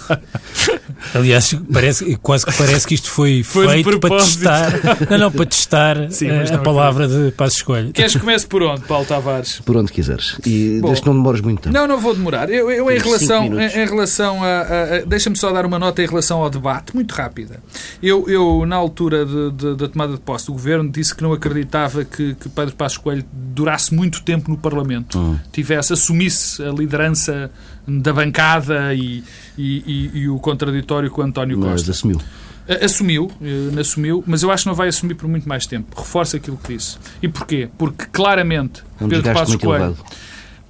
Aliás, 1.14 1.54
parece, 1.72 2.16
quase 2.16 2.44
que 2.44 2.52
parece 2.52 2.86
que 2.86 2.94
isto 2.94 3.10
foi, 3.10 3.42
foi 3.42 3.68
feito 3.68 3.98
para 3.98 4.16
testar, 4.16 4.72
não, 5.08 5.18
não, 5.18 5.32
para 5.32 5.46
testar 5.46 6.10
Sim, 6.10 6.30
a, 6.30 6.54
a 6.54 6.58
palavra 6.58 7.08
de 7.08 7.30
Passo 7.32 7.56
Escolha. 7.56 7.90
Queres 7.92 8.12
que 8.12 8.18
comece 8.18 8.46
por 8.46 8.62
onde, 8.62 8.82
Paulo 8.82 9.06
Tavares? 9.06 9.60
Por 9.60 9.76
onde 9.76 9.90
quiseres. 10.00 10.36
E 10.46 10.78
Bom, 10.80 10.88
desde 10.88 11.02
que 11.02 11.08
não 11.08 11.16
demores 11.16 11.40
muito 11.40 11.62
tempo. 11.62 11.74
Não, 11.74 11.86
não 11.86 11.98
vou 11.98 12.14
demorar. 12.14 12.50
Eu, 12.50 12.70
eu 12.70 12.90
em, 12.90 12.98
relação, 12.98 13.44
em, 13.60 13.66
em, 13.66 13.86
relação 13.86 14.42
a. 14.42 14.46
a, 14.46 14.96
a 14.96 15.00
Deixa-me 15.04 15.36
só 15.36 15.52
dar 15.52 15.66
uma 15.66 15.78
nota 15.78 16.02
em 16.02 16.06
relação 16.06 16.42
ao 16.42 16.50
debate, 16.50 16.94
muito 16.94 17.12
rápida. 17.12 17.62
Eu, 18.02 18.28
eu 18.28 18.64
na 18.66 18.76
altura 18.76 19.24
da 19.24 19.88
tomada 19.88 20.14
de 20.14 20.20
posse 20.20 20.46
do 20.46 20.52
governo, 20.52 20.90
disse 20.90 21.14
que 21.14 21.22
não 21.22 21.32
acreditava 21.32 22.04
que, 22.04 22.34
que 22.34 22.48
Pedro 22.48 22.74
Passos 22.74 22.98
Coelho 22.98 23.24
durasse 23.32 23.94
muito 23.94 24.22
tempo 24.22 24.50
no 24.50 24.56
Parlamento, 24.56 25.18
uhum. 25.18 25.38
tivesse, 25.52 25.92
assumisse 25.92 26.62
a 26.62 26.70
liderança 26.70 27.50
da 27.86 28.12
bancada 28.12 28.94
e, 28.94 29.24
e, 29.56 30.10
e, 30.14 30.18
e 30.20 30.28
o 30.28 30.38
contraditório 30.38 31.10
com 31.10 31.22
António 31.22 31.56
Costa. 31.56 31.70
Mas 31.70 31.90
assumiu. 31.90 32.20
Assumiu, 32.84 33.30
eh, 33.42 33.80
assumiu, 33.80 34.22
mas 34.26 34.42
eu 34.42 34.50
acho 34.50 34.64
que 34.64 34.68
não 34.68 34.74
vai 34.74 34.88
assumir 34.88 35.14
por 35.14 35.28
muito 35.28 35.48
mais 35.48 35.66
tempo. 35.66 35.94
Reforça 35.96 36.36
aquilo 36.36 36.56
que 36.56 36.76
disse. 36.76 36.98
E 37.22 37.28
porquê? 37.28 37.68
Porque 37.76 38.06
claramente 38.06 38.82
é 39.00 39.06
Pedro 39.06 39.32
Passos 39.32 39.56
Coelho 39.56 39.84
elevado. 39.84 40.04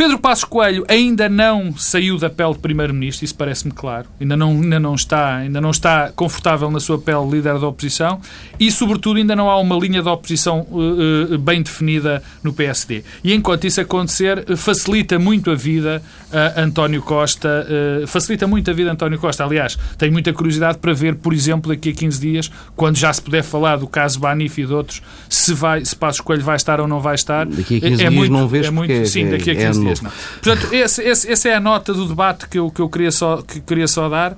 Pedro 0.01 0.19
Passos 0.19 0.45
Coelho 0.45 0.83
ainda 0.89 1.29
não 1.29 1.77
saiu 1.77 2.17
da 2.17 2.31
pele 2.31 2.55
de 2.55 2.61
primeiro-ministro, 2.61 3.23
isso 3.23 3.35
parece-me 3.35 3.71
claro. 3.71 4.07
Ainda 4.19 4.35
não, 4.35 4.53
ainda, 4.53 4.81
não 4.81 4.95
está, 4.95 5.37
ainda 5.37 5.61
não 5.61 5.71
está 5.71 6.11
confortável 6.17 6.71
na 6.71 6.81
sua 6.81 6.99
pele 6.99 7.33
líder 7.33 7.59
da 7.59 7.69
oposição 7.69 8.19
e, 8.59 8.73
sobretudo, 8.73 9.19
ainda 9.19 9.37
não 9.37 9.51
há 9.51 9.61
uma 9.61 9.77
linha 9.77 10.03
de 10.03 10.09
oposição 10.09 10.67
uh, 10.71 11.35
uh, 11.35 11.39
bem 11.39 11.61
definida 11.61 12.23
no 12.43 12.51
PSD. 12.51 13.05
E 13.23 13.35
enquanto 13.35 13.67
isso 13.67 13.79
acontecer, 13.79 14.57
facilita 14.57 15.19
muito 15.19 15.51
a 15.51 15.55
vida 15.55 16.03
a 16.33 16.63
António 16.63 17.03
Costa. 17.03 17.67
Uh, 17.69 18.07
facilita 18.07 18.47
muito 18.47 18.71
a 18.71 18.73
vida 18.73 18.89
a 18.89 18.95
António 18.95 19.19
Costa. 19.19 19.45
Aliás, 19.45 19.79
tenho 19.99 20.13
muita 20.13 20.33
curiosidade 20.33 20.79
para 20.79 20.95
ver, 20.95 21.17
por 21.17 21.35
exemplo, 21.35 21.71
daqui 21.71 21.91
a 21.91 21.93
15 21.93 22.21
dias, 22.21 22.51
quando 22.75 22.97
já 22.97 23.13
se 23.13 23.21
puder 23.21 23.43
falar 23.43 23.77
do 23.77 23.87
caso 23.87 24.19
Banif 24.19 24.63
e 24.63 24.65
de 24.65 24.73
outros, 24.73 25.03
se, 25.29 25.53
vai, 25.53 25.85
se 25.85 25.95
Passos 25.95 26.23
Coelho 26.23 26.43
vai 26.43 26.57
estar 26.57 26.81
ou 26.81 26.89
não 26.89 27.01
vai 27.01 27.17
estar. 27.17 27.45
Daqui 27.45 27.77
a 27.77 27.81
15 27.81 27.93
é, 27.93 27.97
dias 27.97 28.15
muito, 28.15 28.33
não 28.33 28.49
vês 28.49 28.67
é 28.67 28.71
muito, 28.71 29.07
Sim, 29.07 29.29
daqui 29.29 29.51
a 29.51 29.55
15 29.55 29.67
é 29.67 29.85
dias 29.85 29.89
não. 30.03 30.11
Portanto, 30.42 30.72
esse, 30.72 31.03
esse, 31.03 31.31
essa 31.31 31.48
é 31.48 31.55
a 31.55 31.61
nota 31.61 31.92
do 31.92 32.07
debate 32.07 32.48
que 32.48 32.59
eu, 32.59 32.70
que 32.70 32.81
eu 32.81 32.88
queria, 32.88 33.11
só, 33.11 33.42
que 33.42 33.61
queria 33.61 33.88
só 33.88 34.09
dar. 34.09 34.37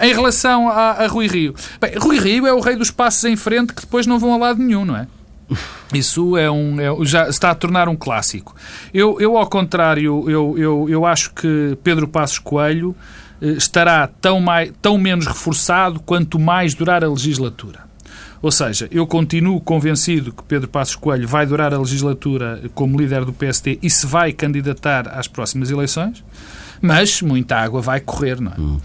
Em 0.00 0.12
relação 0.12 0.68
a, 0.68 0.92
a 0.92 1.06
Rui 1.06 1.26
Rio. 1.26 1.54
Bem, 1.80 1.92
Rui 1.96 2.18
Rio 2.18 2.46
é 2.46 2.52
o 2.52 2.60
rei 2.60 2.76
dos 2.76 2.90
passos 2.90 3.24
em 3.24 3.36
frente 3.36 3.72
que 3.72 3.82
depois 3.82 4.06
não 4.06 4.18
vão 4.18 4.34
a 4.34 4.36
lado 4.36 4.62
nenhum, 4.62 4.84
não 4.84 4.96
é? 4.96 5.06
Isso 5.92 6.36
é 6.36 6.50
um, 6.50 6.80
é, 6.80 7.04
já 7.04 7.28
está 7.28 7.50
a 7.50 7.54
tornar 7.54 7.88
um 7.88 7.96
clássico. 7.96 8.54
Eu, 8.92 9.20
eu 9.20 9.36
ao 9.36 9.46
contrário, 9.46 10.28
eu, 10.28 10.58
eu, 10.58 10.86
eu 10.88 11.06
acho 11.06 11.32
que 11.32 11.78
Pedro 11.82 12.08
Passos 12.08 12.38
Coelho 12.38 12.96
eh, 13.40 13.48
estará 13.50 14.06
tão, 14.06 14.40
mais, 14.40 14.72
tão 14.80 14.98
menos 14.98 15.26
reforçado 15.26 16.00
quanto 16.00 16.38
mais 16.38 16.74
durar 16.74 17.04
a 17.04 17.08
legislatura. 17.08 17.84
Ou 18.44 18.52
seja, 18.52 18.86
eu 18.90 19.06
continuo 19.06 19.58
convencido 19.58 20.30
que 20.30 20.42
Pedro 20.42 20.68
Passos 20.68 20.96
Coelho 20.96 21.26
vai 21.26 21.46
durar 21.46 21.72
a 21.72 21.78
legislatura 21.78 22.60
como 22.74 23.00
líder 23.00 23.24
do 23.24 23.32
PSD 23.32 23.78
e 23.82 23.88
se 23.88 24.06
vai 24.06 24.34
candidatar 24.34 25.08
às 25.08 25.26
próximas 25.26 25.70
eleições, 25.70 26.22
mas 26.78 27.22
muita 27.22 27.56
água 27.56 27.80
vai 27.80 28.00
correr, 28.00 28.42
não 28.42 28.52
é? 28.52 28.60
Hum. 28.60 28.78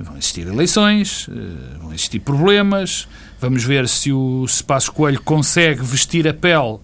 Vão 0.00 0.16
existir 0.16 0.46
eleições, 0.46 1.28
eh, 1.30 1.78
vão 1.78 1.92
existir 1.92 2.20
problemas, 2.20 3.06
vamos 3.38 3.62
ver 3.62 3.86
se 3.86 4.14
o 4.14 4.48
se 4.48 4.64
Passos 4.64 4.88
Coelho 4.88 5.20
consegue 5.20 5.82
vestir 5.82 6.26
a 6.26 6.32
pele 6.32 6.78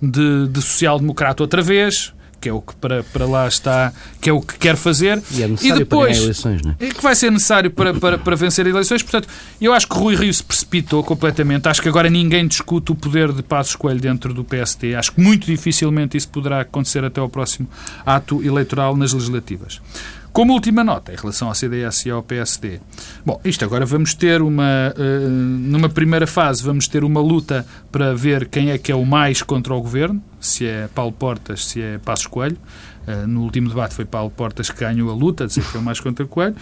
de, 0.00 0.46
de 0.46 0.62
social-democrata 0.62 1.42
outra 1.42 1.62
vez, 1.62 2.14
que 2.42 2.48
é 2.48 2.52
o 2.52 2.60
que 2.60 2.74
para, 2.74 3.04
para 3.04 3.24
lá 3.24 3.46
está, 3.46 3.92
que 4.20 4.28
é 4.28 4.32
o 4.32 4.40
que 4.40 4.58
quer 4.58 4.76
fazer. 4.76 5.22
E, 5.30 5.44
é 5.44 5.46
e 5.62 5.72
depois, 5.72 6.18
eleições, 6.18 6.60
não 6.60 6.74
é? 6.78 6.86
Que 6.86 7.00
vai 7.00 7.14
ser 7.14 7.30
necessário 7.30 7.70
para, 7.70 7.94
para, 7.94 8.18
para 8.18 8.34
vencer 8.34 8.66
eleições. 8.66 9.00
Portanto, 9.00 9.28
eu 9.60 9.72
acho 9.72 9.86
que 9.86 9.96
Rui 9.96 10.16
Rio 10.16 10.34
se 10.34 10.42
precipitou 10.42 11.04
completamente. 11.04 11.68
Acho 11.68 11.80
que 11.80 11.88
agora 11.88 12.10
ninguém 12.10 12.44
discute 12.48 12.90
o 12.90 12.96
poder 12.96 13.32
de 13.32 13.44
Passos 13.44 13.76
Coelho 13.76 14.00
dentro 14.00 14.34
do 14.34 14.42
PST. 14.42 14.92
Acho 14.96 15.12
que 15.12 15.20
muito 15.20 15.46
dificilmente 15.46 16.16
isso 16.16 16.28
poderá 16.28 16.62
acontecer 16.62 17.04
até 17.04 17.20
ao 17.20 17.28
próximo 17.28 17.68
ato 18.04 18.42
eleitoral 18.42 18.96
nas 18.96 19.12
legislativas. 19.12 19.80
Como 20.32 20.54
última 20.54 20.82
nota, 20.82 21.12
em 21.12 21.16
relação 21.16 21.48
ao 21.48 21.54
CDS 21.54 22.06
e 22.06 22.10
ao 22.10 22.22
PSD. 22.22 22.80
Bom, 23.24 23.38
isto 23.44 23.66
agora 23.66 23.84
vamos 23.84 24.14
ter 24.14 24.40
uma. 24.40 24.94
Uh, 24.96 25.28
numa 25.28 25.90
primeira 25.90 26.26
fase, 26.26 26.62
vamos 26.62 26.88
ter 26.88 27.04
uma 27.04 27.20
luta 27.20 27.66
para 27.90 28.14
ver 28.14 28.48
quem 28.48 28.70
é 28.70 28.78
que 28.78 28.90
é 28.90 28.94
o 28.94 29.04
mais 29.04 29.42
contra 29.42 29.74
o 29.74 29.80
governo, 29.82 30.22
se 30.40 30.66
é 30.66 30.88
Paulo 30.94 31.12
Portas, 31.12 31.66
se 31.66 31.82
é 31.82 31.98
Passos 31.98 32.26
Coelho. 32.26 32.56
Uh, 33.06 33.26
no 33.26 33.42
último 33.42 33.68
debate 33.68 33.94
foi 33.94 34.06
Paulo 34.06 34.30
Portas 34.30 34.70
que 34.70 34.80
ganhou 34.80 35.10
a 35.10 35.14
luta, 35.14 35.46
dizer 35.46 35.64
que 35.70 35.76
é 35.76 35.80
o 35.80 35.82
mais 35.82 36.00
contra 36.00 36.24
o 36.24 36.28
Coelho, 36.28 36.56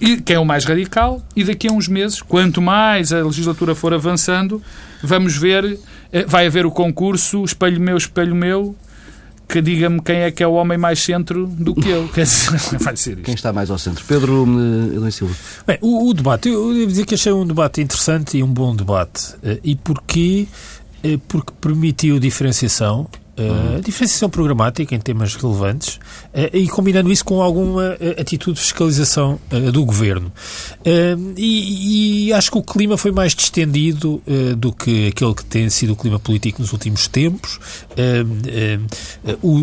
e 0.00 0.16
quem 0.20 0.34
é 0.34 0.40
o 0.40 0.44
mais 0.44 0.64
radical, 0.64 1.22
e 1.36 1.44
daqui 1.44 1.68
a 1.68 1.72
uns 1.72 1.86
meses, 1.86 2.20
quanto 2.20 2.60
mais 2.60 3.12
a 3.12 3.22
legislatura 3.22 3.72
for 3.72 3.94
avançando, 3.94 4.60
vamos 5.00 5.36
ver, 5.36 5.64
uh, 5.64 5.78
vai 6.26 6.48
haver 6.48 6.66
o 6.66 6.72
concurso 6.72 7.44
Espelho 7.44 7.80
Meu, 7.80 7.96
Espelho 7.96 8.34
Meu, 8.34 8.74
que 9.52 9.60
diga-me 9.60 10.00
quem 10.00 10.20
é 10.20 10.30
que 10.30 10.42
é 10.42 10.46
o 10.46 10.54
homem 10.54 10.78
mais 10.78 10.98
centro 10.98 11.46
do 11.46 11.74
que 11.74 11.90
eu. 11.90 12.08
Quer 12.08 12.22
dizer, 12.22 12.78
vai 12.80 12.96
ser 12.96 13.10
isto. 13.10 13.22
Quem 13.22 13.34
está 13.34 13.52
mais 13.52 13.70
ao 13.70 13.76
centro? 13.76 14.02
Pedro 14.06 14.44
Helena 14.44 15.10
Silva. 15.10 15.34
Bem, 15.66 15.76
o, 15.82 16.08
o, 16.08 16.14
debate, 16.14 16.48
eu 16.48 16.72
devo 16.72 16.86
dizer 16.86 17.04
que 17.04 17.14
achei 17.14 17.32
um 17.32 17.46
debate 17.46 17.82
interessante 17.82 18.38
e 18.38 18.42
um 18.42 18.46
bom 18.46 18.74
debate. 18.74 19.34
Eh, 19.42 19.60
e 19.62 19.76
porquê? 19.76 20.48
Eh, 21.04 21.18
porque 21.28 21.52
permitiu 21.60 22.18
diferenciação, 22.18 23.06
Uh, 23.34 23.80
diferenciação 23.80 24.28
programática 24.28 24.94
em 24.94 25.00
temas 25.00 25.34
relevantes 25.34 25.96
uh, 25.96 26.54
e 26.54 26.68
combinando 26.68 27.10
isso 27.10 27.24
com 27.24 27.40
alguma 27.40 27.92
uh, 27.92 28.20
atitude 28.20 28.56
de 28.56 28.60
fiscalização 28.60 29.40
do 29.72 29.84
governo. 29.86 30.30
E, 31.36 32.26
e, 32.26 32.32
acho 32.34 32.50
que 32.50 32.58
o 32.58 32.62
clima 32.62 32.98
foi 32.98 33.10
mais 33.10 33.34
distendido 33.34 34.22
do 34.58 34.72
que 34.72 35.08
aquele 35.08 35.34
que 35.34 35.44
tem 35.44 35.70
sido 35.70 35.94
o 35.94 35.96
clima 35.96 36.18
político 36.18 36.60
nos 36.60 36.72
últimos 36.72 37.08
tempos. 37.08 37.58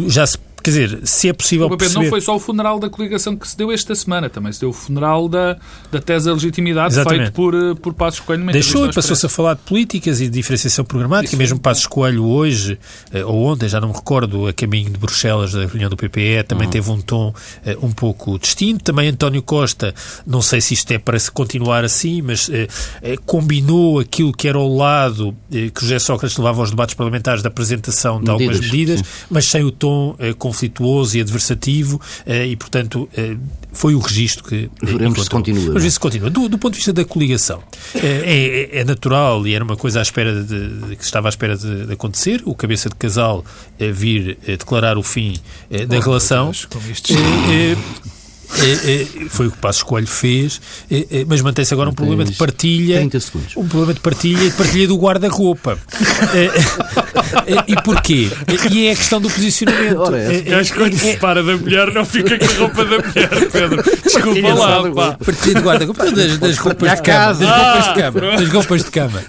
Já 0.08 0.26
se 0.26 0.38
Quer 0.62 0.70
dizer, 0.72 1.00
se 1.04 1.30
é 1.30 1.34
possível 1.34 1.68
o 1.68 1.78
perceber... 1.78 2.04
Não 2.04 2.10
foi 2.10 2.22
só 2.22 2.36
o 2.36 2.40
funeral 2.40 2.80
da 2.80 2.90
coligação 2.90 3.36
que 3.36 3.48
se 3.48 3.58
deu 3.58 3.72
esta 3.72 3.96
semana, 3.96 4.30
também 4.30 4.52
se 4.52 4.60
deu 4.60 4.70
o 4.70 4.74
funeral 4.74 5.28
da, 5.28 5.58
da 5.92 6.00
tese 6.00 6.26
da 6.26 6.34
legitimidade 6.34 6.94
Exatamente. 6.94 7.22
feito 7.24 7.34
por, 7.34 7.54
eh, 7.54 7.76
por 7.76 7.94
Passos 7.94 8.20
Coelho. 8.20 8.46
Deixou 8.52 8.86
e 8.86 8.94
passou-se 8.94 9.26
a 9.26 9.30
falar 9.30 9.56
de 9.56 9.62
políticas 9.62 10.22
e 10.22 10.26
de 10.26 10.32
diferenciação 10.32 10.86
programática. 10.86 11.30
Isso. 11.30 11.38
Mesmo 11.38 11.60
Passos 11.60 11.86
Coelho 11.86 12.26
hoje, 12.26 12.78
eh, 13.12 13.24
ou 13.24 13.46
ontem, 13.46 13.68
já 13.68 13.80
não 13.80 13.90
me 13.90 13.94
recordo, 13.94 14.48
a 14.48 14.54
caminho 14.54 14.90
de 14.92 14.98
Bruxelas, 14.98 15.54
da 15.54 15.66
reunião 15.66 15.90
do 15.90 15.98
PPE, 15.98 16.44
também 16.48 16.66
uhum. 16.66 16.72
teve 16.72 16.92
um 16.92 17.02
tom 17.02 17.30
uh, 17.30 17.86
um 17.86 17.92
pouco 17.92 18.38
distinto. 18.38 18.84
Também 18.84 19.10
António 19.10 19.42
Costa, 19.42 19.94
não 20.26 20.42
sei 20.42 20.62
se 20.62 20.74
isto 20.74 20.92
é 20.92 20.98
para 20.98 21.20
se 21.20 21.32
continuar 21.32 21.84
assim, 21.84 22.22
mas 22.22 22.48
uh, 22.48 22.52
uh, 22.54 23.22
combinou 23.26 24.00
aquilo 24.00 24.32
que 24.32 24.48
era 24.48 24.58
ao 24.58 24.74
lado 24.74 25.36
que 25.50 25.82
José 25.82 26.00
Sócrates 26.00 26.38
levava 26.38 26.62
aos 26.62 26.70
debates 26.70 26.96
parlamentares 26.96 27.42
da 27.42 27.50
apresentação 27.50 28.22
de 28.22 28.32
medidas, 28.32 28.48
algumas 28.48 28.60
medidas, 28.60 29.00
sim. 29.00 29.06
mas 29.30 29.46
sem 29.46 29.64
o 29.64 29.72
tom 29.72 30.16
conflituoso 30.50 31.16
e 31.16 31.22
adversativo 31.22 32.02
eh, 32.26 32.48
e, 32.48 32.56
portanto, 32.56 33.08
eh, 33.16 33.38
foi 33.72 33.94
o 33.94 34.00
registro 34.00 34.44
que. 34.44 34.70
Veremos 34.82 35.24
se 35.24 35.30
continua. 35.30 35.66
Vamos 35.68 35.84
ver 35.84 35.92
se 35.92 36.00
continua. 36.00 36.30
Do, 36.30 36.50
do, 36.50 36.58
ponto 36.58 36.74
de 36.74 36.78
vista 36.78 36.92
da 36.92 37.06
coligação, 37.06 37.62
eh, 37.94 38.70
é, 38.74 38.80
é, 38.80 38.84
natural 38.84 39.46
e 39.46 39.54
era 39.54 39.64
uma 39.64 39.78
coisa 39.78 40.00
à 40.00 40.02
espera 40.02 40.44
de, 40.44 40.70
de 40.70 40.96
que 40.96 41.04
estava 41.04 41.28
à 41.28 41.30
espera 41.30 41.56
de, 41.56 41.86
de, 41.86 41.94
acontecer, 41.94 42.42
o 42.46 42.56
cabeça 42.56 42.90
de 42.90 42.96
casal 42.96 43.46
vir 43.94 44.38
declarar 44.46 44.98
o 44.98 45.04
fim 45.04 45.40
da 45.88 45.98
oh, 45.98 46.02
relação. 46.02 46.46
Deus, 46.46 46.68
é, 47.12 47.72
é, 47.72 48.19
foi 49.30 49.48
o 49.48 49.52
que 49.52 49.58
o 49.58 49.62
Passo 49.62 49.80
Escolho 49.80 50.08
fez, 50.08 50.60
é, 50.90 51.26
mas 51.28 51.42
mantém-se 51.42 51.74
agora 51.74 51.90
um 51.90 51.94
problema 51.94 52.26
de 52.26 52.34
partilha. 52.36 53.00
Um 53.56 53.68
problema 53.68 53.94
de 53.94 54.00
partilha 54.00 54.44
e 54.44 54.50
de 54.50 54.56
partilha 54.56 54.88
do 54.88 54.98
guarda-roupa. 54.98 55.78
e 57.68 57.76
porquê? 57.84 58.30
E 58.72 58.88
é 58.88 58.92
a 58.92 58.96
questão 58.96 59.22
do 59.22 59.30
posicionamento. 59.30 60.00
Ora, 60.00 60.18
Eu 60.18 60.58
acho 60.60 60.74
que 60.74 60.80
quando 60.80 60.98
se 60.98 61.18
para 61.18 61.44
da 61.44 61.58
mulher 61.58 61.94
não 61.94 62.06
fica 62.06 62.38
com 62.38 62.46
a 62.46 62.58
roupa 62.58 62.86
da 62.86 62.98
mulher, 62.98 63.50
Pedro. 63.52 63.84
Desculpa 64.04 64.54
lá, 64.54 64.92
pá. 64.92 65.18
Partilha 65.24 65.56
do 65.56 65.62
guarda-roupa 65.62 66.12
das, 66.12 66.38
das 66.38 66.58
roupas 66.58 66.96
de 66.96 67.02
cama. 67.02 67.34
Das 67.34 67.50
roupas 67.50 67.86
de 67.86 67.94
cama. 68.02 68.38
Das 68.38 68.50
roupas 68.50 68.84
de 68.84 68.92
cama. 68.92 69.24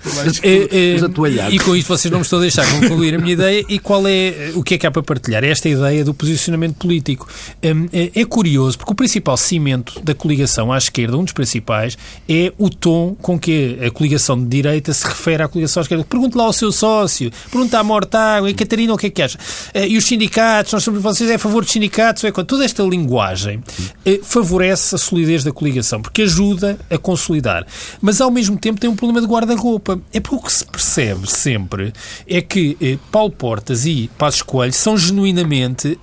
E 1.50 1.58
com 1.58 1.76
isto 1.76 1.88
vocês 1.88 2.10
não 2.10 2.18
me 2.20 2.24
estão 2.24 2.38
a 2.38 2.42
deixar 2.42 2.66
concluir 2.80 3.14
a 3.14 3.18
minha 3.18 3.32
ideia. 3.32 3.64
E 3.68 3.78
qual 3.78 4.06
é 4.06 4.52
o 4.54 4.62
que 4.62 4.74
é 4.74 4.78
que 4.78 4.86
há 4.86 4.90
para 4.90 5.02
partilhar? 5.02 5.44
Esta 5.44 5.68
ideia 5.68 6.04
do 6.04 6.14
posicionamento 6.14 6.76
político. 6.76 7.28
É 7.62 8.24
curioso, 8.24 8.78
porque 8.78 8.92
o 8.92 8.94
principal 9.10 9.36
cimento 9.36 10.00
da 10.04 10.14
coligação 10.14 10.72
à 10.72 10.78
esquerda, 10.78 11.16
um 11.18 11.24
dos 11.24 11.32
principais, 11.32 11.98
é 12.28 12.52
o 12.56 12.70
tom 12.70 13.16
com 13.20 13.36
que 13.36 13.76
a 13.84 13.90
coligação 13.90 14.40
de 14.40 14.46
direita 14.46 14.92
se 14.92 15.04
refere 15.04 15.42
à 15.42 15.48
coligação 15.48 15.80
à 15.80 15.82
esquerda. 15.82 16.04
Pergunte 16.04 16.36
lá 16.36 16.44
ao 16.44 16.52
seu 16.52 16.70
sócio, 16.70 17.28
pergunta 17.50 17.76
à 17.76 17.82
Mortágua, 17.82 18.48
e 18.48 18.54
Catarina 18.54 18.94
o 18.94 18.96
que 18.96 19.06
é 19.06 19.10
que 19.10 19.20
acha? 19.20 19.36
Eh, 19.74 19.88
e 19.88 19.98
os 19.98 20.04
sindicatos, 20.04 20.72
nós 20.72 20.84
somos 20.84 21.02
vocês 21.02 21.28
é 21.28 21.34
a 21.34 21.38
favor 21.40 21.64
dos 21.64 21.72
sindicatos, 21.72 22.22
é 22.22 22.30
toda 22.30 22.64
esta 22.64 22.84
linguagem 22.84 23.60
eh, 24.06 24.20
favorece 24.22 24.94
a 24.94 24.98
solidez 24.98 25.42
da 25.42 25.50
coligação, 25.50 26.00
porque 26.00 26.22
ajuda 26.22 26.78
a 26.88 26.96
consolidar. 26.96 27.66
Mas 28.00 28.20
ao 28.20 28.30
mesmo 28.30 28.56
tempo 28.56 28.78
tem 28.78 28.88
um 28.88 28.94
problema 28.94 29.20
de 29.20 29.26
guarda-roupa. 29.26 30.00
É 30.12 30.20
porque 30.20 30.36
o 30.36 30.40
que 30.40 30.52
se 30.52 30.64
percebe 30.64 31.28
sempre 31.28 31.92
é 32.28 32.40
que 32.40 32.76
eh, 32.80 32.96
Paulo 33.10 33.32
Portas 33.32 33.86
e 33.86 34.08
Passos 34.16 34.42
Coelho 34.42 34.72
são 34.72 34.96
genuinamente 34.96 35.98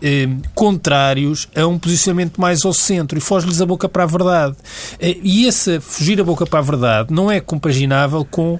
contrários 0.53 1.47
a 1.55 1.65
um 1.65 1.79
posicionamento 1.79 2.39
mais 2.39 2.65
ao 2.65 2.73
centro 2.73 2.96
centro 2.97 3.17
e 3.17 3.21
foge-lhes 3.21 3.61
a 3.61 3.65
boca 3.65 3.87
para 3.87 4.03
a 4.03 4.07
verdade. 4.07 4.55
Eh, 4.99 5.17
e 5.21 5.45
esse 5.45 5.79
fugir 5.79 6.19
a 6.19 6.23
boca 6.23 6.45
para 6.45 6.59
a 6.59 6.61
verdade 6.61 7.13
não 7.13 7.29
é 7.31 7.39
compaginável 7.39 8.25
com 8.25 8.59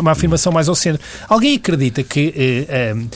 uma 0.00 0.12
afirmação 0.12 0.52
mais 0.52 0.68
ao 0.68 0.74
centro. 0.74 1.02
Alguém 1.28 1.56
acredita 1.56 2.02
que 2.02 2.66
uh, 2.68 3.08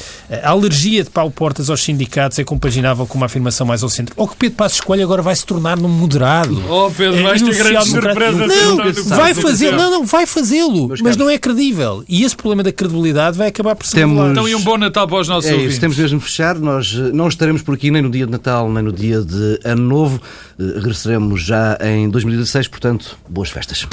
a 0.42 0.51
alergia 0.51 1.05
de 1.05 1.11
Paulo 1.11 1.30
Portas 1.30 1.70
aos 1.70 1.82
sindicatos 1.82 2.38
é 2.38 2.44
compaginável 2.44 3.07
com 3.07 3.16
uma 3.16 3.26
afirmação 3.26 3.66
mais 3.66 3.82
ao 3.82 3.88
centro? 3.88 4.14
Ou 4.16 4.26
que 4.26 4.36
Pedro 4.36 4.57
Passos 4.57 4.80
Coelho 4.80 5.05
agora 5.05 5.22
vai 5.22 5.34
se 5.34 5.44
tornar 5.44 5.76
num 5.76 5.88
moderado? 5.88 6.62
Oh, 6.68 6.90
Pedro, 6.90 7.22
vais 7.22 7.42
ter 7.42 7.55
grande 7.55 7.88
surpresa. 7.88 8.46
Não, 8.46 9.16
vai 9.16 9.34
fazer, 9.34 9.72
não, 9.72 9.90
não, 9.90 10.05
vai 10.05 10.26
fazê-lo, 10.26 10.88
mas 11.03 11.16
não 11.16 11.28
é 11.28 11.38
credível. 11.38 12.05
E 12.09 12.24
esse 12.24 12.36
problema 12.36 12.62
da 12.62 12.72
credibilidade 12.72 13.36
vai 13.36 13.49
acabar 13.49 13.74
por 13.74 13.86
se 13.86 13.94
Temos... 13.94 14.30
Então, 14.30 14.49
e 14.49 14.55
um 14.55 14.61
bom 14.61 14.76
Natal 14.76 15.07
para 15.07 15.20
os 15.20 15.28
nossos 15.28 15.51
é 15.51 15.53
ouvintes. 15.53 15.72
Isso, 15.72 15.80
temos 15.80 15.99
mesmo 15.99 16.18
de 16.18 16.24
fechar. 16.24 16.57
Nós 16.59 16.92
não 16.92 17.28
estaremos 17.28 17.62
por 17.62 17.74
aqui 17.74 17.90
nem 17.90 18.03
no 18.03 18.11
dia 18.11 18.26
de 18.26 18.32
Natal, 18.32 18.70
nem 18.70 18.82
no 18.82 18.92
dia 18.92 19.20
de 19.20 19.61
Ano 19.64 19.82
Novo. 19.82 20.20
Regressaremos 20.59 21.42
já 21.42 21.78
em 21.80 22.09
2016, 22.09 22.68
portanto, 22.68 23.18
boas 23.28 23.51
festas. 23.51 23.86